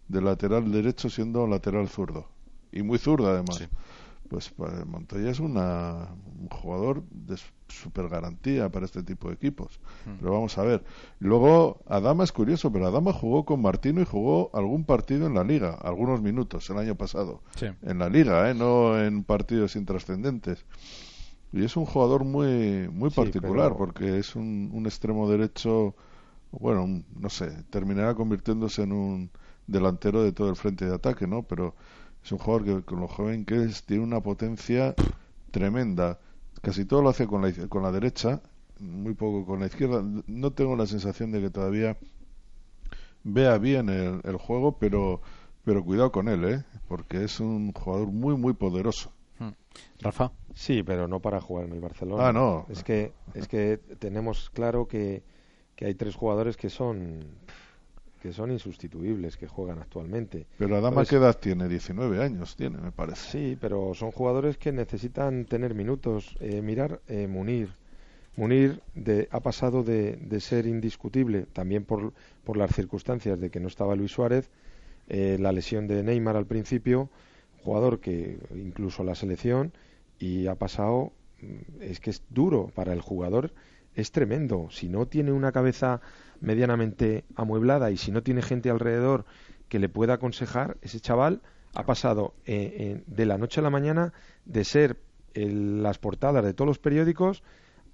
[0.07, 2.29] de lateral derecho siendo lateral zurdo.
[2.71, 3.67] Y muy zurdo además.
[4.29, 6.07] Pues, pues Montoya es una,
[6.39, 7.35] un jugador de
[7.67, 9.79] super garantía para este tipo de equipos.
[10.05, 10.19] Hmm.
[10.19, 10.83] Pero vamos a ver.
[11.19, 15.43] Luego, Adama es curioso, pero Adama jugó con Martino y jugó algún partido en la
[15.43, 17.41] liga, algunos minutos el año pasado.
[17.81, 18.53] En la liga, ¿eh?
[18.53, 20.65] no en partidos intrascendentes.
[21.51, 25.93] Y es un jugador muy, muy particular porque es un, un extremo derecho,
[26.51, 29.29] bueno, no sé, terminará convirtiéndose en un
[29.67, 31.43] delantero de todo el frente de ataque, ¿no?
[31.43, 31.75] Pero
[32.23, 34.95] es un jugador que con lo joven que es tiene una potencia
[35.51, 36.19] tremenda.
[36.61, 38.41] Casi todo lo hace con la, con la derecha,
[38.79, 40.03] muy poco con la izquierda.
[40.27, 41.97] No tengo la sensación de que todavía
[43.23, 45.21] vea bien el, el juego, pero,
[45.63, 46.63] pero cuidado con él, ¿eh?
[46.87, 49.11] Porque es un jugador muy, muy poderoso.
[49.39, 49.51] Hmm.
[50.01, 50.31] Rafa.
[50.53, 52.27] Sí, pero no para jugar en el Barcelona.
[52.27, 52.65] Ah, no.
[52.69, 55.23] Es que, es que tenemos claro que,
[55.75, 57.25] que hay tres jugadores que son
[58.21, 60.45] que son insustituibles, que juegan actualmente.
[60.57, 61.67] Pero Adama, ¿qué edad tiene?
[61.67, 63.31] 19 años tiene, me parece.
[63.31, 66.37] Sí, pero son jugadores que necesitan tener minutos.
[66.39, 67.69] Eh, mirar, eh, Munir.
[68.37, 72.13] Munir de, ha pasado de, de, ser indiscutible, también por,
[72.45, 74.49] por las circunstancias de que no estaba Luis Suárez,
[75.09, 77.09] eh, la lesión de Neymar al principio,
[77.63, 79.73] jugador que incluso la selección,
[80.19, 81.11] y ha pasado,
[81.41, 83.51] mm, es que es duro para el jugador,
[83.95, 84.67] es tremendo.
[84.71, 86.01] Si no tiene una cabeza
[86.39, 89.25] medianamente amueblada y si no tiene gente alrededor
[89.69, 91.41] que le pueda aconsejar, ese chaval
[91.73, 94.13] ha pasado eh, de la noche a la mañana
[94.45, 94.97] de ser
[95.33, 97.43] las portadas de todos los periódicos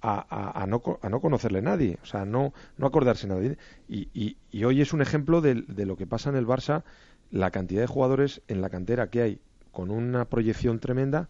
[0.00, 3.58] a, a, no, a no conocerle nadie, o sea, no, no acordarse nadie.
[3.88, 6.84] Y, y, y hoy es un ejemplo de, de, lo que pasa en el Barça,
[7.30, 9.40] la cantidad de jugadores en la cantera que hay
[9.72, 11.28] con una proyección tremenda,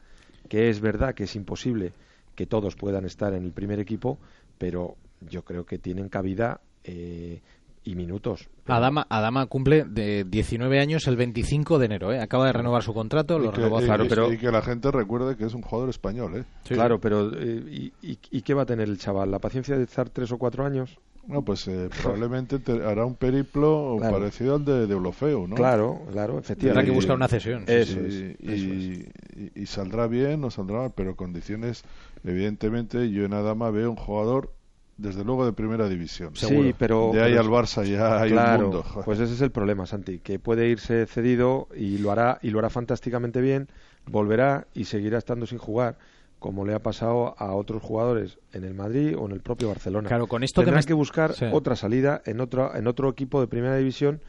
[0.48, 1.92] que es verdad que es imposible
[2.34, 4.18] que todos puedan estar en el primer equipo,
[4.58, 7.40] pero yo creo que tienen cabida eh,
[7.88, 8.48] y minutos.
[8.66, 12.20] Adama, Adama cumple de 19 años el 25 de enero, ¿eh?
[12.20, 14.30] acaba de renovar su contrato, lo renovó claro, pero...
[14.30, 16.36] y que la gente recuerde que es un jugador español.
[16.36, 16.44] ¿eh?
[16.64, 19.30] Claro, pero eh, y, qué va a tener el chaval?
[19.30, 20.98] ¿La paciencia de estar tres o cuatro años?
[21.26, 25.54] No, pues eh, probablemente hará un periplo parecido al de, de ¿no?
[25.54, 26.64] Claro, claro, efectivamente.
[26.64, 27.64] Tendrá que buscar una cesión.
[27.66, 29.06] Eso, y,
[29.54, 31.84] y, saldrá bien o saldrá mal, pero condiciones,
[32.24, 34.52] evidentemente, yo en Adama veo un jugador
[34.96, 36.34] desde luego de primera división.
[36.34, 38.84] Sí, pero de ahí al Barça ya hay un mundo.
[39.04, 42.58] Pues ese es el problema, Santi, que puede irse cedido y lo hará y lo
[42.58, 43.68] hará fantásticamente bien,
[44.06, 45.96] volverá y seguirá estando sin jugar
[46.38, 50.08] como le ha pasado a otros jugadores en el Madrid o en el propio Barcelona.
[50.08, 53.76] Claro, con esto Tendrás que, buscar otra salida en otro en otro equipo de primera
[53.76, 54.20] división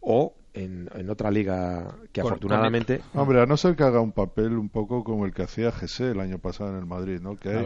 [0.00, 3.00] o en, en otra liga que afortunadamente...
[3.12, 6.12] Hombre, a no ser que haga un papel un poco como el que hacía Gese
[6.12, 7.36] el año pasado en el Madrid, ¿no?
[7.36, 7.64] Que hay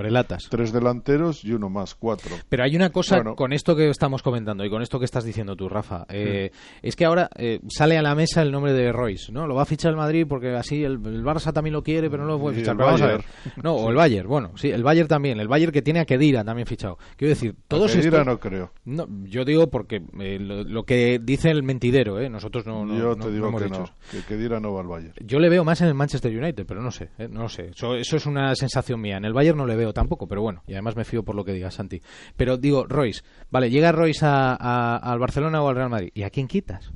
[0.50, 2.34] tres delanteros y uno más, cuatro.
[2.48, 5.54] Pero hay una cosa con esto que estamos comentando y con esto que estás diciendo
[5.54, 6.06] tú, Rafa.
[6.08, 6.50] Eh,
[6.82, 9.46] es que ahora eh, sale a la mesa el nombre de Royce, ¿no?
[9.46, 12.32] Lo va a fichar el Madrid porque así el, Barça también lo quiere, pero no
[12.32, 12.76] lo puede fichar.
[12.76, 13.24] vamos a ver.
[13.62, 15.40] No, o el Bayern, bueno, sí, el Bayern también.
[15.40, 16.98] El Bayern que tiene a Kedira también fichado.
[17.16, 18.72] Quiero decir, todos Kedira no creo.
[18.84, 22.30] No, yo digo porque eh, lo, que dice el mentidero, ¿eh?
[22.30, 23.84] Nosotros no yo te digo que no,
[24.26, 25.14] que, diera no va al Bayern.
[25.20, 27.28] Yo le veo más en el Manchester United, pero no sé, ¿eh?
[27.28, 27.70] no sé.
[27.70, 29.16] Eso, es una sensación mía.
[29.16, 31.44] En el Bayern no le veo tampoco, pero bueno, y además me fío por lo
[31.44, 32.00] que diga Santi.
[32.36, 36.30] Pero digo, Royce, vale, llega Royce a, al Barcelona o al Real Madrid, ¿y a
[36.30, 36.92] quién quitas?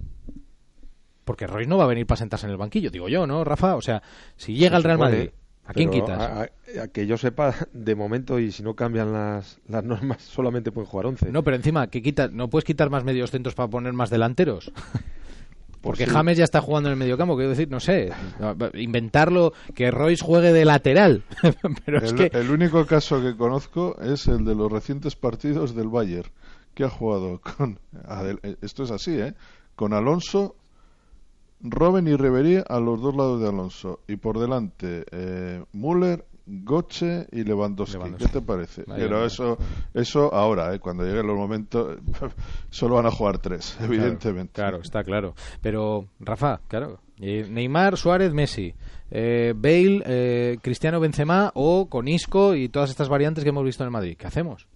[1.25, 3.77] Porque Royce no va a venir para sentarse en el banquillo, digo yo, ¿no, Rafa?
[3.77, 4.03] O sea,
[4.37, 5.31] si llega al Real Madrid,
[5.65, 6.21] ¿a quién quitas?
[6.21, 6.49] A,
[6.93, 11.07] que yo sepa, de momento, y si no cambian las, las normas, solamente pueden jugar
[11.07, 11.31] 11.
[11.31, 12.33] No, pero encima, ¿qué quitas?
[12.33, 14.73] ¿no puedes quitar más medios centros para poner más delanteros?
[15.83, 18.13] Porque James ya está jugando en el mediocampo, quiero decir, no sé,
[18.75, 21.25] inventarlo que Royce juegue de lateral.
[21.85, 22.31] Pero el, es que...
[22.33, 26.31] el único caso que conozco es el de los recientes partidos del Bayern,
[26.75, 27.79] que ha jugado con.
[28.63, 29.35] Esto es así, ¿eh?
[29.75, 30.55] Con Alonso,
[31.61, 34.01] Robben y Ribery a los dos lados de Alonso.
[34.07, 37.99] Y por delante, eh, Müller, Goche y Lewandowski.
[38.19, 38.85] ¿Qué te parece?
[38.85, 39.57] Pero eso,
[39.95, 40.81] eso ahora, ¿eh?
[40.81, 41.99] cuando lleguen los momentos,
[42.71, 44.55] solo van a jugar tres, evidentemente.
[44.55, 45.35] Claro, está claro.
[45.61, 47.01] Pero, Rafa, claro.
[47.19, 48.75] Neymar, Suárez, Messi,
[49.11, 53.85] eh, Bale, eh, Cristiano Benzema o con Isco y todas estas variantes que hemos visto
[53.85, 54.17] en el Madrid.
[54.19, 54.67] ¿Qué hacemos?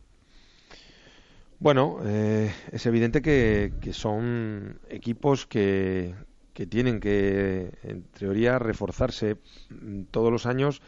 [1.59, 6.15] Bueno, eh, es evidente que, que son equipos que,
[6.53, 9.37] que tienen que, en teoría, reforzarse
[9.71, 10.81] mm, todos los años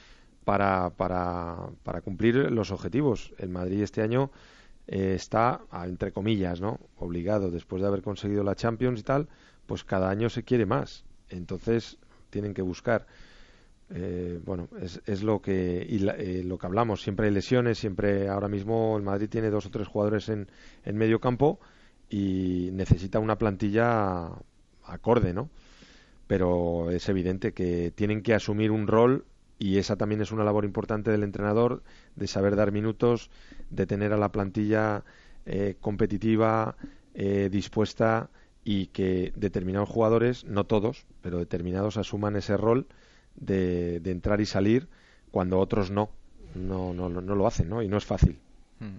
[0.49, 3.35] para, para, para cumplir los objetivos.
[3.37, 4.31] El Madrid este año
[4.87, 6.81] eh, está, entre comillas, ¿no?
[6.97, 9.29] obligado, después de haber conseguido la Champions y tal,
[9.66, 11.05] pues cada año se quiere más.
[11.29, 11.99] Entonces
[12.31, 13.07] tienen que buscar.
[13.91, 17.03] Eh, bueno, es, es, lo que y eh, lo que hablamos.
[17.03, 20.49] Siempre hay lesiones, siempre ahora mismo el Madrid tiene dos o tres jugadores en,
[20.83, 21.61] en medio campo
[22.09, 24.31] y necesita una plantilla
[24.85, 25.51] acorde, ¿no?
[26.27, 29.27] pero es evidente que tienen que asumir un rol
[29.59, 31.82] y esa también es una labor importante del entrenador
[32.16, 33.30] de saber dar minutos,
[33.70, 35.05] de tener a la plantilla
[35.47, 36.76] eh, competitiva,
[37.14, 38.30] eh, dispuesta
[38.64, 42.86] y que determinados jugadores, no todos, pero determinados asuman ese rol
[43.35, 44.89] de, de entrar y salir
[45.30, 46.10] cuando otros no,
[46.55, 47.82] no, no, lo hacen, ¿no?
[47.82, 48.39] Y no es fácil.
[48.80, 48.97] Hmm.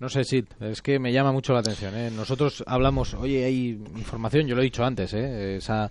[0.00, 1.94] No sé, si es que me llama mucho la atención.
[1.94, 2.10] ¿eh?
[2.10, 5.56] Nosotros hablamos, oye, hay información, yo lo he dicho antes, ¿eh?
[5.56, 5.90] esa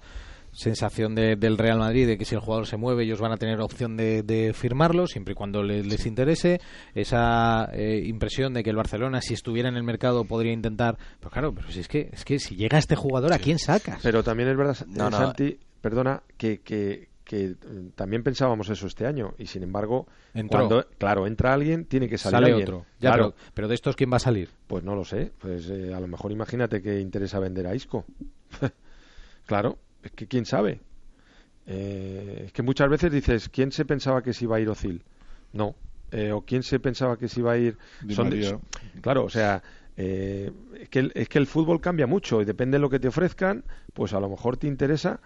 [0.53, 3.59] sensación del Real Madrid de que si el jugador se mueve ellos van a tener
[3.59, 6.61] opción de, firmarlo siempre y cuando les, interese.
[6.93, 11.31] Esa eh, impresión de que el Barcelona si estuviera en el mercado podría intentar pero
[11.31, 14.23] claro pero si es que es que si llega este jugador a quién sacas pero
[14.23, 14.75] también es verdad
[15.11, 17.55] Santi perdona que, que, que
[17.95, 20.07] también pensábamos eso este año y sin embargo
[20.49, 22.85] cuando claro entra alguien tiene que salir Sale otro.
[22.99, 23.33] Claro.
[23.53, 26.07] pero, de estos quién va a salir pues no lo sé pues eh, a lo
[26.07, 28.05] mejor imagínate que interesa vender a Isco.
[29.45, 30.81] Claro es que quién sabe.
[31.65, 35.01] Eh, es que muchas veces dices, ¿quién se pensaba que se iba a ir Ocil?
[35.53, 35.75] No.
[36.11, 37.77] Eh, o quién se pensaba que se iba a ir.
[39.01, 39.63] claro, o sea,
[39.97, 42.99] eh, es, que el, es que el fútbol cambia mucho y depende de lo que
[42.99, 43.63] te ofrezcan,
[43.93, 45.21] pues a lo mejor te interesa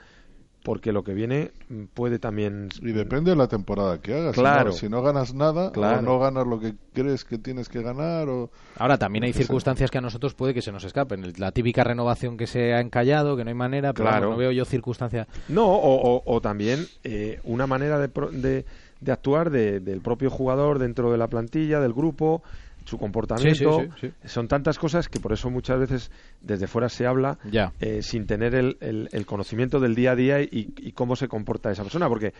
[0.64, 1.52] porque lo que viene
[1.94, 4.72] puede también y depende de la temporada que hagas claro.
[4.72, 8.50] si no, ganas nada o no ganas lo que crees que tienes que ganar o
[8.78, 11.34] ahora también hay circunstancias que a nosotros puede que se nos escapen.
[11.38, 14.32] La típica renovación que se ha encallado que no hay manera pero claro.
[14.32, 18.66] no veo yo circunstancias no o, también eh, una manera de,
[19.00, 22.44] de, actuar del propio jugador dentro de la plantilla del grupo
[22.88, 23.86] su comportamiento.
[24.24, 26.12] Son tantas cosas que por eso muchas veces
[26.42, 27.38] desde fuera se habla
[27.80, 31.84] eh, sin tener el, el, conocimiento del día a día y, cómo se comporta esa
[31.84, 32.34] persona, porque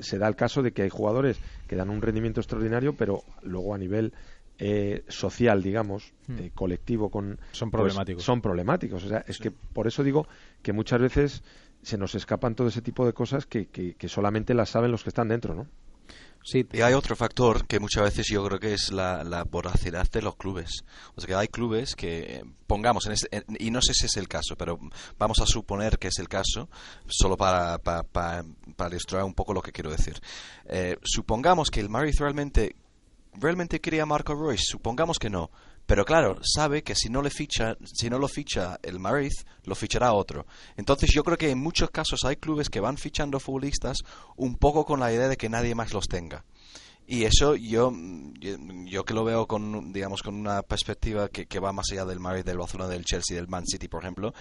[0.00, 3.74] se da el caso de que hay jugadores que dan un rendimiento extraordinario, pero luego
[3.74, 4.12] a nivel
[4.58, 6.38] eh, social, digamos, hmm.
[6.38, 8.24] eh, colectivo, con son pues, problemáticos.
[8.24, 9.04] son problemáticos.
[9.04, 10.26] O sea, es que por eso digo
[10.62, 11.44] que muchas veces
[11.82, 15.04] se nos escapan todo ese tipo de cosas que, que, que solamente las saben los
[15.04, 15.66] que están dentro, ¿no?
[16.52, 20.22] Y hay otro factor que muchas veces yo creo que es la, la voracidad de
[20.22, 20.84] los clubes.
[21.16, 24.56] O sea, que hay clubes que, pongamos, en y no sé si es el caso,
[24.56, 24.78] pero
[25.18, 26.68] vamos a suponer que es el caso,
[27.08, 30.20] solo para, para, para, ilustrar un poco lo que quiero decir.
[30.66, 32.76] Eh, supongamos que el Madrid realmente,
[33.34, 35.50] realmente quería a Marco Royce, supongamos que no,
[35.86, 39.32] pero claro, sabe que si no le ficha, si no lo ficha el Madrid,
[39.64, 40.46] lo fichará otro.
[40.76, 43.98] Entonces yo creo que en muchos casos hay clubes que van fichando futbolistas
[44.36, 46.44] un poco con la idea de que nadie más los tenga.
[47.08, 47.92] Y eso yo,
[48.40, 52.18] yo, que lo veo con, digamos, con una perspectiva que, que va más allá del
[52.18, 54.34] Madrid, del Barcelona, del Chelsea, del Man City, por ejemplo,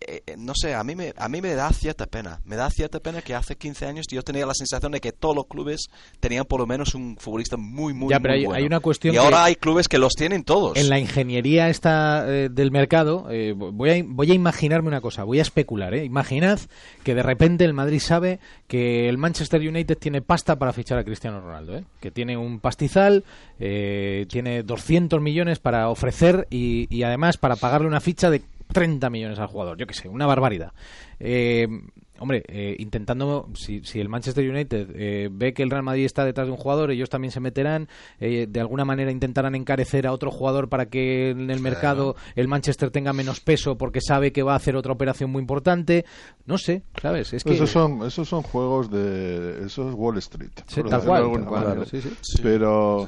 [0.00, 2.40] eh, eh, no sé, a mí, me, a mí me da cierta pena.
[2.44, 5.34] Me da cierta pena que hace 15 años yo tenía la sensación de que todos
[5.34, 5.88] los clubes
[6.20, 9.18] tenían por lo menos un futbolista muy, muy, ya, pero hay, hay, una cuestión y
[9.18, 10.76] ahora hay clubes que los tienen todos.
[10.76, 15.38] En la ingeniería esta eh, del mercado, voy, a, voy a imaginarme una cosa, voy
[15.38, 15.94] a especular.
[15.94, 16.04] ¿eh?
[16.04, 16.60] Imaginad
[17.02, 21.04] que de repente el Madrid sabe que el Manchester United tiene pasta para fichar a
[21.04, 23.24] Cristiano Ronaldo, que tiene un pastizal,
[23.58, 29.38] tiene 200 millones para ofrecer y, y además para pagarle una ficha de 30 millones
[29.38, 30.72] al jugador, yo que sé, una barbaridad.
[31.20, 31.66] Eh,
[32.18, 36.24] hombre, eh, intentando, si, si, el Manchester United eh, ve que el Real Madrid está
[36.24, 37.88] detrás de un jugador, ellos también se meterán,
[38.18, 42.90] de alguna manera intentarán encarecer a otro jugador para que en el mercado el Manchester
[42.90, 46.04] tenga menos peso porque sabe que va a hacer otra operación muy importante.
[46.46, 47.32] No sé, ¿sabes?
[47.32, 47.54] Es que...
[47.54, 49.64] Esos son, esos son juegos de...
[49.64, 50.50] Eso es Wall Street.
[50.88, 51.86] tal cual,
[52.42, 53.06] Pero...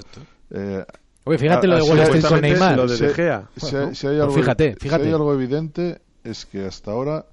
[1.31, 2.77] Oye, fíjate lo de Wall Street con Neymar.
[2.77, 2.97] Lo de
[3.95, 5.05] Si, hay, algo, fíjate, fíjate.
[5.05, 7.27] Si hay algo evidente es que hasta ahora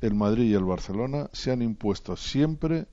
[0.00, 2.86] el Madrid y el Barcelona se han impuesto siempre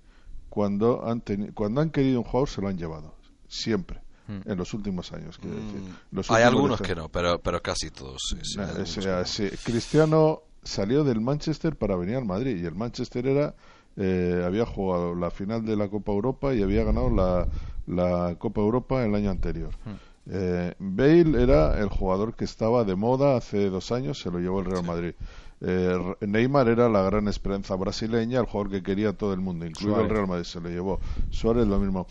[0.50, 1.22] cuando han,
[1.54, 3.16] cuando han querido un jugador se lo han llevado.
[3.48, 4.02] Siempre.
[4.28, 4.42] Hmm.
[4.44, 5.80] En los últimos años, quiero decir.
[6.12, 6.20] Hmm.
[6.30, 8.22] hay algunos que no, pero, pero casi todos.
[8.28, 13.56] Sí, Cristiano salió del Manchester para venir al Madrid y el Manchester era
[13.98, 17.48] eh, había jugado la final de la Copa Europa y había ganado la,
[17.88, 19.70] la Copa Europa el año anterior.
[20.28, 24.60] Eh, Bale era el jugador que estaba de moda hace dos años, se lo llevó
[24.60, 25.14] el Real Madrid.
[25.62, 30.02] Eh, Neymar era la gran esperanza brasileña, el jugador que quería todo el mundo, incluido
[30.02, 31.00] el Real Madrid, se lo llevó.
[31.30, 32.08] Suárez lo mismo.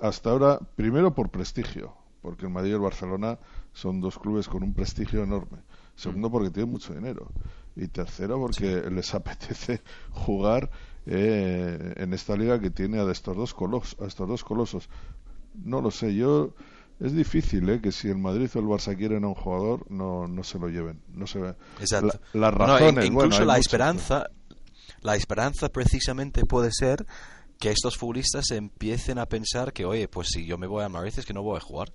[0.00, 3.38] Hasta ahora, primero por prestigio, porque el Madrid y el Barcelona
[3.72, 5.58] son dos clubes con un prestigio enorme.
[5.94, 7.28] Segundo, porque tienen mucho dinero.
[7.76, 9.80] Y tercero, porque les apetece
[10.10, 10.70] jugar
[11.06, 14.88] eh, en esta liga que tiene a estos dos, colos, a estos dos colosos.
[15.54, 16.54] No lo sé, yo
[17.00, 17.80] es difícil ¿eh?
[17.80, 20.68] que si el Madrid o el Barça quieren a un jugador no, no se lo
[20.68, 21.40] lleven no se
[21.80, 22.20] Exacto.
[22.32, 24.30] las razones incluso la esperanza
[25.00, 27.06] la esperanza precisamente puede ser
[27.58, 31.14] que estos futbolistas empiecen a pensar que oye pues si yo me voy a Madrid
[31.16, 31.92] es que no voy a jugar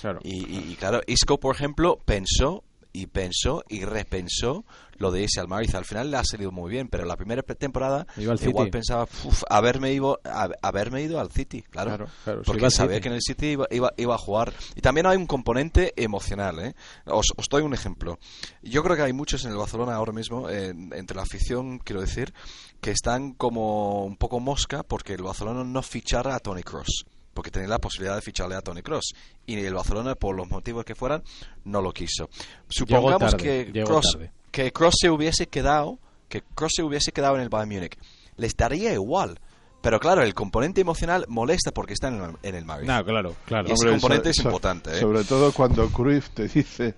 [0.00, 4.64] claro y, y, claro Isco por ejemplo pensó y pensó y repensó
[4.98, 5.74] lo de ese al Madrid.
[5.74, 9.06] Al final le ha salido muy bien, pero la primera temporada igual pensaba
[9.48, 10.20] haberme, ido,
[10.62, 12.06] haberme ido al City, claro.
[12.44, 14.52] porque sabía que en el City iba, iba, a jugar.
[14.74, 16.58] Y también hay un componente emocional.
[16.58, 16.74] ¿eh?
[17.06, 18.18] Os, os, doy un ejemplo.
[18.62, 22.34] Yo creo que hay muchos en el Barcelona ahora mismo, entre la afición, quiero decir,
[22.80, 27.06] que están como un poco mosca porque el Barcelona no fichara a Tony Cross
[27.38, 29.14] porque tenía la posibilidad de ficharle a Tony Cross
[29.46, 31.22] y el Barcelona por los motivos que fueran
[31.62, 32.28] no lo quiso
[32.68, 34.18] supongamos que Cross
[34.50, 37.96] que Cross se hubiese quedado que Cross se hubiese quedado en el Bayern Múnich
[38.36, 39.38] les daría igual
[39.80, 42.88] pero claro, el componente emocional molesta porque está en el, en Madrid.
[42.88, 43.68] No, claro, claro.
[43.68, 44.90] Y ese componente es importante.
[44.90, 45.00] ¿eh?
[45.00, 46.96] Sobre todo cuando Cruyff te dice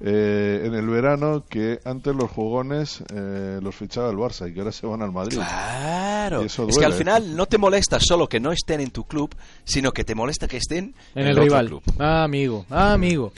[0.00, 4.60] eh, en el verano que antes los jugones eh, los fichaba el Barça y que
[4.60, 5.36] ahora se van al Madrid.
[5.36, 6.42] Claro.
[6.42, 9.92] es que al final no te molesta solo que no estén en tu club, sino
[9.92, 11.68] que te molesta que estén en, el, rival.
[11.68, 11.82] Club.
[11.98, 13.32] Ah, amigo, ah, amigo.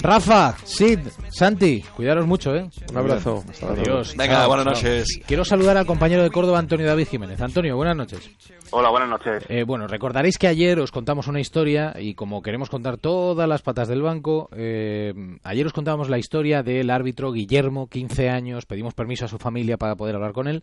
[0.00, 1.00] Rafa, Sid,
[1.30, 2.68] Santi, cuidaros mucho, ¿eh?
[2.90, 3.44] Un abrazo.
[3.62, 4.14] Adiós.
[4.16, 5.06] Venga, buenas noches.
[5.26, 7.40] Quiero saludar al compañero de Córdoba, Antonio David Jiménez.
[7.40, 8.30] Antonio, buenas noches.
[8.72, 9.44] Hola, buenas noches.
[9.48, 13.62] Eh, bueno, recordaréis que ayer os contamos una historia y como queremos contar todas las
[13.62, 18.94] patas del banco, eh, ayer os contábamos la historia del árbitro Guillermo, 15 años, pedimos
[18.94, 20.62] permiso a su familia para poder hablar con él.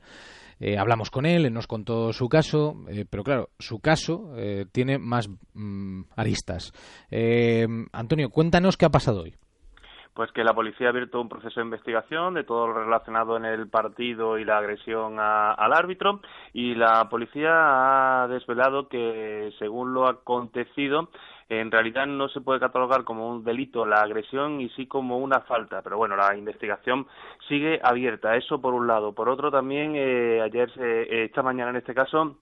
[0.61, 2.77] Eh, hablamos con él, él nos contó su caso,
[3.09, 4.31] pero claro, su caso
[4.71, 6.71] tiene más mm, aristas.
[7.91, 9.35] Antonio, cuéntanos qué ha pasado hoy
[10.17, 13.45] pues que la policía ha abierto un proceso de investigación de todo lo relacionado en
[13.45, 16.21] el partido y la agresión al árbitro
[16.53, 21.09] y la policía ha desvelado que según lo acontecido
[21.49, 25.41] en realidad no se puede catalogar como un delito la agresión y sí como una
[25.41, 27.05] falta, pero bueno, la investigación
[27.47, 29.13] sigue abierta, eso por un lado.
[29.13, 32.37] Por otro también, eh, ayer, eh, esta mañana en este caso,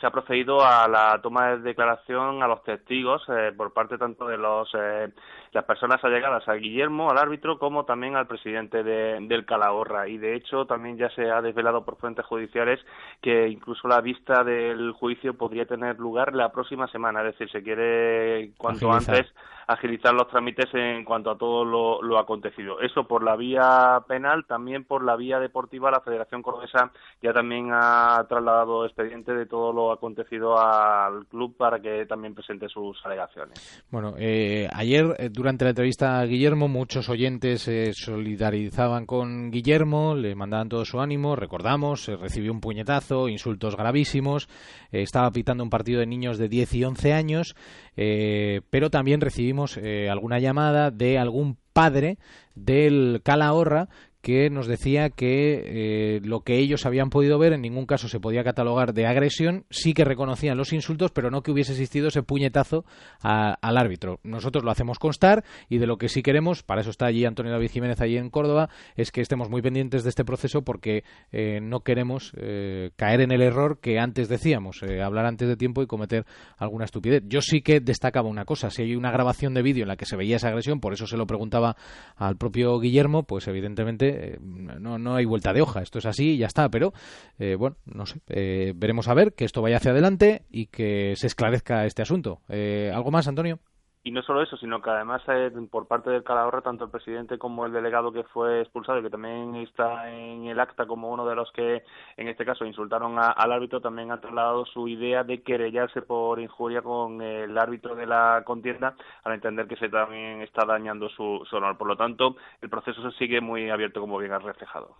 [0.00, 4.26] se ha procedido a la toma de declaración a los testigos eh, por parte tanto
[4.26, 5.12] de los eh,
[5.56, 10.06] las personas allegadas a Guillermo, al árbitro, como también al presidente del Calahorra.
[10.06, 12.78] Y de hecho también ya se ha desvelado por fuentes judiciales
[13.22, 17.62] que incluso la vista del juicio podría tener lugar la próxima semana, es decir, se
[17.62, 19.32] quiere cuanto antes
[19.66, 22.80] agilizar los trámites en cuanto a todo lo, lo, acontecido.
[22.80, 27.70] Eso por la vía penal, también por la vía deportiva, la Federación Cordesa ya también
[27.72, 33.84] ha trasladado expediente de todo lo acontecido al club para que también presente sus alegaciones.
[33.90, 40.16] Bueno, eh, ayer eh, durante la entrevista a Guillermo muchos oyentes se solidarizaban con Guillermo,
[40.16, 44.48] le mandaban todo su ánimo, recordamos, recibió un puñetazo, insultos gravísimos,
[44.90, 47.54] eh, estaba pitando un partido de niños de 10 y 11 años,
[47.94, 49.78] pero también recibimos
[50.10, 52.18] alguna llamada de algún padre
[52.56, 53.88] del Calahorra
[54.26, 58.18] que nos decía que eh, lo que ellos habían podido ver en ningún caso se
[58.18, 62.24] podía catalogar de agresión, sí que reconocían los insultos, pero no que hubiese existido ese
[62.24, 62.84] puñetazo
[63.20, 64.18] al árbitro.
[64.24, 67.52] Nosotros lo hacemos constar y de lo que sí queremos, para eso está allí Antonio
[67.52, 71.60] David Jiménez allí en Córdoba, es que estemos muy pendientes de este proceso porque eh,
[71.62, 75.86] no queremos eh, caer en el error que antes decíamos, hablar antes de tiempo y
[75.86, 76.26] cometer
[76.58, 77.22] alguna estupidez.
[77.28, 80.04] Yo sí que destacaba una cosa, si hay una grabación de vídeo en la que
[80.04, 81.76] se veía esa agresión, por eso se lo preguntaba
[82.16, 86.32] al propio Guillermo, pues evidentemente eh, no, no hay vuelta de hoja, esto es así
[86.32, 86.92] y ya está, pero
[87.38, 91.14] eh, bueno, no sé, eh, veremos a ver que esto vaya hacia adelante y que
[91.16, 92.40] se esclarezca este asunto.
[92.48, 93.60] ¿Algo más, Antonio?
[94.06, 95.20] Y no solo eso, sino que además
[95.68, 99.10] por parte del Calahorra, tanto el presidente como el delegado que fue expulsado, y que
[99.10, 101.82] también está en el acta como uno de los que,
[102.16, 106.82] en este caso, insultaron al árbitro, también han trasladado su idea de querellarse por injuria
[106.82, 111.56] con el árbitro de la contienda, al entender que se también está dañando su, su
[111.56, 111.76] honor.
[111.76, 114.94] Por lo tanto, el proceso se sigue muy abierto, como bien has reflejado.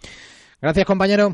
[0.60, 1.28] Gracias, compañero.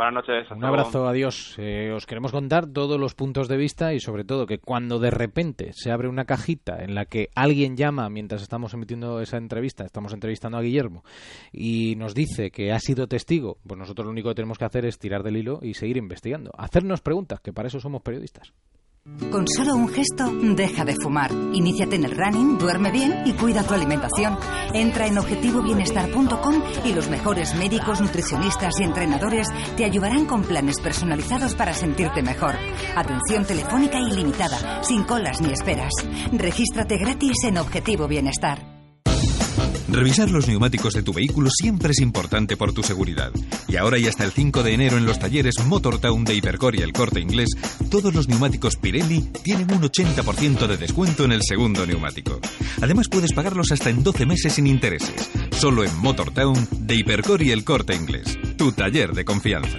[0.00, 0.50] Buenas noches.
[0.50, 1.56] Un abrazo, adiós.
[1.58, 5.10] Eh, os queremos contar todos los puntos de vista y sobre todo que cuando de
[5.10, 9.84] repente se abre una cajita en la que alguien llama mientras estamos emitiendo esa entrevista,
[9.84, 11.04] estamos entrevistando a Guillermo
[11.52, 14.86] y nos dice que ha sido testigo, pues nosotros lo único que tenemos que hacer
[14.86, 18.54] es tirar del hilo y seguir investigando, hacernos preguntas, que para eso somos periodistas.
[19.30, 21.30] Con solo un gesto, deja de fumar.
[21.52, 24.36] Iníciate en el running, duerme bien y cuida tu alimentación.
[24.74, 31.54] Entra en objetivobienestar.com y los mejores médicos, nutricionistas y entrenadores te ayudarán con planes personalizados
[31.54, 32.56] para sentirte mejor.
[32.94, 35.92] Atención telefónica ilimitada, sin colas ni esperas.
[36.32, 38.79] Regístrate gratis en Objetivo Bienestar.
[39.92, 43.32] Revisar los neumáticos de tu vehículo siempre es importante por tu seguridad.
[43.66, 46.82] Y ahora y hasta el 5 de enero en los talleres Motortown de Hipercor y
[46.82, 47.48] el Corte Inglés,
[47.90, 52.38] todos los neumáticos Pirelli tienen un 80% de descuento en el segundo neumático.
[52.80, 55.28] Además puedes pagarlos hasta en 12 meses sin intereses.
[55.50, 58.38] Solo en Motortown de Hipercor y el Corte Inglés.
[58.56, 59.78] Tu taller de confianza.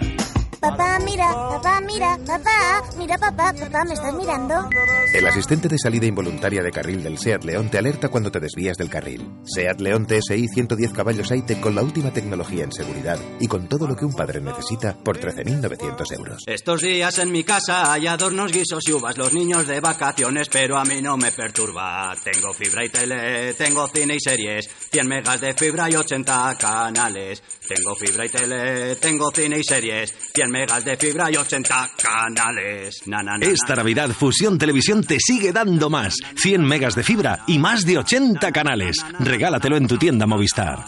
[0.61, 4.69] Papá, mira, papá, mira, papá, mira, papá, papá, ¿me estás mirando?
[5.13, 8.77] El asistente de salida involuntaria de carril del SEAT León te alerta cuando te desvías
[8.77, 9.27] del carril.
[9.43, 13.87] SEAT León TSI 110 caballos AITE con la última tecnología en seguridad y con todo
[13.87, 16.43] lo que un padre necesita por 13.900 euros.
[16.45, 20.77] Estos días en mi casa hay adornos, guisos y uvas, los niños de vacaciones, pero
[20.77, 22.13] a mí no me perturba.
[22.23, 27.41] Tengo fibra y tele, tengo cine y series, 100 megas de fibra y 80 canales.
[27.67, 33.01] Tengo fibra y tele, tengo cine y series, 100 megas de fibra y 80 canales.
[33.07, 36.15] Na, na, na, Esta Navidad Fusión Televisión te sigue dando más.
[36.35, 38.97] 100 megas de fibra y más de 80 canales.
[39.19, 40.83] Regálatelo en tu tienda Movistar.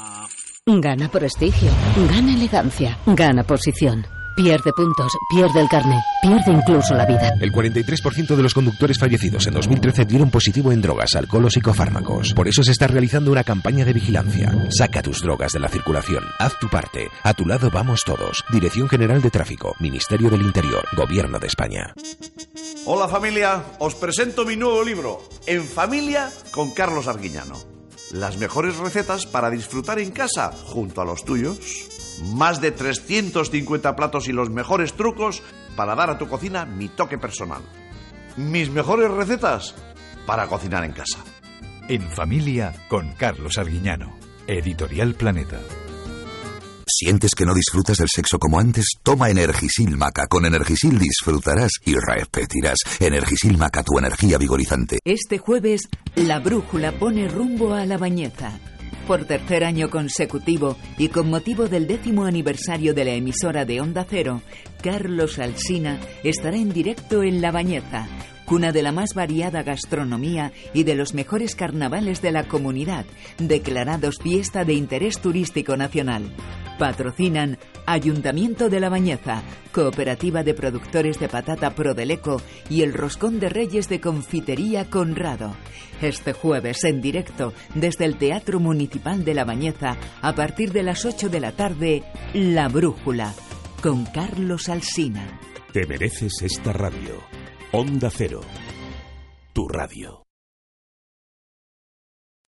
[0.65, 1.69] Gana prestigio,
[2.10, 4.06] gana elegancia, gana posición.
[4.35, 7.34] Pierde puntos, pierde el carné, pierde incluso la vida.
[7.39, 12.34] El 43% de los conductores fallecidos en 2013 dieron positivo en drogas, alcohol o psicofármacos.
[12.34, 14.51] Por eso se está realizando una campaña de vigilancia.
[14.69, 16.23] Saca tus drogas de la circulación.
[16.39, 17.10] Haz tu parte.
[17.23, 18.43] A tu lado vamos todos.
[18.51, 21.93] Dirección General de Tráfico, Ministerio del Interior, Gobierno de España.
[22.85, 27.55] Hola familia, os presento mi nuevo libro, En familia con Carlos Arguiñano.
[28.11, 32.02] Las mejores recetas para disfrutar en casa junto a los tuyos.
[32.24, 35.44] Más de 350 platos y los mejores trucos
[35.76, 37.62] para dar a tu cocina mi toque personal.
[38.38, 39.76] Mis mejores recetas
[40.26, 41.20] para cocinar en casa.
[41.90, 44.18] En familia con Carlos Arguiñano.
[44.48, 45.60] Editorial Planeta.
[46.88, 48.86] ¿Sientes que no disfrutas del sexo como antes?
[49.04, 50.28] Toma Energisil Maca.
[50.28, 52.78] Con Energisil disfrutarás y repetirás.
[53.00, 55.00] Energisil Maca, tu energía vigorizante.
[55.04, 58.60] Este jueves, la brújula pone rumbo a la bañeza.
[59.07, 64.05] Por tercer año consecutivo y con motivo del décimo aniversario de la emisora de Onda
[64.09, 64.41] Cero,
[64.81, 68.07] Carlos Alsina estará en directo en La Bañeza,
[68.45, 73.06] cuna de la más variada gastronomía y de los mejores carnavales de la comunidad,
[73.38, 76.32] declarados fiesta de interés turístico nacional.
[76.78, 83.49] Patrocinan Ayuntamiento de La Bañeza, Cooperativa de Productores de Patata Prodeleco y el Roscón de
[83.49, 85.56] Reyes de Confitería Conrado.
[86.02, 91.06] Este jueves en directo desde el Teatro Municipal de La Bañeza a partir de las
[91.06, 92.03] 8 de la tarde,
[92.34, 93.34] La Brújula,
[93.82, 95.40] con Carlos Alsina.
[95.72, 97.32] Te mereces esta radio.
[97.74, 98.41] Onda Cero.
[99.54, 100.22] Tu radio.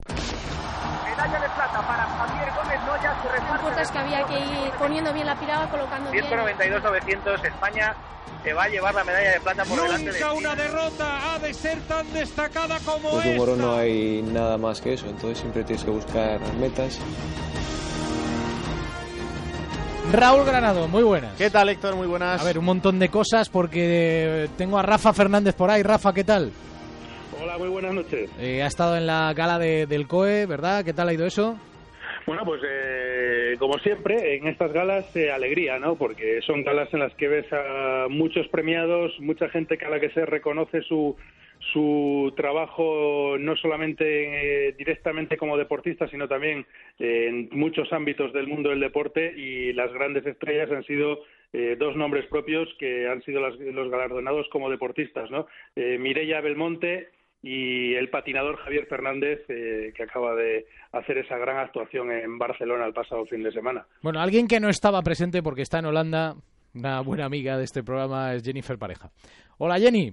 [0.09, 4.71] Medalla de plata para Javier Gómez Noya, su Lo importante es que había que ir
[4.79, 6.25] poniendo bien la pirada, colocando bien.
[6.27, 7.97] 192-900, España
[8.43, 11.39] se va a llevar la medalla de plata por delante de Nunca una derrota ha
[11.39, 13.57] de ser tan destacada como Pues esta.
[13.57, 17.01] no hay nada más que eso, entonces siempre tienes que buscar metas.
[20.12, 21.36] Raúl Granado, muy buenas.
[21.36, 21.97] ¿Qué tal, Héctor?
[21.97, 22.40] Muy buenas.
[22.40, 25.82] A ver, un montón de cosas porque tengo a Rafa Fernández por ahí.
[25.82, 26.52] Rafa, ¿qué tal?
[27.43, 28.31] Hola, muy buenas noches.
[28.39, 30.85] Eh, ha estado en la gala de- del COE, ¿verdad?
[30.85, 31.59] ¿Qué tal ha ido eso?
[32.26, 35.97] Bueno, pues eh, como siempre, en estas galas eh, alegría, ¿no?
[35.97, 40.01] Porque son galas en las que ves a muchos premiados, mucha gente que a la
[40.01, 41.16] que se reconoce su
[41.75, 46.65] su trabajo no solamente eh, directamente como deportista, sino también
[46.99, 51.19] eh, en muchos ámbitos del mundo del deporte y las grandes estrellas han sido
[51.53, 55.47] eh, dos nombres propios que han sido las- los galardonados como deportistas, ¿no?
[55.77, 57.09] Mireia Belmonte
[57.43, 62.87] y el patinador Javier Fernández, eh, que acaba de hacer esa gran actuación en Barcelona
[62.87, 63.87] el pasado fin de semana.
[64.03, 66.37] Bueno, alguien que no estaba presente porque está en Holanda,
[66.75, 69.11] una buena amiga de este programa es Jennifer Pareja.
[69.59, 70.13] Hola Jenny,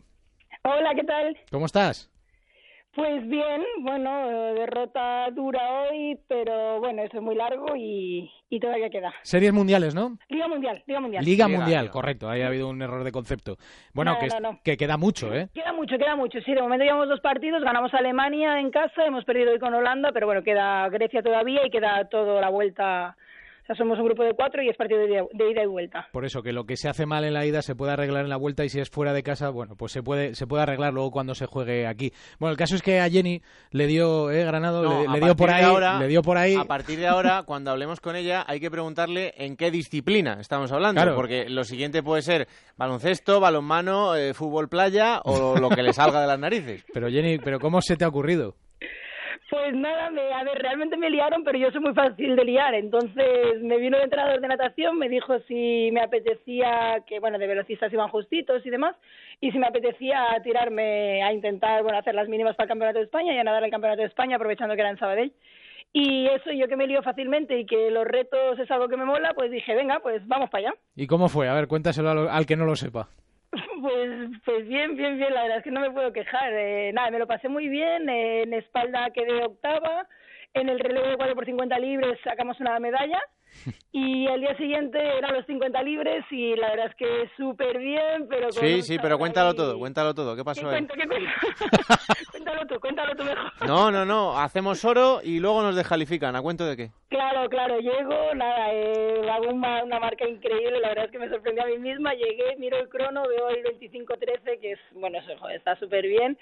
[0.64, 1.38] Hola, ¿qué tal?
[1.52, 2.08] ¿cómo estás?
[2.94, 8.60] Pues bien, bueno, eh, derrota dura hoy, pero bueno, eso es muy largo y, y
[8.60, 9.14] todavía queda.
[9.24, 10.18] Series mundiales, ¿no?
[10.28, 11.24] Liga Mundial, Liga Mundial.
[11.24, 13.56] Liga Mundial, correcto, ahí ha habido un error de concepto.
[13.94, 14.60] Bueno, No, que, no, no.
[14.62, 15.48] que queda mucho, ¿eh?
[15.54, 16.42] Queda mucho, queda mucho.
[16.42, 19.74] Sí, de momento llevamos dos partidos, ganamos a Alemania en casa, hemos perdido hoy con
[19.74, 23.16] Holanda, pero bueno, queda Grecia todavía y queda toda la vuelta.
[23.64, 26.08] O sea, somos un grupo de cuatro y es partido de ida, y vuelta.
[26.12, 28.30] Por eso, que lo que se hace mal en la ida se puede arreglar en
[28.30, 30.94] la vuelta y si es fuera de casa, bueno, pues se puede, se puede arreglar
[30.94, 32.12] luego cuando se juegue aquí.
[32.40, 35.52] Bueno, el caso es que a Jenny le dio, eh, Granado, No, le, dio por
[35.52, 36.56] ahí, ahora- le dio por ahí.
[36.56, 40.72] A partir de ahora, cuando hablemos con ella, hay que preguntarle en qué disciplina estamos
[40.72, 41.00] hablando.
[41.02, 41.16] Claro.
[41.16, 42.48] Porque lo siguiente puede ser
[42.78, 46.84] baloncesto, balonmano, eh, fútbol playa o lo que le salga de las narices.
[46.94, 48.56] Pero Jenny, ¿pero cómo se te ha ocurrido?
[49.52, 52.74] Pues nada, me, a ver, realmente me liaron, pero yo soy muy fácil de liar.
[52.74, 57.48] Entonces me vino el entrenador de natación, me dijo si me apetecía, que bueno, de
[57.48, 58.96] velocistas iban justitos y demás,
[59.42, 63.04] y si me apetecía tirarme a intentar, bueno, hacer las mínimas para el Campeonato de
[63.04, 65.34] España y a nadar el Campeonato de España, aprovechando que era en Sabadell.
[65.92, 69.04] Y eso, yo que me lío fácilmente y que los retos es algo que me
[69.04, 70.78] mola, pues dije, venga, pues vamos para allá.
[70.96, 71.50] ¿Y cómo fue?
[71.50, 73.10] A ver, cuéntaselo al, al que no lo sepa.
[73.82, 76.54] Pues, pues bien, bien, bien, la verdad es que no me puedo quejar.
[76.54, 80.08] Eh, nada, me lo pasé muy bien, eh, en espalda quedé octava,
[80.54, 83.22] en el relevo de 4 por 50 libres sacamos una medalla
[83.94, 88.26] Y al día siguiente eran los 50 libres y la verdad es que súper bien,
[88.30, 88.44] pero...
[88.50, 90.34] con Sí, sí, pero cuéntalo ahí- todo, cuéntalo todo.
[90.34, 90.76] ¿Qué ¿Qué pasó ahí?
[90.76, 91.30] cuento, qué cuento?
[92.32, 93.52] cuéntalo tú, cuéntalo tú mejor.
[93.68, 94.38] No, no, no.
[94.40, 96.36] Hacemos oro y luego nos descalifican.
[96.38, 96.92] ¿A cuento de qué?
[97.10, 101.28] Claro, claro, llego, nada, eh, hago una, una marca increíble, la verdad es que me
[101.30, 105.38] sorprendió a mí misma, llegué, miro el crono, veo el 25-13, que es, bueno, eso,
[105.38, 106.38] joder, está súper bien,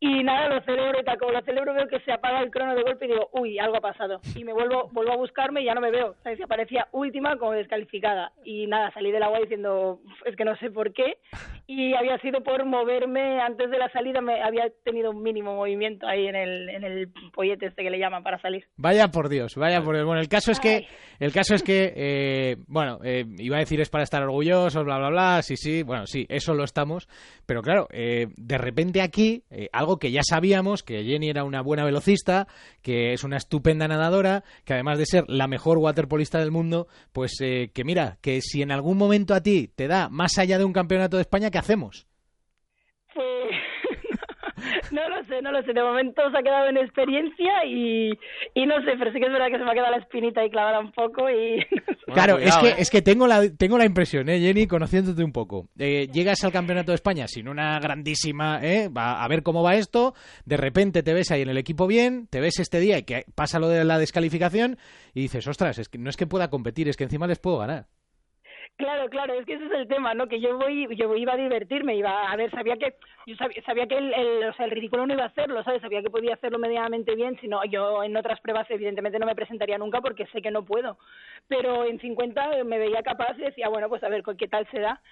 [0.00, 2.74] y nada, lo celebro y tal, como lo celebro veo que se apaga el crono
[2.74, 5.66] de golpe y digo, uy, algo ha pasado, y me vuelvo, vuelvo a buscarme y
[5.66, 6.40] ya no me veo, ¿sabes?
[6.40, 10.70] Y aparecía última como descalificada, y nada, salí del agua diciendo, es que no sé
[10.70, 11.18] por qué,
[11.66, 16.06] y había sido por moverme antes de la salida, me había tenido un mínimo movimiento
[16.06, 18.64] ahí en el, en el pollete este que le llaman para salir.
[18.76, 20.06] Vaya por Dios, vaya por Dios.
[20.06, 20.86] Bueno, el caso es que,
[21.20, 24.96] el caso es que, eh, bueno, eh, iba a decir es para estar orgullosos, bla,
[24.96, 27.08] bla, bla, sí, sí, bueno, sí, eso lo estamos,
[27.44, 29.42] pero claro, eh, de repente aquí,
[29.72, 32.46] algo que ya sabíamos, que Jenny era una buena velocista,
[32.82, 37.36] que es una estupenda nadadora, que además de ser la mejor waterpolista del mundo, pues
[37.40, 40.64] eh, que mira, que si en algún momento a ti te da más allá de
[40.64, 42.06] un campeonato de España, ¿qué hacemos?
[44.92, 45.72] No lo sé, no lo sé.
[45.72, 48.10] De momento se ha quedado en experiencia y,
[48.54, 50.40] y no sé, pero sí que es verdad que se me ha quedado la espinita
[50.40, 51.64] ahí clavada un poco y
[52.12, 52.74] Claro, es que, ¿eh?
[52.78, 55.68] es que tengo la, tengo la impresión, ¿eh, Jenny, conociéndote un poco.
[55.78, 58.88] Eh, llegas al Campeonato de España sin una grandísima, ¿eh?
[58.88, 62.26] Va a ver cómo va esto, de repente te ves ahí en el equipo bien,
[62.28, 64.78] te ves este día y que pasa lo de la descalificación
[65.14, 67.58] y dices, ostras, es que no es que pueda competir, es que encima les puedo
[67.58, 67.86] ganar.
[68.78, 70.28] Claro, claro, es que ese es el tema, ¿no?
[70.28, 72.94] Que yo voy, yo iba a divertirme, iba a ver, sabía que,
[73.26, 75.82] yo sabía, sabía que el, el, o sea, el ridículo no iba a hacerlo, ¿sabes?
[75.82, 79.34] Sabía que podía hacerlo medianamente bien, si no, yo en otras pruebas evidentemente no me
[79.34, 80.96] presentaría nunca porque sé que no puedo,
[81.48, 84.78] pero en 50 me veía capaz y decía, bueno, pues a ver qué tal se
[84.78, 85.02] da.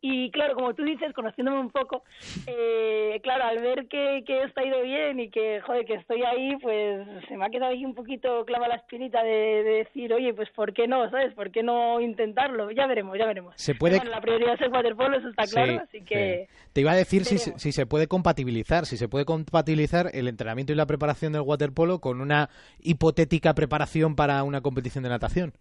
[0.00, 2.02] Y claro, como tú dices, conociéndome un poco,
[2.46, 6.22] eh, claro, al ver que, que esto ha ido bien y que, joder, que estoy
[6.22, 10.12] ahí, pues se me ha quedado ahí un poquito clava la espinita de, de decir,
[10.12, 11.08] oye, pues ¿por qué no?
[11.10, 11.32] ¿Sabes?
[11.34, 12.70] ¿Por qué no intentarlo?
[12.70, 13.54] Ya veremos, ya veremos.
[13.56, 16.46] Se puede- Bueno, la prioridad es el waterpolo, eso está claro, Sí, así que...
[16.50, 16.54] sí.
[16.74, 20.72] Te iba a decir si, si se puede compatibilizar, si se puede compatibilizar el entrenamiento
[20.72, 22.50] y la preparación del waterpolo con una
[22.80, 25.52] hipotética preparación para una competición de natación.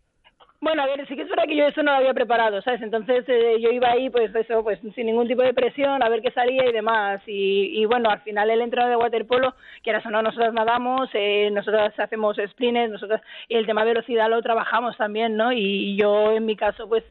[0.64, 2.82] Bueno, a ver, sí que es verdad que yo eso no lo había preparado, ¿sabes?
[2.82, 6.22] Entonces eh, yo iba ahí, pues eso, pues sin ningún tipo de presión, a ver
[6.22, 7.22] qué salía y demás.
[7.28, 11.50] Y, y bueno, al final el entrenador de waterpolo, que ahora no, nosotros nadamos, eh,
[11.52, 13.20] nosotros hacemos sprints, nosotros,
[13.50, 15.52] y el tema de velocidad lo trabajamos también, ¿no?
[15.52, 17.04] Y, y yo en mi caso, pues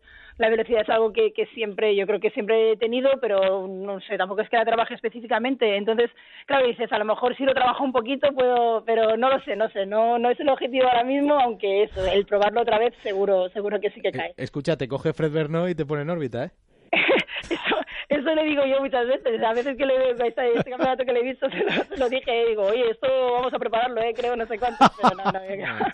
[0.43, 4.01] la velocidad es algo que, que siempre, yo creo que siempre he tenido, pero no
[4.01, 5.77] sé, tampoco es que la trabaje específicamente.
[5.77, 6.11] Entonces,
[6.47, 9.55] claro, dices, a lo mejor si lo trabajo un poquito puedo, pero no lo sé,
[9.55, 12.93] no sé, no, no es el objetivo ahora mismo, aunque eso, el probarlo otra vez
[13.05, 14.35] seguro, seguro que sí que cae.
[14.37, 16.51] Escucha, te coge Fred Berno y te pone en órbita, ¿eh?
[18.09, 21.13] Eso le digo yo muchas veces, a veces que le veo este, este campeonato que
[21.13, 24.13] le he visto, se lo, se lo dije, digo, oye, esto vamos a prepararlo, eh,
[24.15, 25.41] creo, no sé cuánto, pero no, no,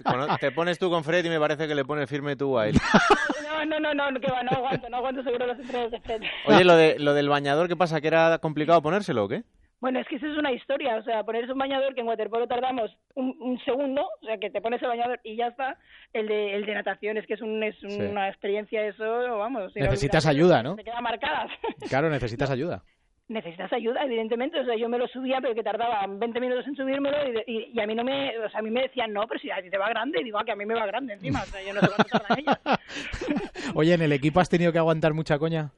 [0.05, 2.69] Cono- Te pones tú con Fred y me parece que le pones firme tú a
[2.69, 2.75] él.
[3.69, 6.23] no, no, no, no, que va, no aguanto, no aguanto seguro los entrenos de Fred.
[6.47, 8.01] Oye, lo, de, lo del bañador, ¿qué pasa?
[8.01, 9.43] ¿Que era complicado ponérselo o qué?
[9.81, 12.49] Bueno, es que eso es una historia, o sea, ponerse un bañador que en waterpolo
[12.49, 15.79] tardamos un, un segundo, o sea, que te pones el bañador y ya está.
[16.13, 17.87] El de, el de natación es que es, un, es Sí.
[18.01, 19.05] una experiencia, eso,
[19.39, 19.73] vamos.
[19.77, 20.77] Necesitas inolvidable, ayuda, ¿no?
[20.77, 21.47] Te queda marcada.
[21.89, 22.83] Claro, necesitas ayuda.
[23.29, 26.75] Necesitas ayuda, evidentemente, o sea, yo me lo subía, pero que tardaba 20 minutos en
[26.75, 29.27] subírmelo y, y, y a mí no me, o sea, a mí me decían, no,
[29.29, 30.87] pero si a ti te va grande, y digo, ah, que a mí me va
[30.87, 32.57] grande encima, o sea, yo no sé cuánto tardan ellos.
[33.75, 35.73] Oye, ¿en el equipo has tenido que aguantar mucha coña?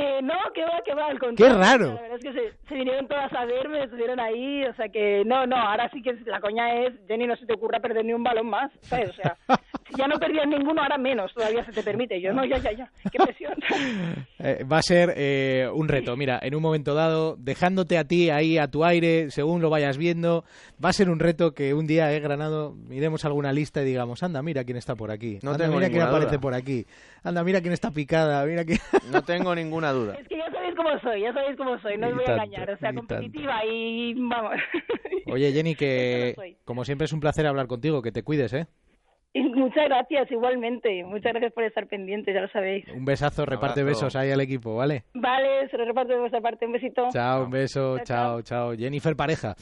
[0.00, 1.58] Eh, no, que va, que va, al contrario.
[1.58, 1.86] raro!
[1.94, 5.24] La verdad es que se, se vinieron todas a verme, estuvieron ahí, o sea que
[5.26, 8.14] no, no, ahora sí que la coña es, Jenny, no se te ocurra perder ni
[8.14, 9.10] un balón más, ¿sabes?
[9.10, 9.36] O sea,
[9.96, 12.20] ya no perdías ninguno, ahora menos, todavía se te permite.
[12.20, 13.54] Yo no, ya, ya, ya, qué presión.
[14.42, 16.16] Eh, va a ser eh, un reto.
[16.16, 19.98] Mira, en un momento dado, dejándote a ti ahí a tu aire, según lo vayas
[19.98, 20.44] viendo,
[20.82, 24.22] va a ser un reto que un día, eh, Granado, miremos alguna lista y digamos,
[24.22, 25.38] anda, mira quién está por aquí.
[25.42, 26.40] No anda, tengo mira quién ninguna aparece duda.
[26.40, 26.86] por aquí.
[27.22, 28.78] Anda, mira quién está picada, mira quién...
[29.12, 30.14] No tengo ninguna duda.
[30.18, 32.44] Es que ya sabéis cómo soy, ya sabéis cómo soy, no os voy tanto, a
[32.44, 34.54] engañar, o sea, competitiva y vamos.
[35.26, 38.66] Oye, Jenny, que no como siempre es un placer hablar contigo, que te cuides, ¿eh?
[39.32, 42.84] Y muchas gracias, igualmente, muchas gracias por estar pendientes, ya lo sabéis.
[42.88, 44.00] Un besazo, reparte abrazo.
[44.00, 45.04] besos ahí al equipo, ¿vale?
[45.14, 47.08] Vale, se lo reparto de vuestra parte, un besito.
[47.12, 48.74] Chao, un beso, Chao, chao, chao.
[48.76, 49.54] Jennifer Pareja,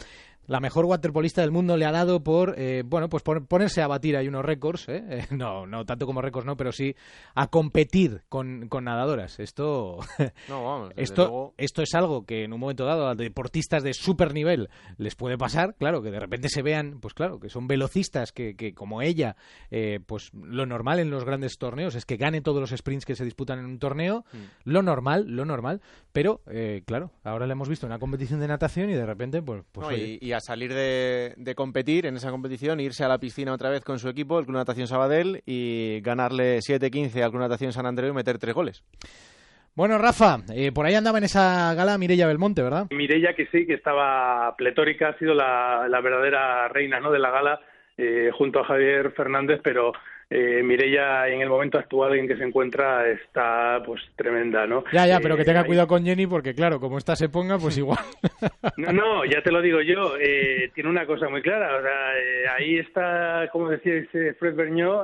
[0.48, 3.86] la mejor waterpolista del mundo, le ha dado por, eh, bueno, pues por ponerse a
[3.86, 5.04] batir ahí unos récords, ¿eh?
[5.08, 6.96] Eh, No, no tanto como récords, no, pero sí
[7.36, 9.38] a competir con, con nadadoras.
[9.38, 9.98] Esto,
[10.48, 13.82] No, vamos, desde esto, luego- esto es algo que en un momento dado a deportistas
[13.82, 17.48] de super nivel les puede pasar, claro, que de repente se vean, pues claro, que
[17.48, 19.36] son velocistas que, que como ella,
[19.70, 23.14] eh, pues lo normal en los grandes torneos es que gane todos los sprints que
[23.16, 24.24] se disputan en un torneo,
[24.64, 28.48] lo normal, lo normal, pero eh, claro, ahora le hemos visto en una competición de
[28.48, 32.16] natación y de repente, pues, pues No, oye, y, y salir de, de competir en
[32.16, 35.42] esa competición, irse a la piscina otra vez con su equipo, el Club Natación Sabadell,
[35.46, 38.82] y ganarle 7-15 al Club Natación San Andreu y meter tres goles.
[39.78, 42.88] Bueno, Rafa, eh, por ahí andaba en esa gala Mirella Belmonte, ¿verdad?
[42.90, 47.12] Mirella que sí, que estaba pletórica, ha sido la, la verdadera reina ¿no?
[47.12, 47.60] de la gala
[47.96, 49.92] eh, junto a Javier Fernández, pero
[50.30, 54.84] eh, Mirella en el momento actual en que se encuentra está pues tremenda, ¿no?
[54.92, 57.28] Ya, ya, pero que Eh, tenga ahí- cuidado con Jenny porque claro, como esta se
[57.28, 57.98] ponga, pues igual.
[58.76, 62.18] No, no, ya te lo digo yo, eh, tiene una cosa muy clara, o sea,
[62.18, 64.54] eh, ahí está, como decía ese Fred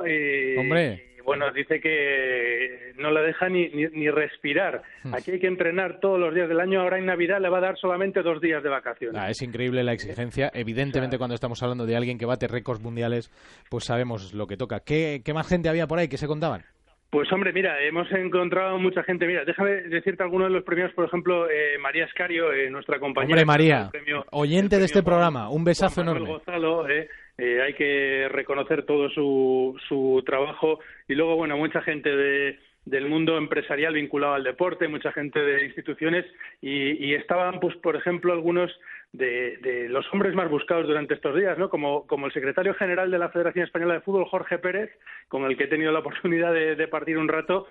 [0.05, 1.14] eh, Hombre.
[1.25, 4.81] Bueno, dice que no la deja ni, ni, ni respirar.
[5.03, 5.13] Hmm.
[5.13, 7.61] Aquí hay que entrenar todos los días del año, ahora en Navidad le va a
[7.61, 9.19] dar solamente dos días de vacaciones.
[9.21, 10.51] Ah, es increíble la exigencia.
[10.53, 13.29] Evidentemente, cuando estamos hablando de alguien que bate récords mundiales,
[13.69, 14.79] pues sabemos lo que toca.
[14.79, 16.63] ¿Qué, qué más gente había por ahí que se contaban?
[17.11, 19.25] Pues hombre, mira, hemos encontrado mucha gente.
[19.25, 23.35] Mira, déjame decirte algunos de los premios, por ejemplo, eh, María Escario, eh, nuestra compañera.
[23.41, 26.27] Hombre, María, premio- oyente de este programa, un besazo enorme.
[26.27, 27.07] Gonzalo, eh,
[27.37, 30.79] eh, hay que reconocer todo su, su trabajo.
[31.07, 35.65] Y luego, bueno, mucha gente de, del mundo empresarial vinculado al deporte, mucha gente de
[35.65, 36.25] instituciones.
[36.61, 38.71] Y, y estaban, pues, por ejemplo, algunos
[39.17, 41.69] de, de los hombres más buscados durante estos días, ¿no?
[41.69, 44.91] Como, como el secretario general de la Federación Española de Fútbol, Jorge Pérez,
[45.27, 47.67] con el que he tenido la oportunidad de, de partir un rato.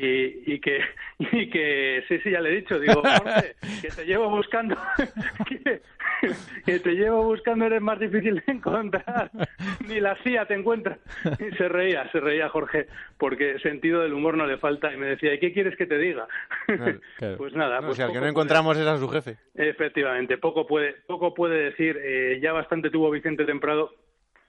[0.00, 0.80] Y, y que
[1.18, 4.76] y que sí sí ya le he dicho digo Jorge que te llevo buscando
[5.48, 5.80] que,
[6.66, 9.30] que te llevo buscando eres más difícil de encontrar
[9.88, 10.98] ni la CIA te encuentra
[11.38, 12.86] y se reía se reía Jorge
[13.18, 15.98] porque sentido del humor no le falta y me decía ¿y qué quieres que te
[15.98, 16.26] diga?
[17.38, 19.36] pues nada No, pues si al que no puede- encontramos es a su jefe.
[19.54, 21.98] Efectivamente, poco puede, poco puede decir.
[22.02, 23.92] eh, ya bastante tuvo Vicente Temprado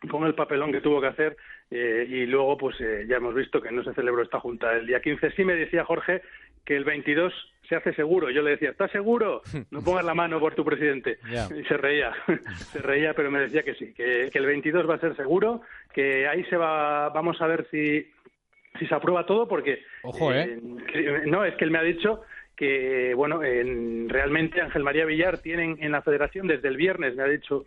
[0.10, 1.38] con el papelón que tuvo que hacer
[1.72, 4.86] eh, y luego pues eh, ya hemos visto que no se celebró esta junta el
[4.86, 5.32] día 15.
[5.32, 6.22] Sí me decía Jorge
[6.66, 7.34] que el 22
[7.68, 8.30] se hace seguro.
[8.30, 9.42] Yo le decía, ¿estás seguro?
[9.72, 11.18] No pongas la mano por tu presidente.
[11.58, 12.14] Y se reía,
[12.72, 15.62] se reía, pero me decía que sí, que, que el 22 va a ser seguro,
[15.94, 18.10] que ahí se va, vamos a ver si,
[18.80, 20.60] si se aprueba todo, porque Ojo, ¿eh?
[20.92, 22.22] que- no, es que él me ha dicho
[22.56, 27.24] que, bueno, en- realmente Ángel María Villar tienen en la federación desde el viernes, me
[27.24, 27.66] ha dicho,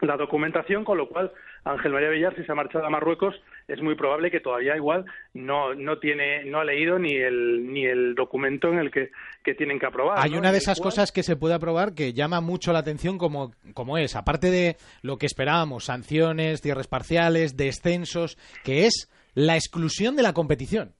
[0.00, 1.30] la documentación, con lo cual
[1.64, 5.04] Ángel María Villar, si se ha marchado a Marruecos, es muy probable que todavía igual
[5.34, 9.10] no, no tiene, no ha leído ni el, ni el documento en el que,
[9.44, 10.18] que tienen que aprobar.
[10.20, 10.38] Hay ¿no?
[10.38, 13.52] una de esas cual- cosas que se puede aprobar que llama mucho la atención como,
[13.74, 20.16] como es, aparte de lo que esperábamos, sanciones, cierres parciales, descensos, que es la exclusión
[20.16, 20.92] de la competición.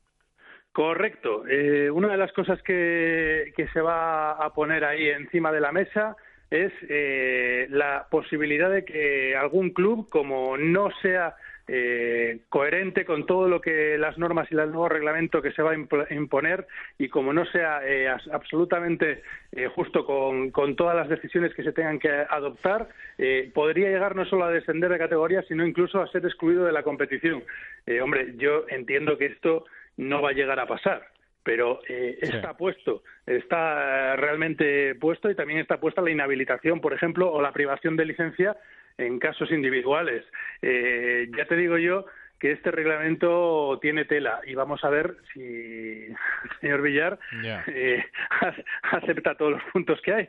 [0.73, 1.47] Correcto.
[1.47, 5.71] Eh, una de las cosas que, que se va a poner ahí encima de la
[5.71, 6.17] mesa
[6.51, 11.35] es eh, la posibilidad de que algún club, como no sea
[11.69, 15.71] eh, coherente con todo lo que las normas y el nuevo reglamento que se va
[15.73, 16.67] a imp- imponer
[16.99, 19.23] y como no sea eh, absolutamente
[19.53, 24.17] eh, justo con, con todas las decisiones que se tengan que adoptar, eh, podría llegar
[24.17, 27.45] no solo a descender de categoría, sino incluso a ser excluido de la competición.
[27.87, 29.65] Eh, hombre, yo entiendo que esto
[29.97, 31.07] no va a llegar a pasar,
[31.45, 32.37] pero eh, Sí.
[32.37, 37.53] está puesto, está realmente puesto y también está puesta la inhabilitación, por ejemplo, o la
[37.53, 38.57] privación de licencia
[38.99, 40.25] en casos individuales.
[40.63, 42.07] Eh, ya te digo yo
[42.39, 46.17] que este reglamento tiene tela y vamos a ver si el
[46.61, 47.65] señor Villar Ya.
[47.69, 48.05] eh,
[48.93, 50.25] acepta todos los puntos que hay.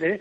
[0.00, 0.20] ¿eh?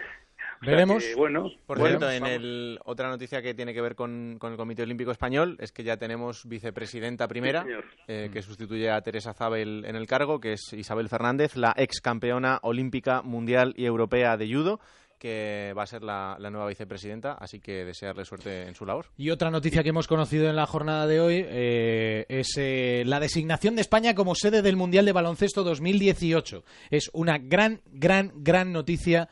[0.59, 1.05] O sea Veremos.
[1.05, 4.51] que, bueno, Por bueno, cierto, en el, otra noticia que tiene que ver con, con
[4.51, 7.63] el Comité Olímpico Español es que ya tenemos vicepresidenta primera,
[8.07, 12.01] eh, que sustituye a Teresa Zabel en el cargo, que es Isabel Fernández, la ex
[12.01, 14.79] campeona olímpica, mundial y europea de judo,
[15.17, 19.07] que va a ser la, nueva vicepresidenta, así que desearle suerte en su labor.
[19.17, 23.19] Y otra noticia que hemos conocido en la jornada de hoy eh, es eh, la
[23.19, 26.63] designación de España como sede del Mundial de Baloncesto 2018.
[26.91, 29.29] Es una gran, gran, gran noticia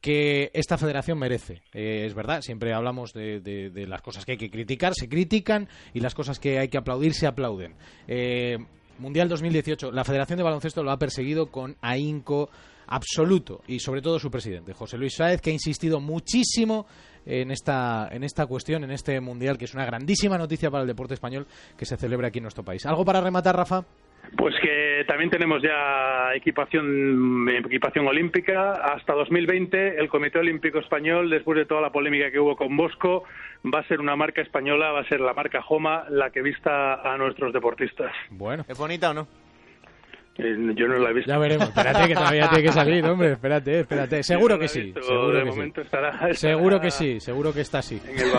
[0.00, 1.62] que esta federación merece.
[1.72, 5.08] Eh, es verdad, siempre hablamos de, de- de las cosas que hay que criticar, se
[5.08, 7.74] critican, y las cosas que hay que aplaudir, se aplauden.
[8.06, 8.58] Eh,
[8.98, 12.50] Mundial 2018, la Federación de Baloncesto lo ha perseguido con ahínco
[12.86, 16.86] absoluto, y sobre todo su presidente, José Luis Sáez, que ha insistido muchísimo
[17.24, 20.88] en esta, en esta cuestión, en este Mundial, que es una grandísima noticia para el
[20.88, 21.46] deporte español
[21.76, 22.86] que se celebra aquí en nuestro país.
[22.86, 23.84] ¿Algo para rematar, Rafa?
[24.36, 28.72] Pues que también tenemos ya equipación, equipación olímpica.
[28.72, 33.24] Hasta 2020 el Comité Olímpico Español, después de toda la polémica que hubo con Bosco,
[33.64, 36.94] va a ser una marca española, va a ser la marca Joma la que vista
[36.94, 38.12] a nuestros deportistas.
[38.30, 38.64] Bueno.
[38.68, 39.28] ¿Es bonita o no?
[40.38, 41.30] Eh, yo no la he visto.
[41.30, 44.22] Ya veremos, espérate que todavía tiene que salir, hombre, espérate, espérate.
[44.22, 46.34] Seguro que sí, seguro que sí.
[46.34, 48.00] Seguro que sí, seguro que está así.
[48.06, 48.30] En el.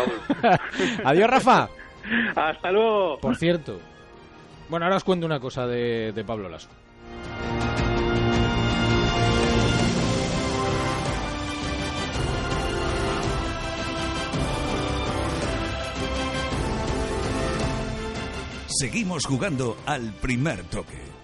[1.05, 1.69] Adiós, Rafa.
[2.35, 3.17] Hasta luego.
[3.19, 3.79] Por cierto,
[4.69, 6.69] bueno, ahora os cuento una cosa de, de Pablo Lasso.
[18.79, 21.16] Seguimos jugando al primer toque.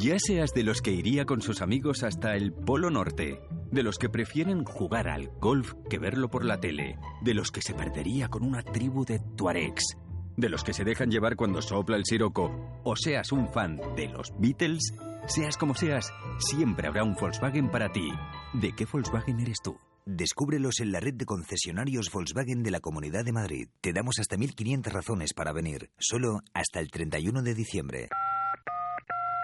[0.00, 3.40] Ya seas de los que iría con sus amigos hasta el Polo Norte,
[3.72, 7.62] de los que prefieren jugar al golf que verlo por la tele, de los que
[7.62, 9.96] se perdería con una tribu de tuaregs,
[10.36, 14.06] de los que se dejan llevar cuando sopla el siroco, o seas un fan de
[14.06, 14.94] los Beatles,
[15.26, 18.12] seas como seas, siempre habrá un Volkswagen para ti.
[18.52, 19.78] ¿De qué Volkswagen eres tú?
[20.06, 23.68] Descúbrelos en la red de concesionarios Volkswagen de la Comunidad de Madrid.
[23.80, 28.08] Te damos hasta 1.500 razones para venir, solo hasta el 31 de diciembre.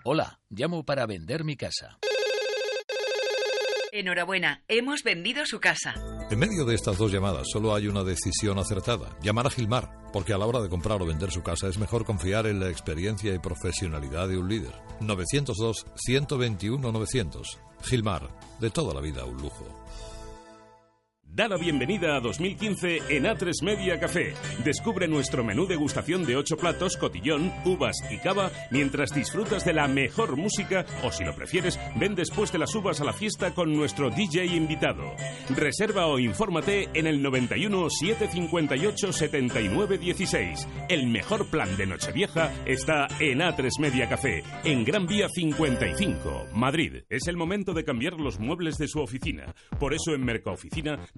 [0.07, 1.99] Hola, llamo para vender mi casa.
[3.91, 5.95] Enhorabuena, hemos vendido su casa.
[6.31, 10.35] En medio de estas dos llamadas solo hay una decisión acertada, llamar a Gilmar, porque
[10.35, 13.33] a la hora de comprar o vender su casa es mejor confiar en la experiencia
[13.33, 14.75] y profesionalidad de un líder.
[15.01, 17.59] 902-121-900.
[17.83, 18.29] Gilmar,
[18.61, 19.84] de toda la vida un lujo.
[21.35, 24.35] Da la bienvenida a 2015 en A3 Media Café.
[24.65, 29.89] Descubre nuestro menú degustación de 8 platos, cotillón, uvas y cava mientras disfrutas de la
[29.89, 33.75] mejor música o si lo prefieres, ven después de las uvas a la fiesta con
[33.75, 35.13] nuestro DJ invitado.
[35.57, 40.69] Reserva o infórmate en el 91 758 79 16.
[40.89, 47.03] El mejor plan de Nochevieja está en A3 Media Café, en Gran Vía 55, Madrid.
[47.09, 49.53] Es el momento de cambiar los muebles de su oficina.
[49.81, 51.01] Por eso en Mercaoficina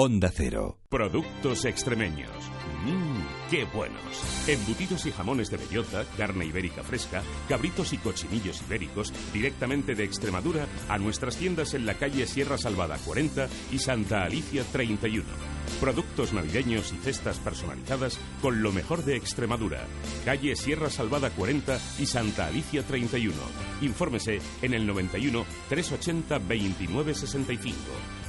[0.00, 0.78] Onda Cero.
[0.88, 2.30] Productos extremeños.
[2.84, 4.46] Mmm, qué buenos.
[4.46, 10.68] Embutidos y jamones de bellota, carne ibérica fresca, cabritos y cochinillos ibéricos, directamente de Extremadura
[10.88, 15.24] a nuestras tiendas en la calle Sierra Salvada 40 y Santa Alicia 31.
[15.80, 19.84] Productos navideños y cestas personalizadas con lo mejor de Extremadura.
[20.24, 23.34] Calle Sierra Salvada 40 y Santa Alicia 31.
[23.80, 27.74] Infórmese en el 91 380 2965.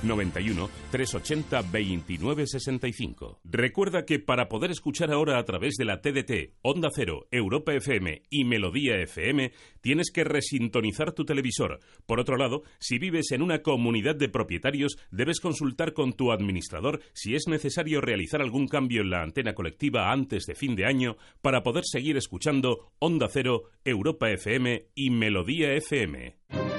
[0.03, 3.39] 91 380 2965.
[3.43, 8.23] Recuerda que para poder escuchar ahora a través de la TDT, Onda Cero, Europa FM
[8.29, 9.51] y Melodía FM,
[9.81, 11.79] tienes que resintonizar tu televisor.
[12.05, 17.01] Por otro lado, si vives en una comunidad de propietarios, debes consultar con tu administrador
[17.13, 21.17] si es necesario realizar algún cambio en la antena colectiva antes de fin de año
[21.41, 26.78] para poder seguir escuchando Onda Cero, Europa FM y Melodía FM.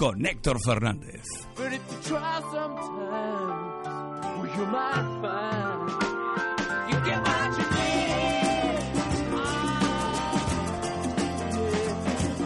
[0.00, 1.22] con Héctor Fernández.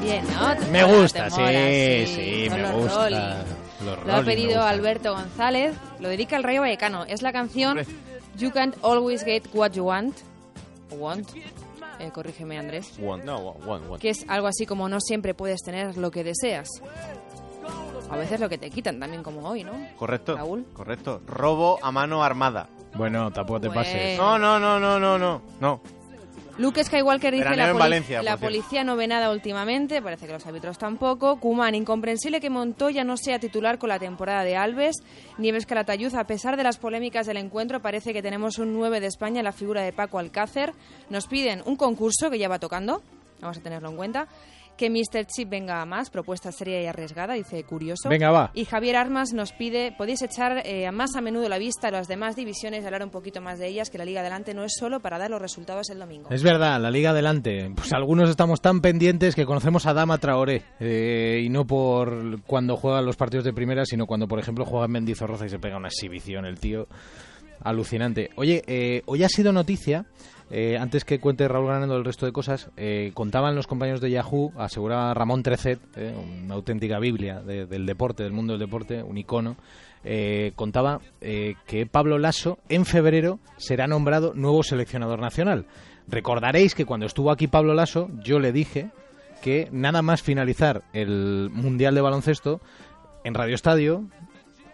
[0.03, 0.71] Bien, ¿no?
[0.73, 3.09] Me gusta, sí, sí, me los gusta.
[3.09, 4.05] Rolling.
[4.05, 4.61] Lo ha pedido.
[4.61, 7.05] Alberto González, lo dedica al Rayo Vallecano.
[7.05, 7.79] Es la canción
[8.37, 10.17] You Can't Always Get What You Want.
[10.91, 11.29] Want.
[12.01, 12.99] Eh, corrígeme, Andrés.
[13.01, 13.99] One, no, one, one.
[14.01, 16.69] Que es algo así como no siempre puedes tener lo que deseas.
[18.15, 19.73] A veces lo que te quitan también, como hoy, ¿no?
[19.99, 20.37] Correcto.
[20.37, 20.65] Raúl.
[20.73, 21.21] Correcto.
[21.27, 22.69] Robo a mano armada.
[22.95, 24.17] Bueno, tampoco te pases.
[24.19, 25.43] No, no, no, no, no, no.
[25.61, 25.81] No.
[26.57, 30.33] Luke Skywalker dice Veraneo la, poli- Valencia, la policía no ve nada últimamente, parece que
[30.35, 31.41] los árbitros tampoco.
[31.41, 34.95] Kuman, incomprensible que Montoya no sea titular con la temporada de Alves.
[35.37, 39.09] Nieves Calatayud, a pesar de las polémicas del encuentro, parece que tenemos un 9 de
[39.09, 40.73] España en la figura de Paco Alcácer.
[41.11, 43.03] Nos piden un concurso que ya va tocando,
[43.41, 44.29] vamos a tenerlo en cuenta.
[44.77, 45.27] Que Mr.
[45.27, 48.09] Chip venga a más, propuesta seria y arriesgada, dice Curioso.
[48.09, 48.51] Venga, va.
[48.55, 52.09] Y Javier Armas nos pide, podéis echar eh, más a menudo la vista a las
[52.09, 54.73] demás divisiones y hablar un poquito más de ellas, que la Liga Adelante no es
[54.79, 56.29] solo para dar los resultados el domingo.
[56.31, 57.71] Es verdad, la liga adelante.
[57.75, 60.63] Pues algunos estamos tan pendientes que conocemos a Dama Traoré.
[60.81, 64.87] eh, y no por cuando juegan los partidos de primera, sino cuando, por ejemplo, juega
[64.87, 66.89] en Mendizorroza y se pega una exhibición el tío.
[67.61, 68.31] Alucinante.
[68.37, 70.05] Oye, eh, hoy ha sido noticia,
[70.51, 74.11] eh, antes que cuente Raúl ganando el resto de cosas, eh, contaban los compañeros de
[74.11, 76.15] Yahoo, aseguraba Ramón Trecet, eh,
[76.45, 79.57] una auténtica biblia de- del deporte, del mundo del deporte, un icono,
[80.55, 85.65] contaba que Pablo Lasso en febrero será nombrado nuevo seleccionador nacional.
[86.09, 88.91] Recordaréis que cuando estuvo aquí Pablo Lasso, yo le dije
[89.41, 92.61] que nada más finalizar el Mundial de Baloncesto,
[93.25, 94.05] en Radio Estadio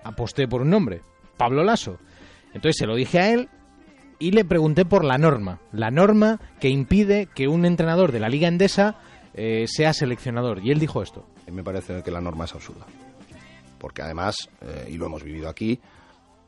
[0.03, 1.03] aposté por un nombre,
[1.37, 1.99] Pablo Lasso.
[2.53, 3.49] Entonces se lo dije a él
[4.21, 8.29] y le pregunté por la norma, la norma que impide que un entrenador de la
[8.29, 8.97] Liga Endesa
[9.35, 10.61] eh, sea seleccionador.
[10.63, 11.27] Y él dijo esto.
[11.49, 12.87] A mí me parece que la norma es absurda.
[13.79, 15.81] Porque además, eh, y lo hemos vivido aquí,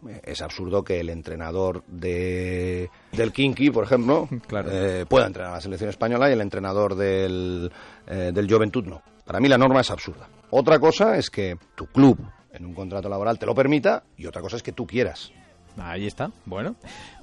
[0.07, 4.29] eh, es absurdo que el entrenador de, del Kinky, por ejemplo,
[4.71, 7.73] eh, pueda entrenar a la selección española y el entrenador del,
[8.07, 9.03] del Juventud no.
[9.25, 10.29] Para mí la norma es absurda.
[10.51, 12.19] Otra cosa es que tu club
[12.53, 15.33] en un contrato laboral te lo permita y otra cosa es que tú quieras.
[15.79, 16.31] Ahí está.
[16.45, 16.75] Bueno,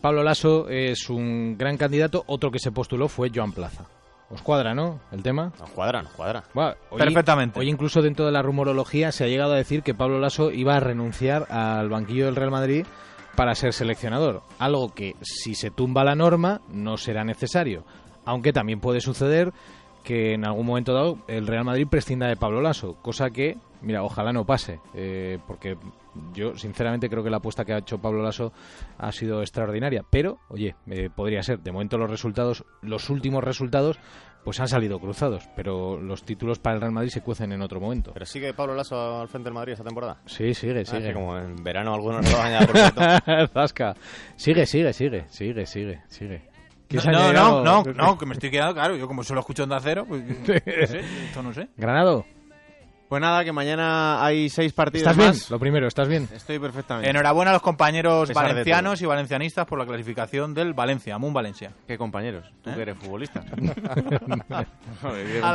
[0.02, 2.24] Pablo Lasso es un gran candidato.
[2.28, 3.86] Otro que se postuló fue Joan Plaza.
[4.32, 5.00] ¿Os cuadra, no?
[5.12, 5.52] El tema.
[5.60, 6.44] Nos cuadra, nos cuadra.
[6.54, 7.60] Bueno, hoy- Perfectamente.
[7.60, 10.76] Hoy incluso dentro de la rumorología se ha llegado a decir que Pablo Lasso iba
[10.76, 12.86] a renunciar al banquillo del Real Madrid
[13.36, 14.44] para ser seleccionador.
[14.60, 17.84] Algo que si se tumba la norma no será necesario.
[18.26, 19.52] Aunque también puede suceder
[20.04, 24.04] que en algún momento dado el Real Madrid prescinda de Pablo Lasso, cosa que, mira,
[24.04, 25.76] ojalá no pase, eh, porque
[26.34, 28.52] yo sinceramente creo que la apuesta que ha hecho Pablo Lasso
[28.98, 34.00] ha sido extraordinaria, pero, oye, eh, podría ser, de momento los resultados, los últimos resultados,
[34.44, 37.80] pues han salido cruzados, pero los títulos para el Real Madrid se cuecen en otro
[37.82, 38.12] momento.
[38.14, 40.22] ¿Pero sigue Pablo Lasso al frente del Madrid esta temporada?
[40.26, 41.00] Sí, sigue, Ah, sigue.
[41.00, 43.48] es que como en verano algunos no lo van a por.
[43.54, 43.96] Zasca.
[44.38, 46.38] Sigue, sigue, sigue, sigue, sigue, sigue.
[46.46, 49.64] No, ¿Quieres no, no, no, no, que me estoy quedando, claro, yo como solo escucho
[49.64, 50.46] Onda Cero, pues no
[50.88, 51.68] sé, esto no sé.
[51.78, 52.26] Granado,
[53.10, 55.30] Pues nada, que mañana hay seis partidos ¿estás bien?
[55.30, 55.50] más.
[55.50, 56.30] Lo primero, ¿estás bien?
[56.32, 57.10] Estoy perfectamente.
[57.10, 61.72] Enhorabuena a los compañeros valencianos y valencianistas por la clasificación del Valencia, Mun Valencia.
[61.88, 62.46] ¿Qué compañeros?
[62.64, 62.74] Tú ¿Eh?
[62.76, 63.42] que eres futbolista.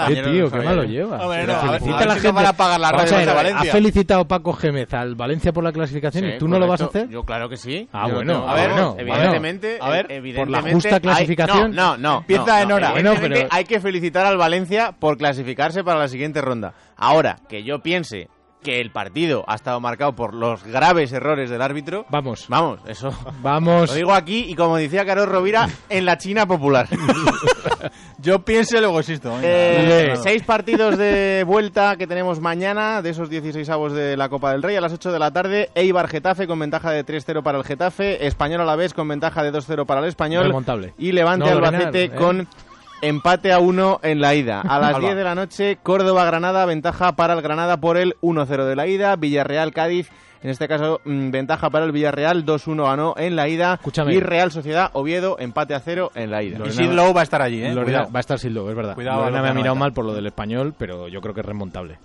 [0.08, 1.18] Qué tío, qué malo lleva.
[1.18, 2.32] No, a ver, felicita a ver a la si gente.
[2.34, 3.70] van a pagar las Vamos redes a ver, de Valencia.
[3.70, 6.86] Ha felicitado Paco Gémez al Valencia por la clasificación y tú no lo vas a
[6.86, 7.08] hacer.
[7.08, 7.88] Yo claro que sí.
[7.92, 9.78] Ah, Yo bueno, a ver, bueno, evidentemente.
[9.80, 11.70] A ver, eh, por la evidentemente justa hay- clasificación.
[11.74, 12.18] no, no, no.
[12.18, 12.92] Empieza no, en hora.
[12.96, 16.74] evidentemente hay que felicitar al Valencia por clasificarse para la siguiente ronda.
[16.96, 18.28] Ahora, que yo piense
[18.62, 22.06] que el partido ha estado marcado por los graves errores del árbitro.
[22.08, 22.46] Vamos.
[22.48, 23.12] Vamos, eso.
[23.42, 23.90] Vamos.
[23.90, 26.88] Lo digo aquí y como decía Carlos Rovira, en la China popular.
[28.18, 29.32] Yo pienso y luego existo.
[29.34, 29.42] venga.
[29.46, 34.52] Eh, seis partidos de vuelta que tenemos mañana, de esos 16 avos de la Copa
[34.52, 35.68] del Rey, a las 8 de la tarde.
[35.74, 38.26] Eibar Getafe con ventaja de 3-0 para el Getafe.
[38.26, 40.44] Español a la vez con ventaja de 2-0 para el Español.
[40.46, 40.94] Remontable.
[40.96, 42.10] Y Levante No, Albacete ¿eh?
[42.10, 42.48] con
[43.04, 44.60] empate a 1 en la ida.
[44.60, 45.00] A las Alba.
[45.00, 49.16] 10 de la noche, Córdoba-Granada, ventaja para el Granada por el 1-0 de la ida.
[49.16, 50.08] Villarreal-Cádiz.
[50.42, 53.74] En este caso, mm, ventaja para el Villarreal, 2-1 ganó en la ida.
[53.74, 54.12] Escúchame.
[54.14, 56.58] Y Real Sociedad, Oviedo, empate a 0 en la ida.
[56.66, 57.68] Y Sid Lowe va a estar allí, ¿eh?
[57.68, 58.12] Lorena- Cuidado.
[58.12, 58.94] va a estar Sildo, es verdad.
[58.94, 61.40] Cuidado, Lorena me ha Lorena mirado mal por lo del español, pero yo creo que
[61.40, 61.98] es remontable.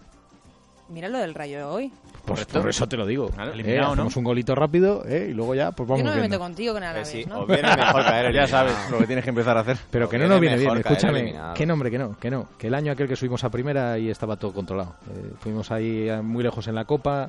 [0.87, 1.91] Mira lo del rayo hoy.
[2.35, 3.29] Pues por eso te lo digo.
[3.29, 3.91] Claro, Eh, eliminado, ¿no?
[3.93, 6.35] hacemos un golito rápido eh, y luego ya pues vamos Yo no me viendo.
[6.37, 7.39] meto contigo con Alavés, sí, ¿no?
[7.41, 9.77] o viene mejor caer, ya sabes lo que tienes que empezar a hacer.
[9.89, 11.19] Pero que no nos viene bien, escúchame.
[11.19, 11.53] eliminado.
[11.53, 12.47] Que nombre, que no, que no.
[12.57, 14.95] Que el año aquel que subimos a primera y estaba todo controlado.
[15.15, 17.27] Eh, fuimos ahí eh, muy lejos en la Copa.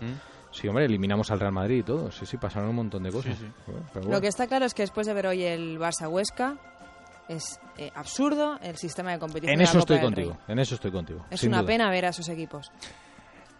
[0.52, 2.10] Sí, hombre, eliminamos al Real Madrid y todo.
[2.10, 3.36] Sí, sí, pasaron un montón de cosas.
[3.94, 6.56] Pero Lo que está claro es que después de ver hoy el Barça-Huesca,
[7.28, 9.52] es eh, absurdo el sistema de competición.
[9.52, 10.30] En de la eso Copa estoy contigo.
[10.32, 10.52] Rey.
[10.52, 11.24] En eso estoy contigo.
[11.30, 11.66] Es una duda.
[11.68, 12.72] pena ver a esos equipos.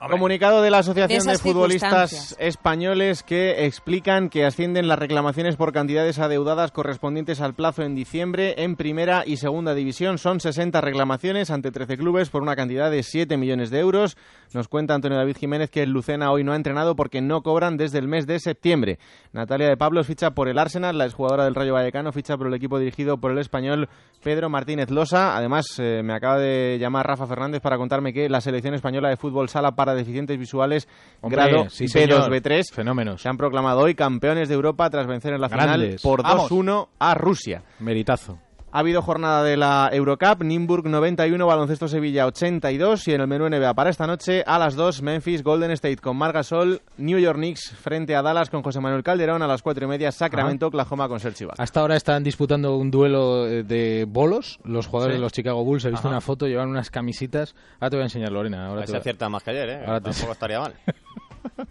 [0.09, 2.35] Comunicado de la Asociación De de, Futbolistas.
[2.39, 8.55] Españoles que explican que ascienden las reclamaciones por cantidades adeudadas correspondientes al plazo en diciembre
[8.65, 10.17] en primera y segunda división.
[10.17, 14.17] Son 60 reclamaciones ante 13 clubes por una cantidad de 7 millones de euros.
[14.55, 17.77] Nos cuenta Antonio David Jiménez que el Lucena hoy no ha entrenado porque no cobran
[17.77, 18.99] desde el mes de septiembre.
[19.33, 22.55] Natalia de Pablos ficha por el Arsenal, la exjugadora del Rayo Vallecano ficha por el
[22.55, 23.89] equipo dirigido por el español
[24.23, 25.37] Pedro Martínez Losa.
[25.37, 29.17] Además, eh, me acaba de llamar Rafa Fernández para contarme que la selección española de
[29.17, 30.89] fútbol sala para deficientes visuales
[31.21, 32.31] Hombre, grado sí, B2, señor.
[32.31, 33.23] B3 Fenómenos.
[33.23, 36.01] se han proclamado hoy campeones de Europa tras vencer en la Grandes.
[36.01, 36.51] final por Vamos.
[36.51, 37.63] 2-1 a Rusia.
[37.81, 38.39] Meritazo.
[38.73, 43.49] Ha habido jornada de la Eurocup, Nimburg 91, Baloncesto Sevilla 82 y en el menú
[43.49, 47.73] NBA para esta noche a las 2 Memphis Golden State con Margasol, New York Knicks
[47.73, 51.19] frente a Dallas con José Manuel Calderón a las 4 y media Sacramento, Oklahoma con
[51.19, 51.61] Serge Ibaka.
[51.61, 54.61] Hasta ahora están disputando un duelo eh, de bolos.
[54.63, 55.19] Los jugadores Sí.
[55.19, 56.17] de los Chicago Bulls, he visto Ajá.
[56.17, 57.57] una foto, llevan unas camisitas.
[57.81, 58.67] Ahora te voy a enseñar, Lorena.
[58.69, 59.81] Ahora si acierta más que ayer, ¿eh?
[59.85, 60.75] Ahora te- Tampoco estaría mal.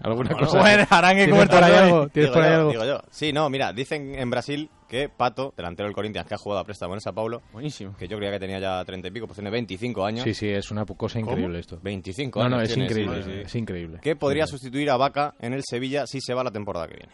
[0.00, 0.60] ¿Alguna Bueno, cosa?
[0.60, 2.08] bueno, Arangue ¿Tienes como por ahí el algo?
[2.08, 2.70] ¿Tienes Digo por ahí yo, algo?
[2.70, 3.00] digo yo.
[3.10, 6.64] Sí, no, mira, dicen en Brasil que Pato, delantero del Corinthians, que ha jugado a
[6.64, 9.36] préstamo en Sao Paulo, buenísimo, que yo creía que tenía ya 30 y pico, pues
[9.36, 10.24] tiene 25 años.
[10.24, 11.58] Sí, sí, es una cosa increíble ¿Cómo?
[11.58, 11.78] esto.
[11.82, 12.56] 25 No, años.
[12.56, 13.40] no, es tiene, increíble, sí, sí.
[13.44, 13.98] es increíble.
[14.02, 14.52] Que podría Sí.
[14.52, 17.12] sustituir a Vaca en el Sevilla si se va la temporada que viene.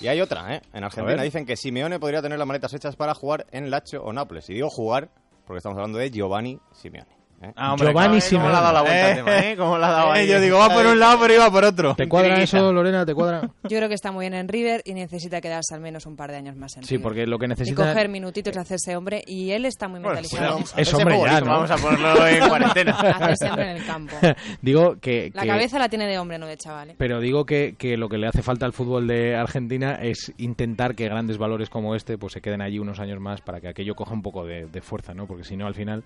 [0.00, 0.62] Y hay otra, ¿eh?
[0.72, 4.12] En Argentina dicen que Simeone podría tener las maletas hechas para jugar en Lacho o
[4.12, 4.48] Nápoles.
[4.50, 5.10] Y digo jugar
[5.46, 7.21] porque estamos hablando de Giovanni Simeone.
[7.56, 9.32] Ah, hombre, Giovanni claro, ¿cómo le ha dado la vuelta al Simeone.
[9.40, 9.56] tema, eh?
[9.56, 10.28] ¿Cómo le ha dado Eh, ahí?
[10.28, 11.94] yo digo, va por un lado, pero iba por otro.
[11.96, 12.58] ¿Te cuadra Intriguita.
[12.58, 13.04] eso, Lorena?
[13.04, 13.40] ¿Te cuadra?
[13.64, 16.30] Yo creo que está muy bien en River y necesita quedarse al menos un par
[16.30, 17.02] de años más en Sí, River.
[17.02, 17.86] porque lo que Y necesita...
[17.88, 20.60] coger minutitos y hacerse hombre, y él está muy mentalizado.
[20.76, 21.46] Es hombre ya, ¿no?
[21.52, 22.92] Vamos a ponerlo en cuarentena.
[22.92, 24.16] Hacerse hombre en el campo.
[24.62, 25.30] digo que...
[25.34, 26.90] La cabeza la tiene de hombre, no de chaval.
[26.90, 26.94] ¿eh?
[26.98, 30.94] Pero digo que, que lo que le hace falta al fútbol de Argentina es intentar
[30.94, 33.94] que grandes valores como este pues se queden allí unos años más para que aquello
[33.94, 35.26] coja un poco de, de fuerza, ¿no?
[35.26, 36.04] Porque si no, al final...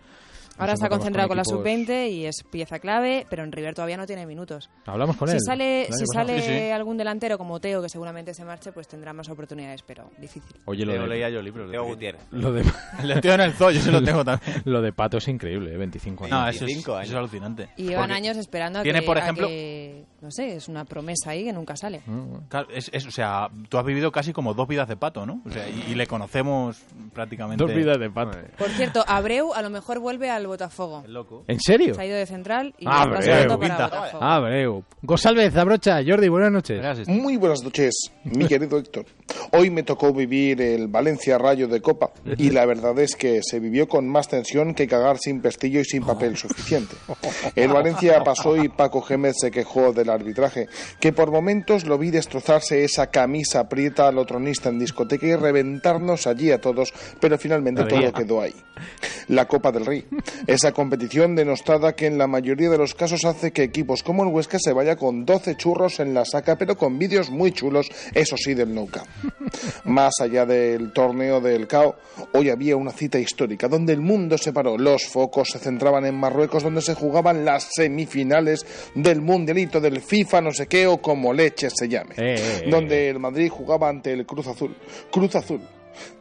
[0.58, 3.96] Ahora está concentrado con la equipos- sub-20 y es pieza clave, pero en River todavía
[3.96, 4.70] no tiene minutos.
[4.86, 5.40] Hablamos con si él.
[5.44, 6.06] Sale, si pasado.
[6.14, 6.70] sale Sí, sí.
[6.70, 10.56] algún delantero como Teo, que seguramente se marche, pues tendrá más oportunidades, pero difícil.
[10.64, 11.68] Oye, lo Leo de, leía yo libros.
[11.70, 12.22] Leo Gutiérrez.
[12.30, 12.64] lo de...
[13.02, 14.62] El Teo en el zoo, yo se lo tengo también.
[14.64, 15.76] Lo de Pato es increíble, ¿eh?
[15.76, 16.38] 25 años.
[16.38, 17.68] No, eso es, 25 eso es alucinante.
[17.76, 20.68] Y llevan Porque años esperando a tiene, que, por a ejemplo- que, no sé, es
[20.68, 22.00] una promesa ahí que nunca sale.
[22.48, 25.42] Claro, es, es- o sea, tú has vivido casi como dos vidas de pato, ¿no?
[25.46, 26.78] O sea, y, y le conocemos
[27.12, 27.62] prácticamente.
[27.62, 28.38] Dos vidas de Pato.
[28.58, 31.04] Por cierto, Abreu a lo mejor vuelve al Botafogo.
[31.48, 31.94] ¿En serio?
[31.94, 33.58] Se ha ido de central y Abreu.
[33.58, 34.22] para Botafogo.
[34.24, 34.84] Abreu.
[35.02, 35.98] González, abrocha.
[36.06, 37.06] Jordi, buenas noches.
[37.08, 37.94] Muy buenas noches,
[38.24, 39.06] mi querido Héctor.
[39.52, 43.60] Hoy me tocó vivir el Valencia Rayo de Copa y la verdad es que se
[43.60, 46.94] vivió con más tensión que cagar sin pestillo y sin papel suficiente.
[47.54, 50.68] El Valencia pasó y Paco Gémez se quejó del arbitraje,
[51.00, 56.26] que por momentos lo vi destrozarse esa camisa prieta al otronista en discoteca y reventarnos
[56.26, 58.54] allí a todos, pero finalmente todo quedó ahí.
[59.28, 60.06] La Copa del Rey,
[60.46, 64.30] esa competición denostada que en la mayoría de los casos hace que equipos como el
[64.30, 68.36] Huesca se vaya con 12 churros en la saca, pero con vídeos muy chulos, eso
[68.36, 69.08] sí, del Nou Camp.
[69.84, 71.96] Más allá del torneo del CAO,
[72.32, 74.76] hoy había una cita histórica donde el mundo se paró.
[74.78, 80.40] Los focos se centraban en Marruecos, donde se jugaban las semifinales del mundialito del FIFA,
[80.40, 82.14] no sé qué, o como leche se llame.
[82.16, 82.64] eh, eh.
[82.70, 84.76] donde el Madrid jugaba ante el Cruz Azul.
[85.10, 85.60] Cruz Azul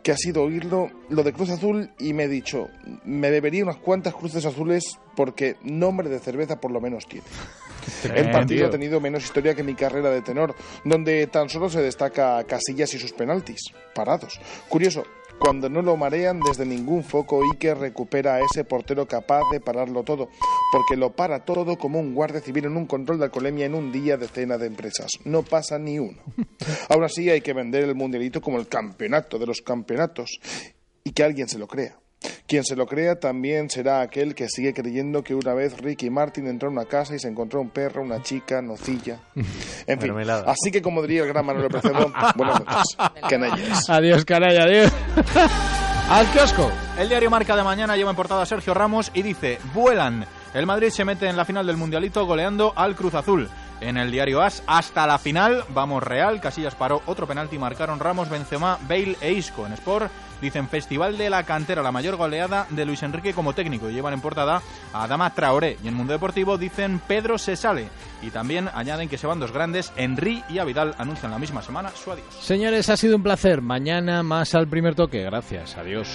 [0.01, 2.69] que ha sido oírlo lo de Cruz Azul y me he dicho,
[3.03, 4.83] me bebería unas cuantas cruces azules
[5.15, 7.25] porque nombre de cerveza por lo menos tiene.
[8.15, 11.81] El partido ha tenido menos historia que mi carrera de tenor, donde tan solo se
[11.81, 13.61] destaca Casillas y sus penaltis,
[13.93, 14.39] parados.
[14.69, 15.03] Curioso,
[15.39, 20.03] cuando no lo marean desde ningún foco Iker recupera a ese portero capaz de pararlo
[20.03, 20.29] todo,
[20.71, 23.91] porque lo para todo como un guardia civil en un control de alcoholemia en un
[23.91, 25.11] día de cena de empresas.
[25.23, 26.17] No pasa ni uno.
[26.89, 30.39] Ahora sí hay que vender el mundialito como el campeonato de los campeonatos
[31.03, 31.97] y que alguien se lo crea.
[32.47, 36.47] Quien se lo crea también será aquel que sigue creyendo que una vez Ricky Martin
[36.47, 39.19] entró a una casa y se encontró un perro, una chica, nocilla.
[39.87, 40.13] En fin,
[40.47, 42.97] así que como diría el gran Manuel Precedo, buenas noches,
[43.29, 43.89] canallas.
[43.89, 44.91] Adiós, canalla, adiós.
[46.09, 46.71] Al kiosco.
[46.99, 50.25] El diario Marca de mañana lleva en portada a Sergio Ramos y dice: Vuelan.
[50.53, 53.49] El Madrid se mete en la final del Mundialito goleando al Cruz Azul.
[53.81, 58.29] En el diario As, hasta la final, vamos Real, Casillas paró otro penalti, marcaron Ramos,
[58.29, 59.65] Benzema, Bale e Isco.
[59.65, 60.09] En Sport
[60.45, 63.89] dicen Festival de la Cantera, la mayor goleada de Luis Enrique como técnico.
[63.89, 64.61] Y llevan en portada
[64.93, 65.77] a Adama Traoré.
[65.83, 67.89] Y en Mundo Deportivo dicen Pedro se sale.
[68.21, 71.89] Y también añaden que se van dos grandes, Henry y Avidal anuncian la misma semana
[71.89, 72.27] su adiós.
[72.39, 73.61] Señores, ha sido un placer.
[73.61, 75.21] Mañana más al primer toque.
[75.23, 75.77] Gracias.
[75.77, 76.07] Adiós.